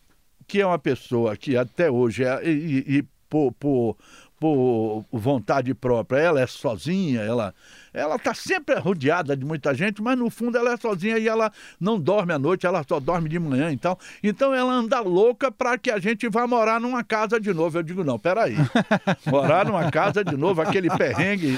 que 0.48 0.62
é 0.62 0.66
uma 0.66 0.80
pessoa 0.80 1.36
que 1.36 1.58
até 1.58 1.90
hoje 1.90 2.24
é, 2.24 2.42
e, 2.50 2.98
e 2.98 3.04
por, 3.30 3.54
por, 3.54 3.98
por 4.40 5.06
vontade 5.12 5.74
própria, 5.74 6.20
ela 6.20 6.42
é 6.42 6.48
sozinha, 6.48 7.22
ela 7.22 7.54
ela 7.94 8.16
está 8.16 8.34
sempre 8.34 8.76
rodeada 8.76 9.36
de 9.36 9.46
muita 9.46 9.74
gente, 9.74 10.02
mas 10.02 10.18
no 10.18 10.30
fundo 10.30 10.58
ela 10.58 10.74
é 10.74 10.78
sozinha 10.78 11.18
e 11.18 11.28
ela 11.28 11.52
não 11.80 12.00
dorme 12.00 12.34
à 12.34 12.40
noite, 12.40 12.66
ela 12.66 12.84
só 12.88 13.00
dorme 13.00 13.30
de 13.30 13.40
manhã 13.40 13.72
então. 13.72 13.98
Então 14.24 14.54
ela 14.54 14.72
anda 14.72 15.00
louca 15.00 15.52
para 15.52 15.78
que 15.78 15.92
a 15.92 16.00
gente 16.00 16.28
vá 16.30 16.48
morar 16.48 16.80
numa 16.80 17.04
casa 17.04 17.40
de 17.40 17.54
novo. 17.54 17.78
Eu 17.78 17.84
digo, 17.84 18.04
não, 18.04 18.18
peraí. 18.18 18.56
Morar 19.26 19.66
numa 19.66 19.92
casa 19.92 20.24
de 20.24 20.36
novo, 20.36 20.62
aquele 20.62 20.90
perrengue 20.90 21.58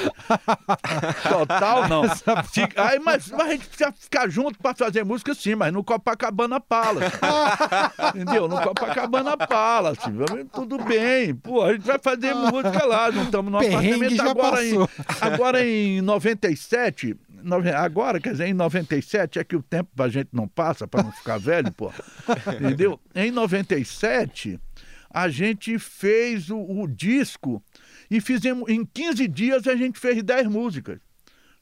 total, 1.29 1.87
não. 1.87 2.03
Aí, 2.77 2.99
mas, 2.99 3.29
mas 3.29 3.47
a 3.47 3.51
gente 3.51 3.67
precisa 3.67 3.91
ficar 3.91 4.29
junto 4.29 4.59
para 4.59 4.75
fazer 4.75 5.03
música, 5.03 5.33
sim, 5.33 5.55
mas 5.55 5.71
no 5.71 5.83
Copacabana 5.83 6.59
Palace. 6.59 7.11
Entendeu? 8.15 8.47
No 8.47 8.61
Copacabana 8.61 9.37
Palace. 9.37 10.01
Tudo 10.51 10.77
bem. 10.83 11.35
Pô, 11.35 11.63
a 11.63 11.73
gente 11.73 11.85
vai 11.85 11.99
fazer 11.99 12.33
música 12.33 12.85
lá. 12.85 13.11
Não 13.11 13.23
estamos 13.23 13.51
no 13.51 13.59
perrengue 13.59 14.13
apartamento 14.19 14.21
agora 14.21 14.65
em, 14.65 14.87
agora 15.21 15.65
em 15.65 16.01
97, 16.23 17.17
agora, 17.75 18.19
quer 18.19 18.31
dizer, 18.31 18.47
em 18.47 18.53
97 18.53 19.39
é 19.39 19.43
que 19.43 19.55
o 19.55 19.61
tempo 19.61 19.89
a 20.01 20.07
gente 20.07 20.29
não 20.31 20.47
passa 20.47 20.87
para 20.87 21.03
não 21.03 21.11
ficar 21.11 21.37
velho, 21.37 21.71
pô. 21.71 21.91
Entendeu? 22.55 22.99
Em 23.13 23.29
97, 23.31 24.59
a 25.09 25.27
gente 25.27 25.77
fez 25.77 26.49
o, 26.49 26.57
o 26.57 26.87
disco 26.87 27.61
e 28.09 28.21
fizemos 28.21 28.69
em 28.69 28.85
15 28.85 29.27
dias 29.27 29.67
a 29.67 29.75
gente 29.75 29.99
fez 29.99 30.23
10 30.23 30.47
músicas 30.47 30.99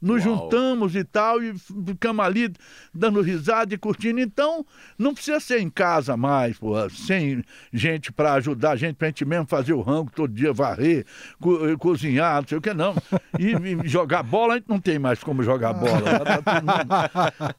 nos 0.01 0.25
Uau. 0.25 0.35
juntamos 0.35 0.95
e 0.95 1.03
tal, 1.03 1.43
e 1.43 1.53
ficamos 1.85 2.25
ali 2.25 2.51
dando 2.93 3.21
risada 3.21 3.73
e 3.73 3.77
curtindo. 3.77 4.19
Então, 4.19 4.65
não 4.97 5.13
precisa 5.13 5.39
ser 5.39 5.59
em 5.59 5.69
casa 5.69 6.17
mais, 6.17 6.57
porra, 6.57 6.89
sem 6.89 7.43
gente 7.71 8.11
para 8.11 8.33
ajudar 8.33 8.71
a 8.71 8.75
gente, 8.75 8.95
pra 8.95 9.07
gente 9.09 9.23
mesmo 9.23 9.45
fazer 9.45 9.73
o 9.73 9.81
rango 9.81 10.11
todo 10.15 10.33
dia, 10.33 10.51
varrer, 10.51 11.05
co 11.39 11.69
eh, 11.69 11.75
cozinhar, 11.77 12.41
não 12.41 12.47
sei 12.47 12.57
o 12.57 12.61
que, 12.61 12.73
não. 12.73 12.95
E, 13.37 13.51
e, 13.51 13.87
jogar 13.87 14.23
bola, 14.23 14.53
a 14.53 14.57
gente 14.57 14.69
não 14.69 14.79
tem 14.79 14.97
mais 14.97 15.23
como 15.23 15.43
jogar 15.43 15.73
bola. 15.73 16.01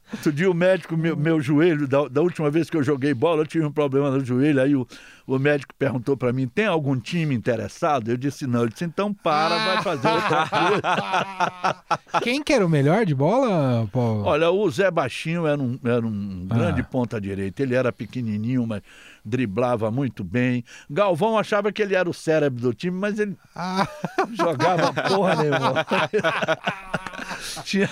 Outro 0.11 0.31
dia 0.31 0.49
o 0.49 0.53
médico, 0.53 0.97
meu, 0.97 1.15
meu 1.15 1.39
joelho, 1.39 1.87
da, 1.87 2.07
da, 2.07 2.21
última 2.21 2.49
vez 2.49 2.69
que 2.69 2.75
eu 2.75 2.83
joguei 2.83 3.13
bola, 3.13 3.41
eu 3.41 3.47
tive 3.47 3.65
um 3.65 3.71
problema 3.71 4.11
no 4.11 4.23
joelho, 4.23 4.61
aí 4.61 4.75
o, 4.75 4.87
o 5.25 5.39
médico 5.39 5.73
perguntou 5.77 6.17
para 6.17 6.33
mim: 6.33 6.47
tem 6.47 6.65
algum 6.65 6.99
time 6.99 7.33
interessado? 7.33 8.11
Eu 8.11 8.17
disse: 8.17 8.45
não. 8.45 8.61
Ele 8.61 8.71
disse: 8.71 8.83
então 8.83 9.13
para, 9.13 9.57
vai 9.65 9.83
fazer 9.83 10.07
outra 10.09 10.49
coisa. 10.49 12.21
Quem 12.21 12.43
que 12.43 12.53
era 12.53 12.65
o 12.65 12.69
melhor 12.69 13.05
de 13.05 13.15
bola, 13.15 13.87
Paulo? 13.91 14.23
Olha, 14.25 14.51
o 14.51 14.69
Zé 14.69 14.91
Baixinho 14.91 15.47
era 15.47 15.61
um, 15.61 15.79
era 15.83 16.05
um 16.05 16.47
ah. 16.49 16.55
grande 16.55 16.83
ponta-direita. 16.83 17.63
Ele 17.63 17.75
era 17.75 17.91
pequenininho, 17.91 18.65
mas 18.67 18.81
driblava 19.23 19.89
muito 19.89 20.23
bem. 20.23 20.63
Galvão 20.89 21.37
achava 21.37 21.71
que 21.71 21.81
ele 21.81 21.95
era 21.95 22.09
o 22.09 22.13
cérebro 22.13 22.61
do 22.61 22.73
time, 22.73 22.97
mas 22.97 23.19
ele 23.19 23.37
ah. 23.55 23.87
jogava 24.33 24.93
porra 24.93 25.35
nenhuma. 25.35 25.85
Tinha... 27.63 27.89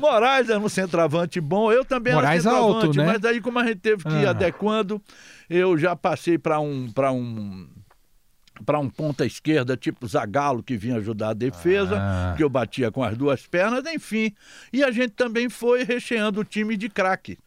Moraes 0.00 0.48
era 0.48 0.58
um 0.58 0.68
centroavante 0.68 1.40
bom, 1.40 1.72
eu 1.72 1.84
também 1.84 2.14
Moraes 2.14 2.46
era 2.46 2.54
centroavante, 2.54 2.86
alto, 2.86 2.96
né? 2.98 3.06
mas 3.06 3.24
aí 3.24 3.40
como 3.40 3.58
a 3.58 3.66
gente 3.66 3.80
teve 3.80 4.02
que 4.04 4.14
ir 4.14 4.26
ah. 4.26 4.30
adequando, 4.30 5.00
eu 5.48 5.76
já 5.78 5.96
passei 5.96 6.38
para 6.38 6.60
um 6.60 6.90
para 6.90 7.12
um 7.12 7.68
para 8.64 8.78
um 8.78 8.90
ponta 8.90 9.24
esquerda, 9.24 9.76
tipo 9.76 10.06
Zagalo, 10.06 10.62
que 10.62 10.76
vinha 10.76 10.96
ajudar 10.96 11.30
a 11.30 11.34
defesa, 11.34 11.96
ah. 11.98 12.34
que 12.36 12.42
eu 12.42 12.48
batia 12.48 12.90
com 12.90 13.02
as 13.02 13.16
duas 13.16 13.46
pernas, 13.46 13.84
enfim. 13.86 14.34
E 14.72 14.84
a 14.84 14.90
gente 14.90 15.12
também 15.12 15.48
foi 15.48 15.82
recheando 15.82 16.40
o 16.40 16.44
time 16.44 16.76
de 16.76 16.88
craque. 16.88 17.38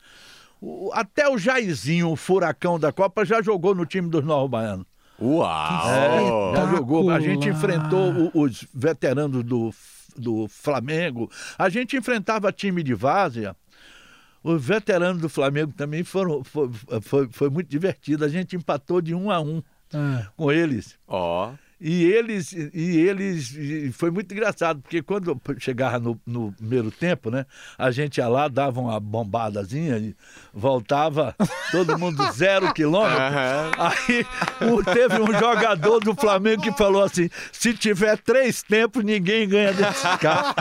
Até 0.94 1.30
o 1.30 1.38
Jairzinho, 1.38 2.10
o 2.10 2.16
furacão 2.16 2.80
da 2.80 2.92
Copa, 2.92 3.26
já 3.26 3.42
jogou 3.42 3.76
no 3.76 3.86
time 3.86 4.10
dos 4.10 4.24
Novos 4.24 4.50
Baianos. 4.50 4.86
Uau! 5.22 6.54
É, 6.54 6.56
já 6.56 6.68
jogou. 6.68 7.10
A 7.12 7.20
gente 7.20 7.48
enfrentou 7.48 8.32
os 8.34 8.66
veteranos 8.74 9.44
do, 9.44 9.74
do 10.16 10.48
Flamengo. 10.48 11.30
A 11.58 11.70
gente 11.70 11.98
enfrentava 11.98 12.52
time 12.52 12.84
de 12.84 12.94
várzea 12.94 13.56
os 14.44 14.64
veteranos 14.64 15.22
do 15.22 15.30
Flamengo 15.30 15.72
também 15.72 16.04
foram. 16.04 16.44
Foi, 16.44 16.70
foi, 17.02 17.30
foi 17.32 17.50
muito 17.50 17.70
divertido. 17.70 18.26
A 18.26 18.28
gente 18.28 18.56
empatou 18.56 19.02
de 19.02 19.16
um 19.16 19.32
a 19.32 19.40
um 19.40 19.64
ah. 19.94 20.28
com 20.36 20.52
eles. 20.52 21.00
Ó. 21.08 21.52
Oh. 21.52 21.63
E 21.86 22.06
eles, 22.06 22.54
e 22.54 22.98
eles, 22.98 23.54
e 23.58 23.92
foi 23.92 24.10
muito 24.10 24.34
engraçado, 24.34 24.82
porque 24.82 25.02
quando 25.02 25.38
chegava 25.60 26.00
no, 26.00 26.18
no, 26.26 26.54
primeiro 26.54 26.90
tempo, 26.90 27.30
né, 27.30 27.46
a 27.78 27.92
gente 27.92 28.20
ia 28.20 28.28
lá, 28.30 28.48
dava 28.48 28.80
uma 28.80 28.98
bombadazinha 29.02 29.98
e 29.98 30.16
voltava 30.54 31.36
todo 31.74 32.00
mundo 32.00 32.24
zero 32.32 32.74
quilômetro. 32.74 33.20
Uhum. 33.20 33.72
Aí 33.78 34.26
teve 34.94 35.22
um 35.22 35.38
jogador 35.38 36.00
do 36.00 36.16
Flamengo 36.16 36.62
que 36.62 36.72
falou 36.72 37.04
assim: 37.04 37.30
se 37.52 37.74
tiver 37.74 38.18
três 38.18 38.64
tempos, 38.64 39.04
ninguém 39.04 39.46
ganha 39.46 39.74
desse 39.74 40.18
carro. 40.20 40.56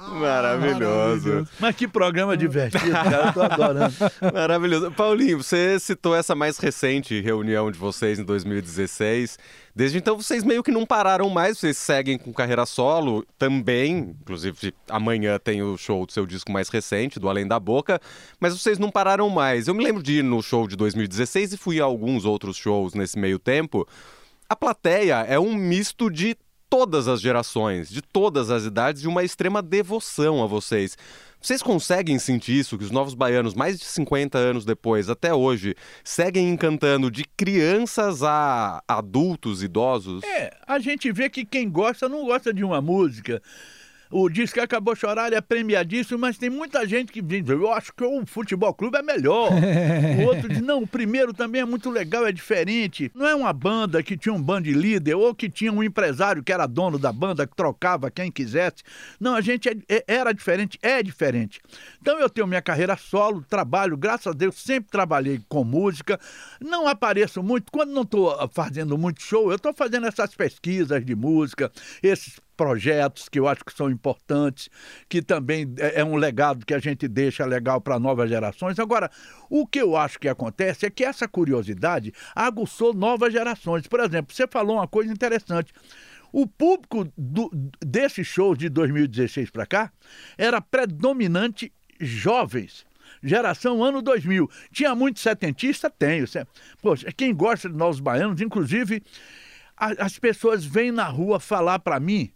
Maravilhoso. 0.18 1.46
Mas 1.60 1.76
que 1.76 1.86
programa 1.86 2.34
divertido, 2.38 2.90
cara, 2.90 3.26
eu 3.26 3.32
tô 3.34 3.42
adorando. 3.42 3.94
Maravilhoso. 4.32 4.90
Paulinho, 4.92 5.42
você 5.42 5.78
citou 5.78 6.16
essa 6.16 6.34
mais 6.34 6.56
recente 6.56 7.20
reunião 7.20 7.70
de 7.70 7.78
vocês 7.78 8.18
em 8.18 8.24
2016. 8.24 9.36
Desde 9.76 9.98
então 9.98 10.16
vocês 10.16 10.44
meio 10.44 10.62
que 10.62 10.70
não 10.70 10.86
pararam 10.86 11.28
mais, 11.28 11.58
vocês 11.58 11.76
seguem 11.76 12.16
com 12.16 12.32
carreira 12.32 12.64
solo 12.64 13.26
também. 13.36 14.14
Inclusive, 14.20 14.72
amanhã 14.88 15.36
tem 15.36 15.62
o 15.62 15.76
show 15.76 16.06
do 16.06 16.12
seu 16.12 16.24
disco 16.24 16.52
mais 16.52 16.68
recente, 16.68 17.18
do 17.18 17.28
Além 17.28 17.44
da 17.44 17.58
Boca, 17.58 18.00
mas 18.38 18.56
vocês 18.56 18.78
não 18.78 18.88
pararam 18.88 19.28
mais. 19.28 19.66
Eu 19.66 19.74
me 19.74 19.82
lembro 19.82 20.00
de 20.00 20.18
ir 20.18 20.22
no 20.22 20.40
show 20.40 20.68
de 20.68 20.76
2016 20.76 21.54
e 21.54 21.56
fui 21.56 21.80
a 21.80 21.84
alguns 21.84 22.24
outros 22.24 22.56
shows 22.56 22.94
nesse 22.94 23.18
meio 23.18 23.38
tempo. 23.38 23.84
A 24.48 24.54
plateia 24.54 25.24
é 25.26 25.40
um 25.40 25.52
misto 25.52 26.08
de 26.08 26.36
todas 26.74 27.06
as 27.06 27.20
gerações, 27.20 27.88
de 27.88 28.02
todas 28.02 28.50
as 28.50 28.64
idades, 28.64 29.04
e 29.04 29.06
uma 29.06 29.22
extrema 29.22 29.62
devoção 29.62 30.42
a 30.42 30.46
vocês. 30.48 30.98
Vocês 31.40 31.62
conseguem 31.62 32.18
sentir 32.18 32.58
isso, 32.58 32.76
que 32.76 32.82
os 32.82 32.90
novos 32.90 33.14
baianos, 33.14 33.54
mais 33.54 33.78
de 33.78 33.84
50 33.84 34.36
anos 34.36 34.64
depois, 34.64 35.08
até 35.08 35.32
hoje, 35.32 35.76
seguem 36.02 36.50
encantando 36.50 37.12
de 37.12 37.24
crianças 37.36 38.24
a 38.24 38.82
adultos, 38.88 39.62
idosos? 39.62 40.24
É, 40.24 40.52
a 40.66 40.80
gente 40.80 41.12
vê 41.12 41.30
que 41.30 41.44
quem 41.44 41.70
gosta 41.70 42.08
não 42.08 42.24
gosta 42.24 42.52
de 42.52 42.64
uma 42.64 42.80
música 42.80 43.40
o 44.16 44.28
disco 44.28 44.60
Acabou 44.60 44.94
Chorar 44.94 45.32
é 45.32 45.40
premiadíssimo, 45.40 46.20
mas 46.20 46.38
tem 46.38 46.48
muita 46.48 46.86
gente 46.86 47.10
que 47.10 47.20
diz, 47.20 47.48
eu 47.48 47.72
acho 47.72 47.92
que 47.92 48.04
o 48.04 48.24
Futebol 48.24 48.72
Clube 48.72 48.96
é 48.96 49.02
melhor. 49.02 49.50
o 50.22 50.22
outro 50.22 50.48
diz, 50.48 50.60
não, 50.60 50.84
o 50.84 50.86
primeiro 50.86 51.34
também 51.34 51.62
é 51.62 51.64
muito 51.64 51.90
legal, 51.90 52.24
é 52.24 52.30
diferente. 52.30 53.10
Não 53.12 53.26
é 53.26 53.34
uma 53.34 53.52
banda 53.52 54.00
que 54.04 54.16
tinha 54.16 54.32
um 54.32 54.40
band 54.40 54.60
líder 54.60 55.16
ou 55.16 55.34
que 55.34 55.50
tinha 55.50 55.72
um 55.72 55.82
empresário 55.82 56.44
que 56.44 56.52
era 56.52 56.64
dono 56.64 56.96
da 56.96 57.12
banda, 57.12 57.44
que 57.44 57.56
trocava 57.56 58.08
quem 58.08 58.30
quisesse. 58.30 58.84
Não, 59.18 59.34
a 59.34 59.40
gente 59.40 59.68
é, 59.68 59.74
é, 59.88 60.04
era 60.06 60.32
diferente, 60.32 60.78
é 60.80 61.02
diferente. 61.02 61.60
Então 62.00 62.16
eu 62.20 62.30
tenho 62.30 62.46
minha 62.46 62.62
carreira 62.62 62.96
solo, 62.96 63.42
trabalho, 63.42 63.96
graças 63.96 64.28
a 64.28 64.32
Deus, 64.32 64.54
sempre 64.54 64.92
trabalhei 64.92 65.40
com 65.48 65.64
música. 65.64 66.20
Não 66.60 66.86
apareço 66.86 67.42
muito, 67.42 67.72
quando 67.72 67.90
não 67.90 68.02
estou 68.02 68.48
fazendo 68.52 68.96
muito 68.96 69.20
show, 69.20 69.50
eu 69.50 69.56
estou 69.56 69.74
fazendo 69.74 70.06
essas 70.06 70.36
pesquisas 70.36 71.04
de 71.04 71.16
música, 71.16 71.68
esses 72.00 72.38
projetos 72.56 73.28
que 73.28 73.38
eu 73.38 73.48
acho 73.48 73.64
que 73.64 73.72
são 73.72 73.90
importantes, 73.90 74.68
que 75.08 75.22
também 75.22 75.72
é, 75.78 76.00
é 76.00 76.04
um 76.04 76.16
legado 76.16 76.64
que 76.64 76.74
a 76.74 76.78
gente 76.78 77.06
deixa 77.08 77.44
legal 77.44 77.80
para 77.80 77.98
novas 77.98 78.28
gerações. 78.28 78.78
Agora, 78.78 79.10
o 79.50 79.66
que 79.66 79.80
eu 79.80 79.96
acho 79.96 80.18
que 80.18 80.28
acontece 80.28 80.86
é 80.86 80.90
que 80.90 81.04
essa 81.04 81.28
curiosidade 81.28 82.12
aguçou 82.34 82.94
novas 82.94 83.32
gerações. 83.32 83.86
Por 83.86 84.00
exemplo, 84.00 84.34
você 84.34 84.46
falou 84.46 84.76
uma 84.76 84.88
coisa 84.88 85.12
interessante. 85.12 85.72
O 86.32 86.46
público 86.46 87.06
do, 87.16 87.50
desse 87.80 88.24
show 88.24 88.56
de 88.56 88.68
2016 88.68 89.50
para 89.50 89.66
cá 89.66 89.92
era 90.36 90.60
predominante 90.60 91.72
jovens 92.00 92.84
geração 93.22 93.82
ano 93.82 94.02
2000. 94.02 94.50
Tinha 94.70 94.94
muito 94.94 95.20
setentista? 95.20 95.88
Tenho. 95.90 96.26
Poxa, 96.82 97.10
quem 97.16 97.34
gosta 97.34 97.68
de 97.68 97.76
Novos 97.76 98.00
Baianos, 98.00 98.40
inclusive, 98.40 99.02
a, 99.76 100.04
as 100.04 100.18
pessoas 100.18 100.64
vêm 100.64 100.92
na 100.92 101.04
rua 101.04 101.40
falar 101.40 101.78
para 101.78 101.98
mim, 101.98 102.30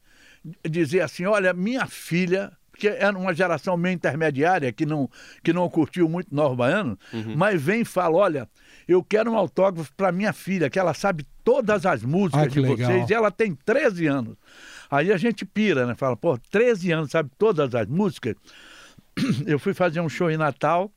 dizer 0.68 1.01
assim: 1.01 1.24
olha, 1.24 1.53
minha 1.53 1.86
filha 1.86 2.53
que 2.78 2.86
era 2.86 3.18
uma 3.18 3.34
geração 3.34 3.76
meio 3.76 3.94
intermediária 3.94 4.72
que 4.72 4.86
não, 4.86 5.11
que 5.42 5.53
não 5.53 5.68
curtiu 5.68 6.09
muito 6.09 6.32
Novos 6.32 6.57
Baiano, 6.57 6.96
uhum. 7.12 7.34
mas 7.36 7.61
vem 7.61 7.80
e 7.80 7.84
fala: 7.84 8.16
olha, 8.16 8.49
eu 8.86 9.03
quero 9.03 9.32
um 9.32 9.36
autógrafo 9.36 9.92
para 9.96 10.12
minha 10.12 10.32
filha, 10.32 10.70
que 10.70 10.78
ela 10.78 10.94
sabe 10.94 11.26
todas 11.42 11.84
as 11.84 12.03
músicas 12.03 12.44
ah, 12.44 12.46
de 12.46 12.61
legal. 12.61 12.76
vocês, 12.76 13.11
e 13.11 13.14
ela 13.14 13.30
tem 13.30 13.55
13 13.55 14.07
anos. 14.07 14.36
Aí 14.90 15.12
a 15.12 15.16
gente 15.16 15.44
pira, 15.44 15.86
né? 15.86 15.94
Fala, 15.94 16.16
pô, 16.16 16.38
13 16.51 16.92
anos, 16.92 17.11
sabe 17.11 17.30
todas 17.36 17.74
as 17.74 17.86
músicas. 17.86 18.36
eu 19.46 19.59
fui 19.59 19.74
fazer 19.74 20.01
um 20.01 20.09
show 20.09 20.30
em 20.30 20.36
Natal. 20.36 20.90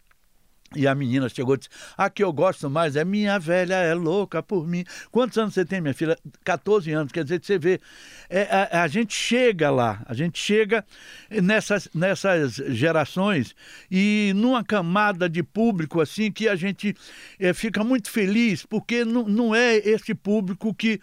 E 0.73 0.87
a 0.87 0.95
menina 0.95 1.27
chegou 1.27 1.55
e 1.55 1.57
disse: 1.57 1.69
A 1.97 2.09
que 2.09 2.23
eu 2.23 2.31
gosto 2.31 2.69
mais 2.69 2.95
é 2.95 3.03
minha 3.03 3.37
velha, 3.37 3.75
é 3.75 3.93
louca 3.93 4.41
por 4.41 4.65
mim. 4.65 4.85
Quantos 5.11 5.37
anos 5.37 5.53
você 5.53 5.65
tem, 5.65 5.81
minha 5.81 5.93
filha? 5.93 6.17
14 6.45 6.89
anos. 6.91 7.11
Quer 7.11 7.25
dizer, 7.25 7.43
você 7.43 7.59
vê, 7.59 7.81
é, 8.29 8.43
a, 8.43 8.83
a, 8.83 8.87
gente 8.87 9.13
chega 9.13 9.69
lá, 9.69 10.01
a 10.05 10.13
gente 10.13 10.39
chega 10.39 10.85
nessas, 11.29 11.89
nessas 11.93 12.53
gerações 12.53 13.53
e 13.89 14.31
numa 14.33 14.63
camada 14.63 15.27
de 15.27 15.43
público 15.43 15.99
assim 15.99 16.31
que 16.31 16.47
a 16.47 16.55
gente 16.55 16.95
é, 17.37 17.53
fica 17.53 17.83
muito 17.83 18.09
feliz, 18.09 18.65
porque 18.65 19.03
não, 19.03 19.53
é 19.53 19.75
esse 19.75 20.15
público 20.15 20.73
que, 20.73 21.01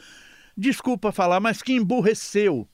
desculpa 0.56 1.12
falar, 1.12 1.40
mas 1.40 1.62
que 1.62 1.74
emburreceu 1.74 2.66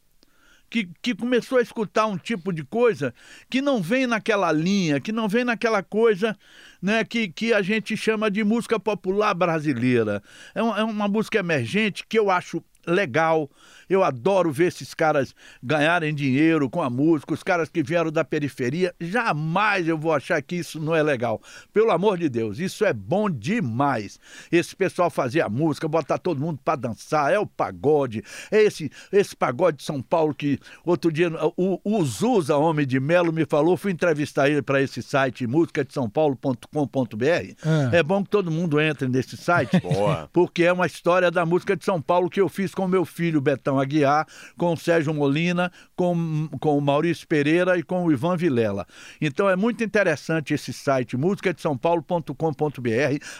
que, 0.69 0.89
que 1.01 1.15
começou 1.15 1.59
a 1.59 1.63
escutar 1.63 2.07
um 2.07 2.17
tipo 2.17 2.53
de 2.53 2.65
coisa 2.65 3.15
que 3.49 3.63
não 3.63 3.81
vem 3.81 4.07
naquela 4.07 4.51
linha, 4.51 5.01
que 5.01 5.13
não 5.13 5.29
vem 5.29 5.45
naquela 5.45 5.83
coisa 5.83 6.37
né, 6.83 7.05
que, 7.05 7.29
que 7.29 7.53
a 7.53 7.63
gente 7.63 7.97
chama 7.97 8.31
de 8.31 8.43
música 8.43 8.79
popular 8.79 9.35
brasileira. 9.35 10.23
É, 10.55 10.61
é 10.61 10.85
uma 10.85 11.09
música 11.09 11.39
emergente 11.39 12.05
que 12.09 12.19
eu 12.19 12.31
acho 12.31 12.63
legal. 12.87 13.51
Eu 13.89 14.03
adoro 14.03 14.51
ver 14.51 14.69
esses 14.69 14.95
caras 14.95 15.35
ganharem 15.63 16.15
dinheiro 16.15 16.71
com 16.71 16.83
a 16.83 16.89
música, 16.89 17.35
os 17.35 17.43
caras 17.43 17.69
que 17.69 17.83
vieram 17.83 18.11
da 18.11 18.25
periferia. 18.25 18.95
Jamais 19.01 19.87
eu 19.87 19.99
vou 19.99 20.13
achar 20.13 20.41
que 20.43 20.57
isso 20.57 20.81
não 20.81 20.95
é 20.95 21.03
legal. 21.03 21.41
Pelo 21.73 21.91
amor 21.91 22.19
de 22.19 22.29
Deus, 22.29 22.59
isso 22.59 22.85
é 22.85 22.93
bom 22.93 23.29
demais. 23.29 24.19
Esse 24.51 24.75
pessoal 24.75 25.11
fazer 25.11 25.41
a 25.43 25.49
música, 25.49 25.87
botar 25.87 26.19
todo 26.19 26.41
mundo 26.41 26.59
para 26.65 26.77
dançar, 26.77 27.33
é 27.33 27.39
o 27.39 27.47
pagode. 27.47 28.23
É 28.51 28.63
esse, 28.63 28.91
esse 29.13 29.37
pagode 29.37 29.79
de 29.79 29.85
São 29.85 30.01
Paulo 30.01 30.35
que 30.35 30.59
outro 30.85 31.13
dia 31.13 31.31
o, 31.57 31.81
o 31.85 32.05
Zuza, 32.05 32.57
homem 32.57 32.87
de 32.87 32.99
Melo, 32.99 33.33
me 33.33 33.45
falou. 33.45 33.77
Fui 33.77 33.93
entrevistar 33.93 34.49
ele 34.49 34.63
para 34.63 34.81
esse 34.81 35.03
site 35.03 35.47
música 35.47 35.85
de 35.85 35.93
São 35.93 36.09
Paulo.com.br. 36.09 37.25
É. 37.25 37.99
é 37.99 38.03
bom 38.03 38.23
que 38.23 38.31
todo 38.31 38.51
mundo 38.51 38.81
entre 38.81 39.09
nesse 39.09 39.37
site, 39.37 39.79
Boa. 39.81 40.29
porque 40.33 40.65
é 40.65 40.73
uma 40.73 40.87
história 40.87 41.31
da 41.31 41.47
música 41.47 41.77
de 41.77 41.85
São 41.85 42.01
Paulo 42.01 42.29
que 42.29 42.41
eu 42.41 42.49
fiz 42.49 42.74
com 42.75 42.87
meu 42.87 43.05
filho 43.05 43.41
Betão 43.41 43.79
Aguiar, 43.79 44.27
com 44.57 44.73
o 44.73 44.77
Sérgio 44.77 45.15
Molina, 45.15 45.71
com, 45.97 46.49
com 46.61 46.77
o 46.77 46.81
Maurício 46.81 47.27
Pereira 47.27 47.79
e 47.79 47.83
com 47.83 48.05
o 48.05 48.13
Ivan 48.13 48.37
Vilela. 48.37 48.87
Então 49.21 49.49
é 49.49 49.57
muito 49.57 49.83
interessante 49.83 50.53
esse 50.53 50.73
site, 50.73 51.17
música 51.17 51.55
de 51.55 51.61
São 51.61 51.77
Paulo.com.br. 51.77 52.33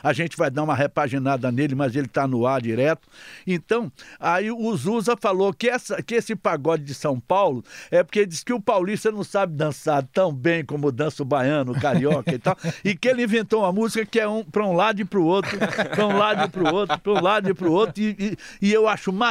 A 0.03 0.13
gente 0.13 0.37
vai 0.37 0.51
dar 0.51 0.63
uma 0.63 0.75
repaginada 0.75 1.51
nele, 1.51 1.75
mas 1.75 1.95
ele 1.95 2.07
está 2.07 2.27
no 2.27 2.47
ar 2.47 2.61
direto. 2.61 3.09
Então, 3.47 3.91
aí 4.19 4.51
o 4.51 4.77
Zusa 4.77 5.17
falou 5.21 5.53
que, 5.53 5.69
essa, 5.69 6.03
que 6.03 6.15
esse 6.15 6.37
pagode 6.37 6.85
de 6.85 6.95
São 6.95 7.19
Paulo 7.19 7.65
é 7.91 8.03
porque 8.03 8.27
diz 8.27 8.43
que 8.43 8.53
o 8.53 8.61
paulista 8.61 9.11
não 9.11 9.25
sabe 9.25 9.55
dançar 9.55 10.03
tão 10.13 10.33
bem 10.33 10.65
como 10.65 10.93
dança 10.93 11.23
o 11.23 11.27
baiano, 11.27 11.73
o 11.73 11.81
carioca 11.81 12.35
e 12.35 12.39
tal, 12.39 12.57
e 12.85 12.95
que 12.95 13.09
ele 13.09 13.25
inventou 13.25 13.61
uma 13.61 13.73
música 13.73 14.05
que 14.07 14.21
é 14.21 14.29
um, 14.29 14.45
para 14.45 14.65
um 14.65 14.73
lado 14.73 15.01
e 15.01 15.05
para 15.05 15.19
o 15.19 15.25
outro, 15.25 15.59
para 15.59 16.07
um 16.07 16.17
lado 16.17 16.45
e 16.45 16.49
para 16.49 16.63
o 16.63 16.75
outro, 16.75 16.99
para 16.99 17.13
um 17.13 17.21
lado 17.21 17.51
e 17.51 17.55
para 17.55 17.69
o 17.69 17.73
outro, 17.73 18.03
e, 18.03 18.17
e, 18.19 18.69
e 18.69 18.73
eu 18.73 18.89
acho 18.89 19.13
maravilhoso 19.13 19.24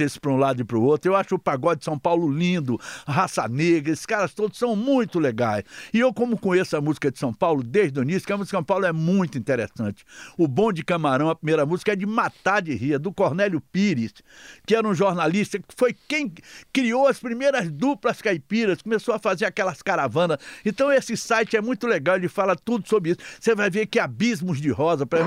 esse 0.00 0.18
para 0.18 0.30
um 0.30 0.36
lado 0.36 0.60
e 0.60 0.64
para 0.64 0.78
o 0.78 0.82
outro. 0.82 1.10
Eu 1.10 1.16
acho 1.16 1.34
o 1.34 1.38
pagode 1.38 1.80
de 1.80 1.84
São 1.84 1.98
Paulo 1.98 2.30
lindo, 2.30 2.78
raça 3.06 3.46
negra, 3.48 3.92
esses 3.92 4.06
caras 4.06 4.32
todos 4.32 4.58
são 4.58 4.74
muito 4.74 5.18
legais. 5.18 5.64
E 5.92 5.98
eu, 5.98 6.12
como 6.12 6.38
conheço 6.38 6.76
a 6.76 6.80
música 6.80 7.10
de 7.10 7.18
São 7.18 7.32
Paulo 7.32 7.62
desde 7.62 7.98
o 7.98 8.02
início, 8.02 8.26
que 8.26 8.32
a 8.32 8.36
música 8.36 8.56
de 8.56 8.58
São 8.58 8.64
Paulo 8.64 8.86
é 8.86 8.92
muito 8.92 9.36
interessante. 9.38 10.04
O 10.38 10.48
Bom 10.48 10.72
de 10.72 10.84
Camarão, 10.84 11.28
a 11.28 11.34
primeira 11.34 11.66
música, 11.66 11.92
é 11.92 11.96
de 11.96 12.06
matar 12.06 12.62
de 12.62 12.74
rir, 12.74 12.98
do 12.98 13.12
Cornélio 13.12 13.60
Pires, 13.72 14.14
que 14.66 14.74
era 14.74 14.86
um 14.86 14.94
jornalista, 14.94 15.58
que 15.58 15.74
foi 15.76 15.94
quem 16.08 16.32
criou 16.72 17.06
as 17.06 17.18
primeiras 17.18 17.70
duplas 17.70 18.20
caipiras, 18.22 18.82
começou 18.82 19.14
a 19.14 19.18
fazer 19.18 19.44
aquelas 19.44 19.82
caravanas. 19.82 20.38
Então 20.64 20.90
esse 20.92 21.16
site 21.16 21.56
é 21.56 21.60
muito 21.60 21.86
legal, 21.86 22.16
ele 22.16 22.28
fala 22.28 22.56
tudo 22.56 22.88
sobre 22.88 23.10
isso. 23.10 23.20
Você 23.38 23.54
vai 23.54 23.70
ver 23.70 23.86
que 23.86 23.98
Abismos 23.98 24.60
de 24.60 24.70
Rosa, 24.70 25.06
para 25.06 25.20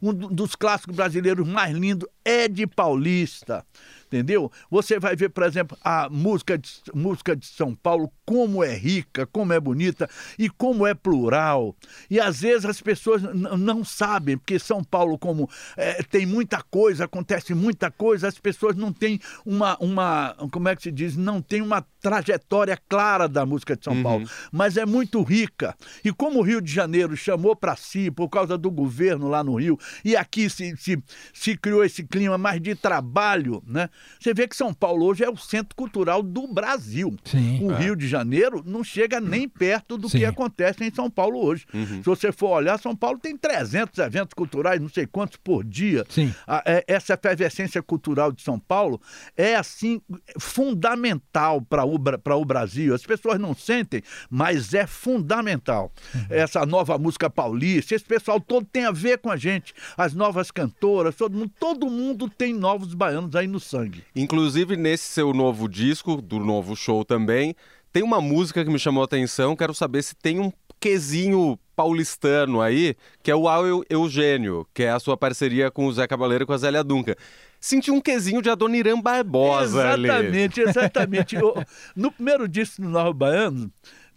um 0.00 0.12
dos 0.12 0.54
clássicos 0.54 0.96
brasileiros 0.96 1.46
mais 1.46 1.76
lindos, 1.76 2.08
é 2.24 2.48
de 2.48 2.66
Paulista 3.12 3.66
entendeu? 4.12 4.52
Você 4.70 4.98
vai 4.98 5.16
ver, 5.16 5.30
por 5.30 5.42
exemplo, 5.44 5.76
a 5.82 6.08
música 6.10 6.58
de, 6.58 6.70
música 6.94 7.34
de 7.34 7.46
São 7.46 7.74
Paulo, 7.74 8.12
como 8.26 8.62
é 8.62 8.74
rica, 8.76 9.26
como 9.26 9.54
é 9.54 9.58
bonita 9.58 10.08
e 10.38 10.50
como 10.50 10.86
é 10.86 10.92
plural. 10.92 11.74
E 12.10 12.20
às 12.20 12.40
vezes 12.40 12.66
as 12.66 12.80
pessoas 12.80 13.22
não 13.22 13.82
sabem, 13.82 14.36
porque 14.36 14.58
São 14.58 14.84
Paulo, 14.84 15.18
como 15.18 15.48
é, 15.76 16.02
tem 16.02 16.26
muita 16.26 16.62
coisa, 16.62 17.04
acontece 17.04 17.54
muita 17.54 17.90
coisa, 17.90 18.28
as 18.28 18.38
pessoas 18.38 18.76
não 18.76 18.92
têm 18.92 19.18
uma, 19.46 19.76
uma, 19.78 20.36
como 20.50 20.68
é 20.68 20.76
que 20.76 20.82
se 20.82 20.92
diz, 20.92 21.16
não 21.16 21.40
tem 21.40 21.62
uma 21.62 21.84
trajetória 22.00 22.78
clara 22.88 23.28
da 23.28 23.46
música 23.46 23.76
de 23.76 23.84
São 23.84 23.94
uhum. 23.94 24.02
Paulo, 24.02 24.30
mas 24.50 24.76
é 24.76 24.84
muito 24.84 25.22
rica. 25.22 25.74
E 26.04 26.12
como 26.12 26.40
o 26.40 26.42
Rio 26.42 26.60
de 26.60 26.72
Janeiro 26.72 27.16
chamou 27.16 27.56
para 27.56 27.76
si, 27.76 28.10
por 28.10 28.28
causa 28.28 28.58
do 28.58 28.70
governo 28.70 29.28
lá 29.28 29.42
no 29.42 29.54
Rio, 29.54 29.78
e 30.04 30.16
aqui 30.16 30.50
se, 30.50 30.76
se, 30.76 31.02
se 31.32 31.56
criou 31.56 31.84
esse 31.84 32.02
clima 32.02 32.36
mais 32.36 32.60
de 32.60 32.74
trabalho, 32.74 33.62
né? 33.66 33.88
Você 34.18 34.32
vê 34.32 34.46
que 34.46 34.56
São 34.56 34.72
Paulo 34.72 35.06
hoje 35.06 35.24
é 35.24 35.30
o 35.30 35.36
centro 35.36 35.74
cultural 35.74 36.22
do 36.22 36.46
Brasil. 36.46 37.16
Sim, 37.24 37.58
o 37.62 37.72
é. 37.72 37.78
Rio 37.78 37.96
de 37.96 38.06
Janeiro 38.06 38.62
não 38.64 38.84
chega 38.84 39.20
nem 39.20 39.48
perto 39.48 39.98
do 39.98 40.08
Sim. 40.08 40.18
que 40.18 40.24
acontece 40.24 40.84
em 40.84 40.94
São 40.94 41.10
Paulo 41.10 41.44
hoje. 41.44 41.66
Uhum. 41.72 41.98
Se 41.98 42.04
você 42.04 42.32
for 42.32 42.50
olhar, 42.50 42.78
São 42.78 42.94
Paulo 42.94 43.18
tem 43.18 43.36
300 43.36 43.98
eventos 43.98 44.34
culturais, 44.34 44.80
não 44.80 44.88
sei 44.88 45.06
quantos 45.06 45.36
por 45.36 45.64
dia. 45.64 46.04
Sim. 46.08 46.32
A, 46.46 46.62
é, 46.64 46.84
essa 46.86 47.14
efervescência 47.14 47.82
cultural 47.82 48.32
de 48.32 48.42
São 48.42 48.58
Paulo 48.58 49.00
é, 49.36 49.56
assim, 49.56 50.00
fundamental 50.38 51.60
para 51.62 51.84
o, 51.84 51.94
o 51.94 52.44
Brasil. 52.44 52.94
As 52.94 53.04
pessoas 53.04 53.38
não 53.38 53.54
sentem, 53.54 54.02
mas 54.30 54.72
é 54.74 54.86
fundamental. 54.86 55.92
Uhum. 56.14 56.26
Essa 56.30 56.64
nova 56.64 56.96
música 56.98 57.28
paulista, 57.28 57.94
esse 57.94 58.04
pessoal 58.04 58.40
todo 58.40 58.66
tem 58.66 58.84
a 58.84 58.92
ver 58.92 59.18
com 59.18 59.30
a 59.30 59.36
gente. 59.36 59.74
As 59.96 60.14
novas 60.14 60.50
cantoras, 60.50 61.14
todo 61.14 61.36
mundo, 61.36 61.52
todo 61.58 61.90
mundo 61.90 62.28
tem 62.28 62.52
novos 62.52 62.94
baianos 62.94 63.34
aí 63.34 63.46
no 63.46 63.60
sangue. 63.60 63.91
Inclusive, 64.14 64.76
nesse 64.76 65.04
seu 65.04 65.32
novo 65.32 65.68
disco, 65.68 66.20
do 66.20 66.38
novo 66.38 66.76
show 66.76 67.04
também, 67.04 67.54
tem 67.92 68.02
uma 68.02 68.20
música 68.20 68.64
que 68.64 68.70
me 68.70 68.78
chamou 68.78 69.02
a 69.02 69.04
atenção. 69.04 69.56
Quero 69.56 69.74
saber 69.74 70.02
se 70.02 70.14
tem 70.14 70.40
um 70.40 70.52
quesinho 70.80 71.58
paulistano 71.76 72.60
aí, 72.60 72.96
que 73.22 73.30
é 73.30 73.36
o 73.36 73.48
Al 73.48 73.84
Eugênio, 73.88 74.66
que 74.74 74.82
é 74.82 74.90
a 74.90 74.98
sua 74.98 75.16
parceria 75.16 75.70
com 75.70 75.86
o 75.86 75.92
Zé 75.92 76.06
Cabaleiro 76.06 76.44
e 76.44 76.46
com 76.46 76.52
a 76.52 76.58
Zélia 76.58 76.82
Duncan. 76.82 77.14
Senti 77.60 77.90
um 77.90 78.00
quesinho 78.00 78.42
de 78.42 78.50
Adoniran 78.50 79.00
Barbosa 79.00 79.80
exatamente, 79.80 80.10
ali. 80.10 80.38
Exatamente, 80.38 80.60
exatamente. 80.60 81.36
no 81.94 82.10
primeiro 82.10 82.48
disco 82.48 82.82
do 82.82 82.88
Novo 82.88 83.14
Baiano, 83.14 83.70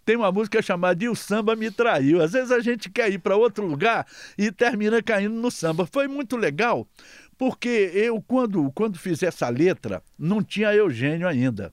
tem 0.06 0.16
uma 0.16 0.30
música 0.30 0.62
chamada 0.62 1.02
E 1.04 1.08
o 1.08 1.16
Samba 1.16 1.56
Me 1.56 1.70
Traiu. 1.70 2.22
Às 2.22 2.32
vezes 2.32 2.52
a 2.52 2.60
gente 2.60 2.88
quer 2.88 3.10
ir 3.10 3.18
para 3.18 3.36
outro 3.36 3.66
lugar 3.66 4.06
e 4.38 4.52
termina 4.52 5.02
caindo 5.02 5.34
no 5.34 5.50
samba. 5.50 5.84
Foi 5.84 6.06
muito 6.06 6.36
legal, 6.36 6.86
porque 7.38 7.90
eu, 7.94 8.22
quando, 8.22 8.70
quando 8.72 8.98
fiz 8.98 9.22
essa 9.22 9.48
letra, 9.48 10.02
não 10.18 10.42
tinha 10.42 10.74
Eugênio 10.74 11.28
ainda 11.28 11.72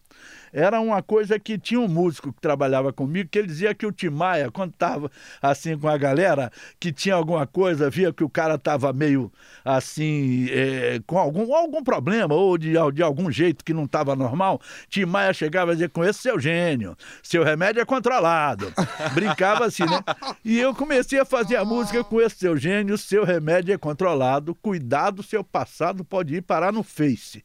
era 0.53 0.79
uma 0.79 1.01
coisa 1.01 1.39
que 1.39 1.57
tinha 1.57 1.79
um 1.79 1.87
músico 1.87 2.31
que 2.31 2.39
trabalhava 2.39 2.93
comigo 2.93 3.29
que 3.29 3.39
ele 3.39 3.47
dizia 3.47 3.73
que 3.73 3.85
o 3.85 3.91
Timaya, 3.91 4.51
quando 4.51 4.71
estava 4.71 5.11
assim 5.41 5.77
com 5.77 5.87
a 5.87 5.97
galera, 5.97 6.51
que 6.79 6.91
tinha 6.91 7.15
alguma 7.15 7.47
coisa, 7.47 7.89
via 7.89 8.13
que 8.13 8.23
o 8.23 8.29
cara 8.29 8.55
estava 8.55 8.93
meio 8.93 9.31
assim, 9.65 10.47
é, 10.51 11.01
com 11.07 11.17
algum, 11.17 11.53
algum 11.55 11.83
problema 11.83 12.35
ou 12.35 12.57
de, 12.57 12.73
de 12.93 13.03
algum 13.03 13.31
jeito 13.31 13.65
que 13.65 13.73
não 13.73 13.85
estava 13.85 14.15
normal, 14.15 14.61
Timaya 14.87 15.33
chegava 15.33 15.71
a 15.71 15.73
dizer 15.73 15.89
com 15.89 16.03
esse 16.03 16.19
seu 16.19 16.39
gênio, 16.39 16.95
seu 17.23 17.43
remédio 17.43 17.81
é 17.81 17.85
controlado. 17.85 18.71
Brincava 19.13 19.65
assim, 19.65 19.85
né? 19.85 20.01
E 20.45 20.59
eu 20.59 20.75
comecei 20.75 21.19
a 21.19 21.25
fazer 21.25 21.55
a 21.55 21.65
música 21.65 22.03
com 22.03 22.21
esse 22.21 22.35
seu 22.37 22.55
gênio, 22.55 22.97
seu 22.97 23.23
remédio 23.23 23.73
é 23.73 23.77
controlado, 23.77 24.53
cuidado, 24.53 25.23
seu 25.23 25.43
passado 25.43 26.03
pode 26.03 26.35
ir 26.35 26.41
parar 26.41 26.71
no 26.71 26.83
Face. 26.83 27.43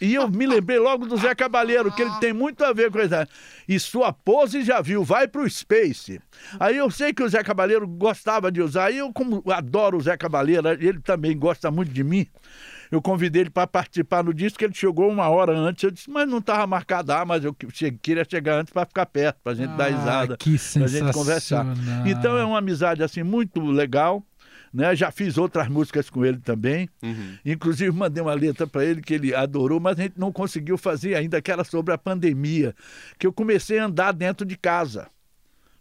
E 0.00 0.14
eu 0.14 0.28
me 0.28 0.46
lembrei 0.46 0.78
logo 0.78 1.06
do 1.06 1.16
Zé 1.16 1.34
Cabaleiro, 1.34 1.92
que 1.92 2.02
ele 2.02 2.12
tem 2.20 2.32
muito 2.32 2.64
a 2.64 2.72
ver 2.72 2.90
com 2.90 3.00
isso. 3.00 3.14
E 3.68 3.78
sua 3.78 4.12
pose 4.12 4.62
já 4.62 4.80
viu, 4.80 5.02
vai 5.04 5.26
pro 5.26 5.48
Space. 5.48 6.20
Aí 6.58 6.76
eu 6.76 6.90
sei 6.90 7.12
que 7.12 7.22
o 7.22 7.28
Zé 7.28 7.42
Cabaleiro 7.42 7.86
gostava 7.86 8.50
de 8.52 8.62
usar, 8.62 8.90
e 8.90 8.98
eu, 8.98 9.12
como 9.12 9.42
adoro 9.50 9.98
o 9.98 10.00
Zé 10.00 10.16
Cabaleiro, 10.16 10.68
ele 10.68 11.00
também 11.00 11.36
gosta 11.36 11.70
muito 11.70 11.92
de 11.92 12.04
mim. 12.04 12.26
Eu 12.90 13.02
convidei 13.02 13.42
ele 13.42 13.50
para 13.50 13.66
participar 13.66 14.22
no 14.22 14.32
disco, 14.32 14.58
que 14.58 14.64
ele 14.64 14.74
chegou 14.74 15.10
uma 15.10 15.28
hora 15.28 15.52
antes. 15.56 15.82
Eu 15.82 15.90
disse, 15.90 16.08
mas 16.08 16.28
não 16.28 16.38
estava 16.38 16.66
marcado, 16.66 17.12
ah, 17.12 17.24
mas 17.24 17.44
eu 17.44 17.52
queria 17.52 18.24
chegar 18.28 18.60
antes 18.60 18.72
para 18.72 18.86
ficar 18.86 19.06
perto, 19.06 19.38
para 19.42 19.52
a 19.52 19.54
gente 19.56 19.70
ah, 19.70 19.76
dar 19.76 19.88
risada, 19.88 20.36
para 20.36 20.84
a 20.84 20.88
gente 20.88 21.12
conversar. 21.12 21.66
Então 22.06 22.38
é 22.38 22.44
uma 22.44 22.58
amizade 22.58 23.02
assim 23.02 23.22
muito 23.22 23.60
legal. 23.60 24.22
Né? 24.74 24.96
Já 24.96 25.12
fiz 25.12 25.38
outras 25.38 25.68
músicas 25.68 26.10
com 26.10 26.26
ele 26.26 26.38
também. 26.38 26.88
Uhum. 27.00 27.38
Inclusive 27.44 27.96
mandei 27.96 28.20
uma 28.20 28.34
letra 28.34 28.66
para 28.66 28.84
ele 28.84 29.00
que 29.00 29.14
ele 29.14 29.32
adorou, 29.32 29.78
mas 29.78 29.96
a 29.98 30.02
gente 30.02 30.18
não 30.18 30.32
conseguiu 30.32 30.76
fazer 30.76 31.14
ainda, 31.14 31.40
que 31.40 31.52
era 31.52 31.62
sobre 31.62 31.94
a 31.94 31.98
pandemia, 31.98 32.74
que 33.16 33.24
eu 33.24 33.32
comecei 33.32 33.78
a 33.78 33.84
andar 33.84 34.10
dentro 34.10 34.44
de 34.44 34.56
casa 34.56 35.06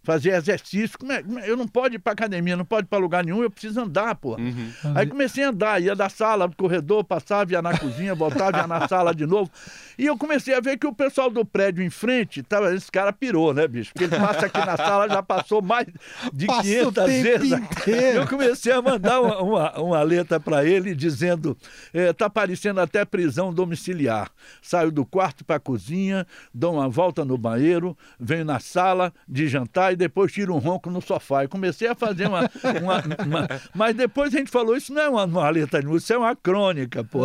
fazer 0.04 0.32
exercício. 0.32 0.98
É, 1.10 1.50
eu 1.50 1.56
não 1.56 1.68
pode 1.68 1.96
ir 1.96 2.00
para 2.00 2.14
academia, 2.14 2.56
não 2.56 2.66
pode 2.66 2.86
ir 2.86 2.90
para 2.90 3.00
lugar 3.00 3.24
nenhum, 3.24 3.42
eu 3.42 3.50
preciso 3.50 3.82
andar, 3.82 4.16
pô. 4.16 4.36
Uhum. 4.36 4.72
Aí 4.96 5.08
comecei 5.08 5.44
a 5.44 5.50
andar, 5.50 5.82
ia 5.82 5.96
da 5.96 6.10
sala 6.10 6.48
pro 6.48 6.58
corredor, 6.58 7.04
passava, 7.04 7.52
ia 7.52 7.62
na 7.62 7.76
cozinha, 7.80 8.14
voltava, 8.14 8.58
ia 8.58 8.68
na 8.68 8.88
sala 8.88 9.16
de 9.16 9.26
novo. 9.26 9.50
E 9.98 10.06
eu 10.06 10.18
comecei 10.18 10.54
a 10.54 10.60
ver 10.60 10.78
que 10.78 10.86
o 10.86 10.94
pessoal 10.94 11.30
do 11.30 11.46
prédio 11.46 11.84
em 11.84 11.90
frente, 11.90 12.44
tava, 12.44 12.74
esse 12.74 12.92
cara 12.92 13.14
pirou, 13.14 13.54
né, 13.54 13.68
bicho? 13.68 13.92
Porque 13.94 14.04
ele 14.06 14.16
passa 14.16 14.48
aqui 14.48 14.60
na 14.60 14.76
sala, 14.76 15.08
já 15.08 15.24
passou 15.24 15.62
mais 15.62 15.88
de 16.34 16.48
Passa 16.48 16.62
500 16.64 17.06
vezes. 17.06 17.52
Inteiro. 17.52 18.20
Eu 18.20 18.28
comecei 18.28 18.74
a 18.74 18.82
mandar 18.82 19.22
uma, 19.22 19.42
uma, 19.42 19.80
uma 19.80 20.04
letra 20.04 20.40
para 20.40 20.66
ele 20.66 20.94
dizendo: 20.94 21.58
é, 21.94 22.12
tá 22.12 22.30
parecendo 22.30 22.82
até 22.82 23.06
prisão 23.06 23.54
domiciliar. 23.54 24.30
Saio 24.62 24.92
do 24.92 25.06
quarto 25.06 25.46
para 25.46 25.58
a 25.58 25.60
cozinha, 25.60 26.26
dou 26.54 26.74
uma 26.74 26.90
volta 26.90 27.24
no 27.24 27.38
banheiro, 27.38 27.98
venho 28.20 28.46
na 28.46 28.60
sala 28.60 29.14
de 29.28 29.48
jantar 29.48 29.93
e 29.94 29.96
depois 29.96 30.32
tiro 30.32 30.54
um 30.54 30.60
ronco 30.60 30.90
no 30.90 31.02
sofá. 31.02 31.44
E 31.44 31.48
comecei 31.48 31.88
a 31.88 31.96
fazer 31.96 32.28
uma, 32.28 32.42
uma, 32.82 33.26
uma... 33.26 33.48
Mas 33.74 33.96
depois 33.96 34.34
a 34.34 34.38
gente 34.38 34.52
falou, 34.52 34.76
isso 34.76 34.94
não 34.94 35.02
é 35.02 35.10
uma, 35.10 35.26
uma 35.26 35.50
letra 35.50 35.80
de 35.80 35.88
música, 35.88 36.04
isso 36.04 36.14
é 36.14 36.18
uma 36.18 36.36
crônica, 36.36 37.04
pô. 37.04 37.22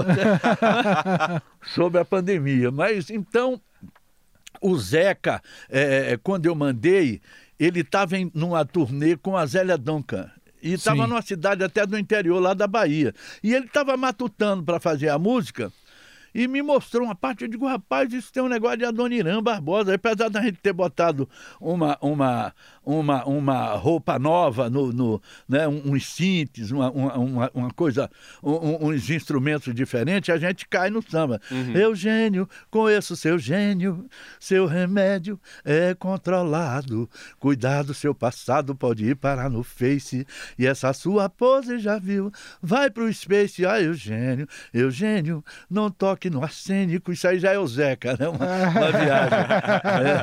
Sobre 1.75 2.01
a 2.01 2.05
pandemia. 2.05 2.71
Mas 2.71 3.11
então, 3.11 3.61
o 4.61 4.77
Zeca, 4.79 5.43
é, 5.69 6.13
é 6.13 6.17
quando 6.17 6.47
eu 6.47 6.55
mandei, 6.55 7.21
ele 7.59 7.81
estava 7.81 8.17
numa 8.33 8.65
turnê 8.65 9.17
com 9.17 9.37
a 9.37 9.45
Zélia 9.47 9.77
Duncan. 9.77 10.31
E 10.63 10.73
estava 10.73 11.07
numa 11.07 11.23
cidade 11.23 11.63
até 11.63 11.87
do 11.87 11.97
interior, 11.97 12.41
lá 12.41 12.53
da 12.53 12.67
Bahia. 12.67 13.15
E 13.43 13.55
ele 13.55 13.67
estava 13.67 13.97
matutando 13.97 14.65
para 14.65 14.81
fazer 14.81 15.09
a 15.09 15.19
música 15.19 15.73
e 16.35 16.47
me 16.47 16.63
mostrou 16.63 17.07
uma 17.07 17.15
parte. 17.15 17.43
Eu 17.43 17.49
digo, 17.49 17.67
rapaz, 17.67 18.13
isso 18.13 18.33
tem 18.33 18.43
um 18.43 18.49
negócio 18.49 18.79
de 18.79 18.85
Adoniran 18.85 19.43
Barbosa. 19.43 19.95
Apesar 19.95 20.29
da 20.29 20.43
gente 20.43 20.59
ter 20.59 20.73
botado 20.73 21.29
uma, 21.61 21.99
uma, 22.01 22.55
uma, 22.85 23.25
uma 23.25 23.73
roupa 23.75 24.19
nova, 24.19 24.69
no, 24.69 24.93
no 24.93 25.23
né, 25.49 25.67
uns 25.67 26.07
cintes, 26.07 26.71
uma, 26.71 26.91
uma, 26.91 27.51
uma 27.55 27.71
coisa, 27.71 28.11
um, 28.43 28.89
uns 28.89 29.09
instrumentos 29.11 29.75
diferentes, 29.75 30.31
a 30.31 30.39
gente 30.39 30.67
cai 30.69 30.91
no 30.91 31.03
samba. 31.03 31.41
Uhum. 31.51 31.77
Eugênio, 31.77 32.49
conheço 32.71 33.17
seu 33.17 33.39
gênio, 33.39 34.07
seu 34.41 34.67
remédio 34.67 35.41
é 35.65 35.95
controlado. 35.95 37.09
Cuidado, 37.39 37.95
seu 37.95 38.15
passado 38.15 38.75
pode 38.75 39.05
ir 39.05 39.17
parar 39.17 39.51
no 39.51 39.63
Face. 39.63 40.27
E 40.59 40.67
essa 40.67 40.93
sua 40.93 41.29
pose 41.29 41.79
já 41.79 41.99
viu, 41.99 42.33
vai 42.63 42.91
pro 42.91 43.13
Space. 43.13 43.65
Ah, 43.65 43.81
Eugênio, 43.81 44.47
Eugênio, 44.73 45.45
não 45.71 45.91
toque 45.91 46.18
toque 46.19 46.29
no 46.29 46.43
arsênico, 46.43 47.13
isso 47.13 47.29
aí 47.29 47.39
já 47.39 47.53
é 47.53 47.59
o 47.59 47.67
Zeca, 47.67 48.17
né? 48.19 48.29
Uma, 48.29 48.47
uma 48.47 48.91
viagem. 48.99 49.39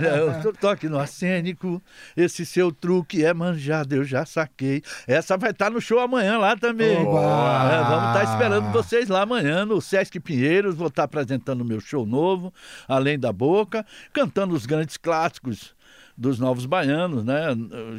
É, 0.05 0.47
é, 0.47 0.51
toque 0.59 0.89
no 0.89 0.99
arsênico, 0.99 1.81
esse 2.17 2.45
seu 2.45 2.71
truque 2.71 3.23
é 3.23 3.33
manjado, 3.33 3.95
eu 3.95 4.03
já 4.03 4.25
saquei. 4.25 4.83
Essa 5.07 5.37
vai 5.37 5.51
estar 5.51 5.65
tá 5.65 5.71
no 5.71 5.79
show 5.79 5.99
amanhã 5.99 6.37
lá 6.37 6.57
também. 6.57 6.97
É, 6.97 7.03
vamos 7.03 7.15
estar 7.15 8.13
tá 8.13 8.23
esperando 8.23 8.71
vocês 8.71 9.07
lá 9.07 9.21
amanhã 9.21 9.65
no 9.65 9.81
Sesc 9.81 10.19
Pinheiros. 10.19 10.75
Vou 10.75 10.87
estar 10.87 11.03
tá 11.03 11.05
apresentando 11.05 11.61
o 11.61 11.65
meu 11.65 11.79
show 11.79 12.05
novo, 12.05 12.53
Além 12.87 13.17
da 13.17 13.31
Boca, 13.31 13.85
cantando 14.11 14.53
os 14.53 14.65
grandes 14.65 14.97
clássicos 14.97 15.74
dos 16.17 16.39
novos 16.39 16.65
baianos, 16.65 17.23
né? 17.25 17.47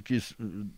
Que 0.04 0.18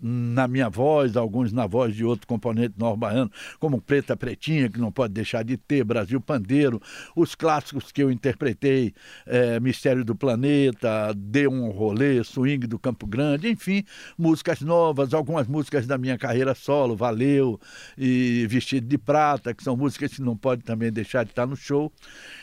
na 0.01 0.49
minha 0.49 0.69
voz, 0.69 1.17
alguns 1.17 1.53
na 1.53 1.67
voz 1.67 1.95
de 1.95 2.05
outro 2.05 2.27
componente 2.27 2.75
novo 2.77 2.97
baiano, 2.97 3.31
como 3.59 3.81
Preta 3.81 4.17
Pretinha, 4.17 4.69
que 4.69 4.79
não 4.79 4.91
pode 4.91 5.15
deixar 5.15 5.43
de 5.45 5.57
ter, 5.57 5.85
Brasil 5.85 6.21
Pandeiro, 6.21 6.81
os 7.15 7.35
clássicos 7.35 7.93
que 7.93 8.03
eu 8.03 8.11
interpretei, 8.11 8.93
é, 9.27 9.61
Mistério 9.61 10.05
do 10.05 10.15
Planeta, 10.15 11.13
Dê 11.17 11.47
um 11.47 11.71
Rolê, 11.71 12.23
Swing 12.25 12.67
do 12.67 12.79
Campo 12.79 13.07
Grande, 13.07 13.49
enfim, 13.49 13.85
músicas 14.17 14.61
novas, 14.61 15.15
algumas 15.15 15.47
músicas 15.47 15.87
da 15.87 15.97
minha 15.97 16.19
carreira 16.19 16.55
solo, 16.55 16.97
Valeu 16.97 17.61
e 17.97 18.47
Vestido 18.49 18.87
de 18.87 18.99
Prata, 18.99 19.55
que 19.55 19.63
são 19.63 19.77
músicas 19.77 20.15
que 20.15 20.23
não 20.23 20.37
pode 20.37 20.63
também 20.63 20.93
deixar 20.93 21.25
de 21.25 21.31
estar 21.31 21.47
no 21.47 21.57
show. 21.57 21.93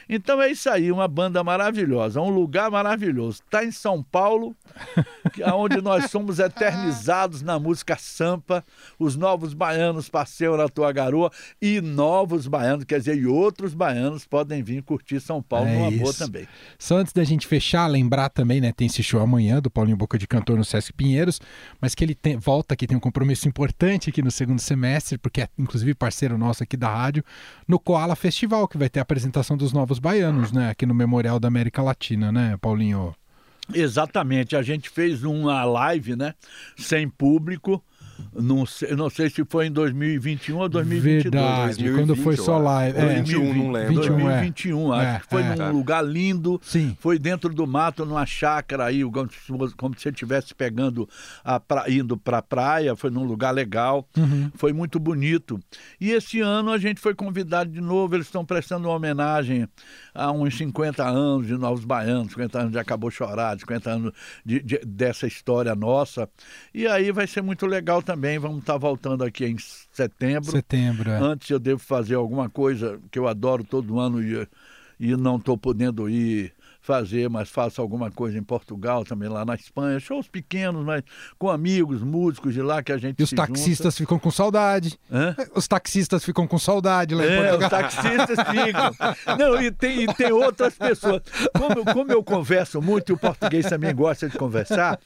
Então 0.08 0.42
é 0.42 0.52
isso 0.52 0.70
aí, 0.70 0.92
uma 0.92 1.08
banda 1.08 1.44
maravilhosa, 1.44 2.22
um 2.22 2.30
lugar 2.30 2.70
maravilhoso. 2.70 3.42
Está 3.44 3.64
em 3.64 3.72
São 3.72 4.04
Paulo, 4.04 4.56
onde 5.54 5.82
nós 5.82 6.10
somos 6.12 6.40
eternizados 6.40 7.42
na 7.42 7.60
música 7.60 7.98
sampa. 8.00 8.64
Os 9.00 9.16
novos 9.16 9.54
baianos 9.54 10.10
passeiam 10.10 10.56
na 10.56 10.70
tua 10.70 10.92
garoa 10.92 11.32
e 11.62 11.82
novos 11.82 12.48
baianos, 12.48 12.86
quer 12.86 13.00
dizer, 13.00 13.18
e 13.18 13.26
outros 13.26 13.74
baianos 13.74 14.26
podem 14.26 14.62
vir 14.64 14.84
curtir 14.84 15.20
São 15.20 15.42
Paulo 15.42 15.68
é 15.68 15.76
numa 15.76 15.90
isso. 15.90 16.00
boa 16.00 16.14
também. 16.14 16.48
Só 16.78 16.98
antes 16.98 17.14
da 17.14 17.24
gente 17.24 17.48
fechar, 17.48 17.88
lembrar 17.88 18.30
também, 18.30 18.62
né, 18.62 18.72
tem 18.72 18.88
esse 18.88 19.02
show 19.02 19.20
amanhã 19.20 19.62
do 19.62 19.70
Paulinho 19.70 19.98
Boca 19.98 20.18
de 20.18 20.28
Cantor 20.28 20.58
no 20.58 20.64
Sesc 20.64 20.94
Pinheiros, 20.94 21.40
mas 21.82 21.96
que 21.96 22.04
ele 22.04 22.16
tem, 22.16 22.38
volta 22.38 22.74
aqui, 22.74 22.86
tem 22.88 22.98
um 22.98 23.00
compromisso 23.00 23.48
importante 23.48 24.10
aqui 24.10 24.22
no 24.22 24.32
segundo 24.32 24.60
semestre, 24.60 25.18
porque 25.18 25.42
é 25.42 25.50
inclusive 25.58 25.94
parceiro 25.94 26.38
nosso 26.38 26.64
aqui 26.64 26.78
da 26.78 26.90
rádio, 26.90 27.24
no 27.68 27.80
Koala 27.80 28.16
Festival, 28.16 28.68
que 28.68 28.78
vai 28.78 28.90
ter 28.90 29.00
a 29.00 29.02
apresentação 29.04 29.58
dos 29.58 29.74
novos 29.74 29.95
baianos, 30.00 30.52
né, 30.52 30.70
aqui 30.70 30.86
no 30.86 30.94
Memorial 30.94 31.40
da 31.40 31.48
América 31.48 31.82
Latina, 31.82 32.32
né, 32.32 32.58
Paulinho? 32.62 33.16
Exatamente, 33.74 34.56
a 34.56 34.62
gente 34.62 34.90
fez 34.90 35.24
uma 35.24 35.64
live, 35.66 36.16
né, 36.16 36.34
sem 36.78 37.10
público, 37.10 37.84
não 38.36 38.66
sei, 38.66 38.96
não 38.96 39.10
sei 39.10 39.30
se 39.30 39.44
foi 39.46 39.68
em 39.68 39.72
2021 39.72 40.58
ou 40.58 40.68
2022. 40.68 41.24
Verdade, 41.24 41.84
2020, 41.84 41.96
quando 41.96 42.16
foi 42.24 42.36
só 42.36 42.58
live. 42.58 42.98
É, 42.98 43.22
2021, 43.22 43.64
não 43.64 43.72
lembro. 43.72 43.94
2021, 43.96 44.94
é. 44.94 44.98
acho 44.98 45.08
é, 45.08 45.20
que 45.20 45.26
foi 45.28 45.42
é, 45.42 45.56
num 45.56 45.72
lugar 45.72 46.02
lindo. 46.04 46.60
Sim. 46.64 46.98
Foi 47.00 47.18
dentro 47.18 47.54
do 47.54 47.66
mato, 47.66 48.06
numa 48.06 48.26
chácara 48.26 48.86
aí, 48.86 49.04
como, 49.04 49.30
como 49.76 49.96
se 49.96 50.04
você 50.04 50.10
estivesse 50.10 50.54
pegando, 50.54 51.08
a 51.44 51.60
pra, 51.60 51.90
indo 51.90 52.18
para 52.18 52.40
a 52.40 52.42
praia. 52.42 52.96
Foi 52.96 53.10
num 53.10 53.24
lugar 53.24 53.52
legal. 53.52 54.08
Uhum. 54.18 54.52
Foi 54.56 54.74
muito 54.74 55.00
bonito. 55.00 55.60
E 56.00 56.12
esse 56.12 56.42
ano 56.42 56.72
a 56.72 56.78
gente 56.78 57.00
foi 57.00 57.16
convidado 57.16 57.72
de 57.72 57.82
novo. 57.82 58.16
Eles 58.16 58.28
estão 58.28 58.46
prestando 58.46 58.88
uma 58.90 58.96
homenagem 58.96 59.68
a 60.14 60.32
uns 60.32 60.58
50 60.58 61.04
anos 61.04 61.48
de 61.48 61.58
Novos 61.58 61.86
Baianos, 61.86 62.32
50 62.32 62.60
anos 62.60 62.72
de 62.72 62.80
Acabou 62.80 63.10
Chorar, 63.10 63.58
50 63.58 63.90
anos 63.90 64.12
de, 64.46 64.62
de, 64.62 64.80
dessa 64.86 65.26
história 65.26 65.74
nossa. 65.74 66.30
E 66.74 66.86
aí 66.86 67.12
vai 67.12 67.28
ser 67.28 67.42
muito 67.42 67.66
legal 67.66 68.02
também. 68.02 68.25
Vamos 68.40 68.60
estar 68.60 68.78
voltando 68.78 69.24
aqui 69.24 69.46
em 69.46 69.58
setembro. 69.92 70.52
Setembro. 70.52 71.12
É. 71.12 71.20
Antes 71.20 71.50
eu 71.50 71.60
devo 71.60 71.80
fazer 71.80 72.16
alguma 72.16 72.50
coisa 72.50 73.00
que 73.12 73.20
eu 73.20 73.28
adoro 73.28 73.64
todo 73.64 74.00
ano 74.00 74.22
e, 74.22 74.48
e 75.00 75.16
não 75.16 75.38
estou 75.38 75.58
podendo 75.58 76.10
ir 76.10 76.55
fazer, 76.86 77.30
mas 77.30 77.50
faço 77.50 77.82
alguma 77.82 78.12
coisa 78.12 78.38
em 78.38 78.44
Portugal, 78.44 79.04
também 79.04 79.28
lá 79.28 79.44
na 79.44 79.56
Espanha, 79.56 80.00
shows 80.00 80.28
pequenos, 80.28 80.86
mas 80.86 81.04
com 81.38 81.50
amigos, 81.50 82.04
músicos 82.04 82.54
de 82.54 82.62
lá 82.62 82.84
que 82.84 82.92
a 82.92 82.98
gente 82.98 83.20
E 83.20 83.24
os 83.24 83.32
taxistas 83.32 83.94
junta. 83.94 83.98
ficam 83.98 84.20
com 84.20 84.30
saudade. 84.30 84.98
Hã? 85.12 85.36
Os 85.56 85.68
taxistas 85.68 86.24
ficam 86.24 86.48
com 86.48 86.60
saudade 86.60 87.16
lá 87.16 87.26
em 87.26 87.30
é, 87.30 87.38
Portugal. 87.38 87.66
os 87.66 87.70
taxistas 87.70 88.38
ficam. 88.48 89.38
Não, 89.38 89.62
e 89.62 89.72
tem, 89.72 90.04
e 90.04 90.14
tem 90.14 90.32
outras 90.32 90.76
pessoas. 90.76 91.24
Como, 91.58 91.84
como 91.94 92.12
eu 92.12 92.24
converso 92.24 92.82
muito, 92.82 93.12
e 93.12 93.14
o 93.14 93.18
português 93.18 93.66
também 93.66 93.94
gosta 93.94 94.30
de 94.30 94.38
conversar, 94.38 95.00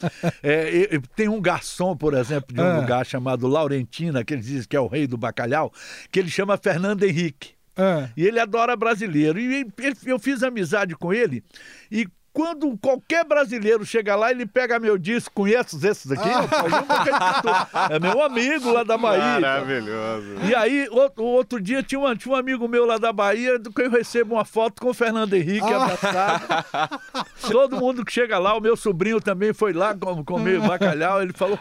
é, 0.43 0.99
tem 1.15 1.29
um 1.29 1.41
garçom, 1.41 1.95
por 1.95 2.13
exemplo, 2.13 2.53
de 2.53 2.61
um 2.61 2.65
ah. 2.65 2.79
lugar 2.79 3.05
chamado 3.05 3.47
Laurentina, 3.47 4.23
que 4.23 4.33
eles 4.33 4.45
dizem 4.45 4.67
que 4.67 4.75
é 4.75 4.79
o 4.79 4.87
rei 4.87 5.07
do 5.07 5.17
bacalhau, 5.17 5.71
que 6.11 6.19
ele 6.19 6.29
chama 6.29 6.57
Fernando 6.57 7.03
Henrique. 7.03 7.58
É. 7.79 8.09
E 8.15 8.25
ele 8.25 8.39
adora 8.39 8.75
brasileiro. 8.75 9.39
E 9.39 9.65
eu 10.05 10.19
fiz 10.19 10.43
amizade 10.43 10.95
com 10.95 11.13
ele. 11.13 11.43
E 11.91 12.07
quando 12.31 12.77
qualquer 12.77 13.25
brasileiro 13.25 13.85
chega 13.85 14.15
lá, 14.15 14.31
ele 14.31 14.45
pega 14.45 14.79
meu 14.79 14.97
disco, 14.97 15.33
conhece 15.33 15.75
esses 15.85 16.11
aqui? 16.11 16.29
Ah. 17.71 17.89
é 17.91 17.99
meu 17.99 18.21
amigo 18.23 18.71
lá 18.71 18.83
da 18.83 18.97
Bahia. 18.97 19.39
Maravilhoso. 19.39 20.35
E 20.47 20.55
aí, 20.55 20.87
outro, 20.91 21.23
outro 21.23 21.59
dia, 21.59 21.81
tinha 21.81 21.99
um, 21.99 22.15
tinha 22.15 22.33
um 22.33 22.37
amigo 22.37 22.67
meu 22.67 22.85
lá 22.85 22.97
da 22.97 23.11
Bahia, 23.11 23.57
do 23.57 23.73
que 23.73 23.81
eu 23.81 23.89
recebo 23.89 24.35
uma 24.35 24.45
foto 24.45 24.81
com 24.81 24.89
o 24.89 24.93
Fernando 24.93 25.33
Henrique 25.33 25.67
ah. 25.73 25.83
abraçado. 25.83 27.01
Todo 27.51 27.77
mundo 27.77 28.05
que 28.05 28.11
chega 28.11 28.37
lá, 28.37 28.55
o 28.55 28.61
meu 28.61 28.77
sobrinho 28.77 29.19
também 29.19 29.53
foi 29.53 29.73
lá 29.73 29.95
comer 30.25 30.59
bacalhau, 30.61 31.21
ele 31.21 31.33
falou 31.33 31.59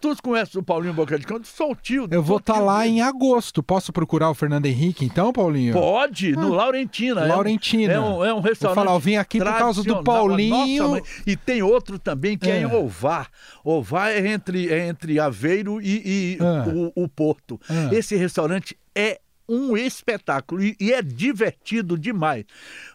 Tu 0.00 0.14
conhece 0.22 0.58
o 0.58 0.62
Paulinho 0.62 0.92
Boca 0.92 1.18
de 1.18 1.26
Canto? 1.26 1.46
Sou 1.46 1.72
o 1.72 1.74
tio. 1.74 2.06
Eu 2.10 2.22
vou 2.22 2.36
estar 2.38 2.54
tá 2.54 2.60
lá 2.60 2.86
em 2.86 3.00
agosto. 3.00 3.62
Posso 3.62 3.92
procurar 3.92 4.30
o 4.30 4.34
Fernando 4.34 4.66
Henrique 4.66 5.04
então, 5.04 5.32
Paulinho? 5.32 5.72
Pode, 5.72 6.32
no 6.32 6.52
ah, 6.54 6.56
Laurentina. 6.56 7.24
Laurentina. 7.24 7.92
É 7.92 8.00
um, 8.00 8.24
é 8.24 8.34
um 8.34 8.40
restaurante. 8.40 8.76
Vou 8.76 8.84
falar, 8.84 8.96
eu 8.96 9.00
vim 9.00 9.16
aqui 9.16 9.38
por 9.38 9.54
causa 9.54 9.82
do 9.82 10.02
Paulinho. 10.02 10.88
Nossa, 10.88 11.02
e 11.26 11.36
tem 11.36 11.62
outro 11.62 11.98
também 11.98 12.36
que 12.36 12.50
é, 12.50 12.56
é 12.56 12.60
em 12.62 12.66
Ovar. 12.66 13.28
Ovar 13.64 14.10
é 14.10 14.28
entre, 14.28 14.72
é 14.72 14.86
entre 14.86 15.18
Aveiro 15.18 15.80
e, 15.80 16.36
e 16.36 16.38
ah. 16.40 16.64
o, 16.68 17.04
o, 17.04 17.08
Porto. 17.08 17.60
Ah. 17.68 17.88
Esse 17.92 18.16
restaurante 18.16 18.76
é 18.94 19.20
um 19.48 19.76
espetáculo 19.76 20.62
e, 20.62 20.76
e, 20.80 20.92
é 20.92 21.02
divertido 21.02 21.98
demais. 21.98 22.44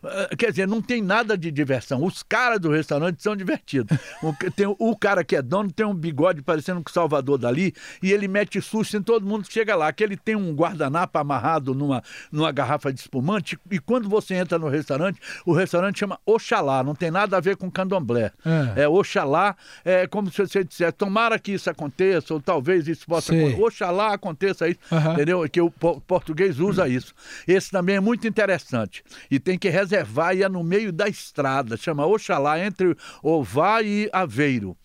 Uh, 0.04 0.36
quer 0.36 0.52
dizer, 0.52 0.68
não 0.68 0.82
tem 0.82 1.02
nada 1.02 1.38
de 1.38 1.52
diversão. 1.52 2.04
Os 2.04 2.24
caras 2.24 2.60
do 2.60 2.70
restaurante 2.70 3.22
são 3.22 3.36
divertidos. 3.36 3.98
o, 4.22 4.34
tem, 4.52 4.66
o 4.68 4.96
cara 4.96 5.24
que 5.24 5.36
é 5.36 5.42
dono 5.42 5.72
tem 5.72 5.86
um 5.86 5.94
bigode 5.94 6.42
parecendo 6.42 6.82
com 6.82 6.90
o 6.90 6.94
Salvador 6.94 7.38
dali 7.38 7.74
e 8.02 8.12
ele 8.12 8.28
mete 8.28 8.62
susto 8.62 8.98
em 8.98 9.02
todo 9.02 9.26
mundo 9.26 9.48
que 9.48 9.54
chega 9.54 9.76
lá. 9.76 9.92
Que 9.92 10.04
ele 10.04 10.18
tem 10.18 10.36
um 10.36 10.54
guardanapo 10.54 11.18
amarrado 11.18 11.74
numa, 11.74 12.04
numa 12.32 12.52
garrafa 12.52 12.92
de 12.92 13.00
espumante 13.00 13.58
e 13.70 13.80
quando 13.80 14.10
você 14.10 14.36
entra 14.36 14.58
no 14.58 14.68
restaurante, 14.68 15.20
o 15.46 15.54
restaurante 15.54 16.00
chama 16.00 16.20
Oxalá. 16.26 16.84
Não 16.84 16.96
tem 16.96 17.12
nada 17.12 17.38
a 17.38 17.40
ver 17.40 17.56
com 17.56 17.70
candomblé. 17.70 18.32
É, 18.76 18.84
é 18.84 18.88
Oxalá, 18.88 19.56
é 19.86 20.08
como 20.08 20.30
se 20.32 20.38
você 20.38 20.64
dissesse, 20.64 20.92
tomara 20.94 21.40
que 21.40 21.54
isso 21.54 21.70
aconteça 21.70 22.34
ou 22.34 22.42
talvez 22.42 22.88
isso 22.88 23.06
possa 23.06 23.34
acontecer. 23.34 23.62
Oxalá 23.62 24.14
aconteça 24.14 24.68
isso, 24.68 24.80
uhum. 24.92 25.14
entendeu? 25.14 25.50
Que 25.50 25.62
o 25.62 25.72
português 25.72 26.41
português 26.42 26.60
usa 26.60 26.88
isso. 26.88 27.14
Esse 27.48 27.70
também 27.70 27.96
é 27.96 28.00
muito 28.00 28.28
interessante. 28.28 29.04
E 29.30 29.40
tem 29.40 29.58
que 29.58 29.70
reservar 29.70 30.36
e 30.36 30.44
é 30.44 30.50
no 30.50 30.64
meio 30.64 30.92
da 30.92 31.08
estrada, 31.08 31.78
chama 31.78 32.06
Oxalá, 32.06 32.60
entre 32.60 32.96
Ová 33.22 33.82
e 33.82 34.10
Aveiro 34.12 34.76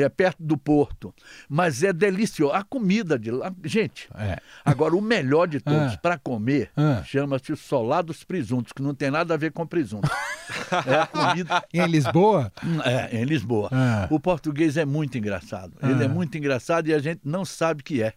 é 0.00 0.08
perto 0.08 0.42
do 0.42 0.56
porto. 0.56 1.14
Mas 1.48 1.82
é 1.82 1.92
delicioso. 1.92 2.54
A 2.54 2.62
comida 2.62 3.18
de 3.18 3.30
lá. 3.30 3.52
Gente, 3.64 4.08
é. 4.14 4.38
agora 4.64 4.96
o 4.96 5.00
melhor 5.00 5.46
de 5.46 5.60
todos 5.60 5.92
é. 5.92 5.96
para 5.96 6.18
comer 6.18 6.70
é. 6.76 7.02
chama-se 7.04 7.52
o 7.52 7.56
Solados 7.56 8.24
Presuntos, 8.24 8.72
que 8.72 8.82
não 8.82 8.94
tem 8.94 9.10
nada 9.10 9.34
a 9.34 9.36
ver 9.36 9.52
com 9.52 9.66
presunto. 9.66 10.08
é 10.86 10.94
a 10.94 11.06
comida. 11.06 11.64
Em 11.72 11.86
Lisboa? 11.86 12.52
É, 12.84 13.20
em 13.20 13.24
Lisboa. 13.24 13.68
É. 13.72 14.14
O 14.14 14.18
português 14.18 14.76
é 14.76 14.84
muito 14.84 15.18
engraçado. 15.18 15.74
Ele 15.82 16.04
é 16.04 16.08
muito 16.08 16.36
engraçado 16.38 16.88
e 16.88 16.94
a 16.94 16.98
gente 16.98 17.20
não 17.24 17.44
sabe 17.44 17.82
o 17.82 17.84
que 17.84 18.02
é. 18.02 18.14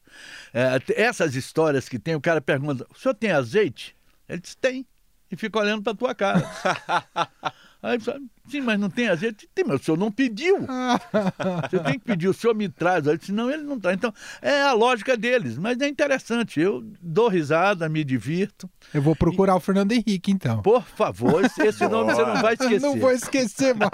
é. 0.53 0.79
Essas 0.95 1.35
histórias 1.35 1.89
que 1.89 1.99
tem, 1.99 2.15
o 2.15 2.21
cara 2.21 2.39
pergunta: 2.39 2.85
o 2.93 2.99
senhor 2.99 3.15
tem 3.15 3.31
azeite? 3.31 3.95
Ele 4.29 4.39
diz: 4.39 4.55
tem. 4.55 4.85
E 5.31 5.35
fica 5.35 5.59
olhando 5.59 5.81
para 5.81 5.95
tua 5.95 6.13
cara. 6.13 6.43
Aí 7.85 7.99
sim, 8.49 8.61
mas 8.61 8.79
não 8.79 8.89
tem 8.89 9.09
azeite? 9.09 9.47
Tem, 9.53 9.63
mas 9.63 9.79
o 9.79 9.83
senhor 9.83 9.97
não 9.97 10.11
pediu. 10.11 10.57
Você 11.69 11.77
tem 11.79 11.99
que 11.99 12.05
pedir, 12.05 12.27
o 12.27 12.33
senhor 12.33 12.55
me 12.55 12.67
traz. 12.67 13.07
Aí, 13.07 13.15
senão 13.21 13.51
ele 13.51 13.61
não 13.61 13.79
traz. 13.79 13.95
Então, 13.95 14.11
é 14.41 14.63
a 14.63 14.73
lógica 14.73 15.15
deles, 15.15 15.55
mas 15.55 15.79
é 15.79 15.87
interessante. 15.87 16.59
Eu 16.59 16.83
dou 16.99 17.27
risada, 17.27 17.87
me 17.87 18.03
divirto. 18.03 18.67
Eu 18.91 19.03
vou 19.03 19.15
procurar 19.15 19.53
e... 19.53 19.57
o 19.57 19.59
Fernando 19.59 19.91
Henrique, 19.91 20.31
então. 20.31 20.63
Por 20.63 20.81
favor, 20.81 21.45
esse, 21.45 21.61
esse 21.61 21.87
nome 21.87 22.11
você 22.11 22.25
não 22.25 22.41
vai 22.41 22.53
esquecer. 22.59 22.81
Não 22.81 22.99
vou 22.99 23.11
esquecer 23.11 23.75
mais. 23.75 23.91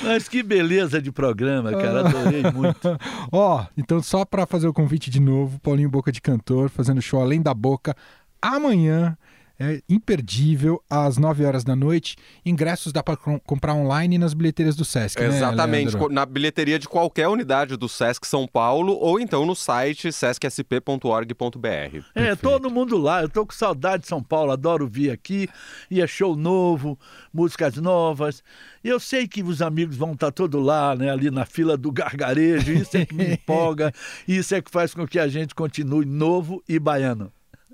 mas 0.00 0.28
que 0.28 0.44
beleza 0.44 1.02
de 1.02 1.10
programa, 1.10 1.72
cara. 1.72 2.06
Adorei 2.06 2.44
muito. 2.52 2.96
Ó, 3.32 3.66
então 3.76 4.00
só 4.00 4.24
para 4.24 4.46
fazer 4.46 4.68
o 4.68 4.72
convite 4.72 5.10
de 5.10 5.18
novo, 5.18 5.58
Paulinho 5.58 5.90
Boca 5.90 6.12
de 6.12 6.20
Cantor, 6.20 6.68
fazendo 6.68 7.02
show 7.02 7.20
Além 7.20 7.42
da 7.42 7.52
Boca, 7.52 7.96
amanhã 8.40 9.18
é 9.60 9.82
imperdível, 9.90 10.82
às 10.88 11.18
9 11.18 11.44
horas 11.44 11.62
da 11.62 11.76
noite. 11.76 12.16
Ingressos 12.46 12.94
dá 12.94 13.02
para 13.02 13.14
comprar 13.44 13.74
online 13.74 14.16
nas 14.16 14.32
bilheterias 14.32 14.74
do 14.74 14.86
Sesc. 14.86 15.20
Né, 15.20 15.28
Exatamente, 15.28 15.94
né, 15.94 16.06
na 16.10 16.24
bilheteria 16.24 16.78
de 16.78 16.88
qualquer 16.88 17.28
unidade 17.28 17.76
do 17.76 17.86
Sesc 17.86 18.26
São 18.26 18.48
Paulo 18.48 18.94
ou 18.94 19.20
então 19.20 19.44
no 19.44 19.54
site 19.54 20.10
sescsp.org.br. 20.10 22.04
É, 22.14 22.34
todo 22.34 22.70
mundo 22.70 22.96
lá. 22.96 23.20
Eu 23.20 23.28
tô 23.28 23.44
com 23.44 23.52
saudade 23.52 24.04
de 24.04 24.08
São 24.08 24.22
Paulo, 24.22 24.50
adoro 24.50 24.88
vir 24.88 25.10
aqui. 25.10 25.46
E 25.90 26.00
é 26.00 26.06
show 26.06 26.34
novo, 26.34 26.98
músicas 27.30 27.76
novas. 27.76 28.42
E 28.82 28.88
eu 28.88 28.98
sei 28.98 29.28
que 29.28 29.42
os 29.42 29.60
amigos 29.60 29.94
vão 29.94 30.12
estar 30.12 30.32
todos 30.32 30.64
lá, 30.64 30.96
né, 30.96 31.10
ali 31.10 31.30
na 31.30 31.44
fila 31.44 31.76
do 31.76 31.92
gargarejo. 31.92 32.72
Isso 32.72 32.96
é 32.96 33.04
que 33.04 33.14
me 33.14 33.34
empolga, 33.34 33.92
isso 34.26 34.54
é 34.54 34.62
que 34.62 34.70
faz 34.70 34.94
com 34.94 35.06
que 35.06 35.18
a 35.18 35.28
gente 35.28 35.54
continue 35.54 36.06
novo 36.06 36.62
e 36.66 36.78
baiano. 36.78 37.30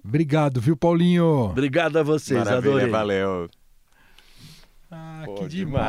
Obrigado, 0.06 0.60
viu, 0.60 0.76
Paulinho? 0.76 1.46
Obrigado 1.50 1.98
a 1.98 2.02
vocês, 2.04 2.38
Maravilha, 2.38 2.70
adorei. 2.74 2.90
Valeu. 2.90 3.48
Ah, 4.88 5.22
Pô, 5.24 5.34
que 5.34 5.48
demais. 5.48 5.50
demais. 5.50 5.86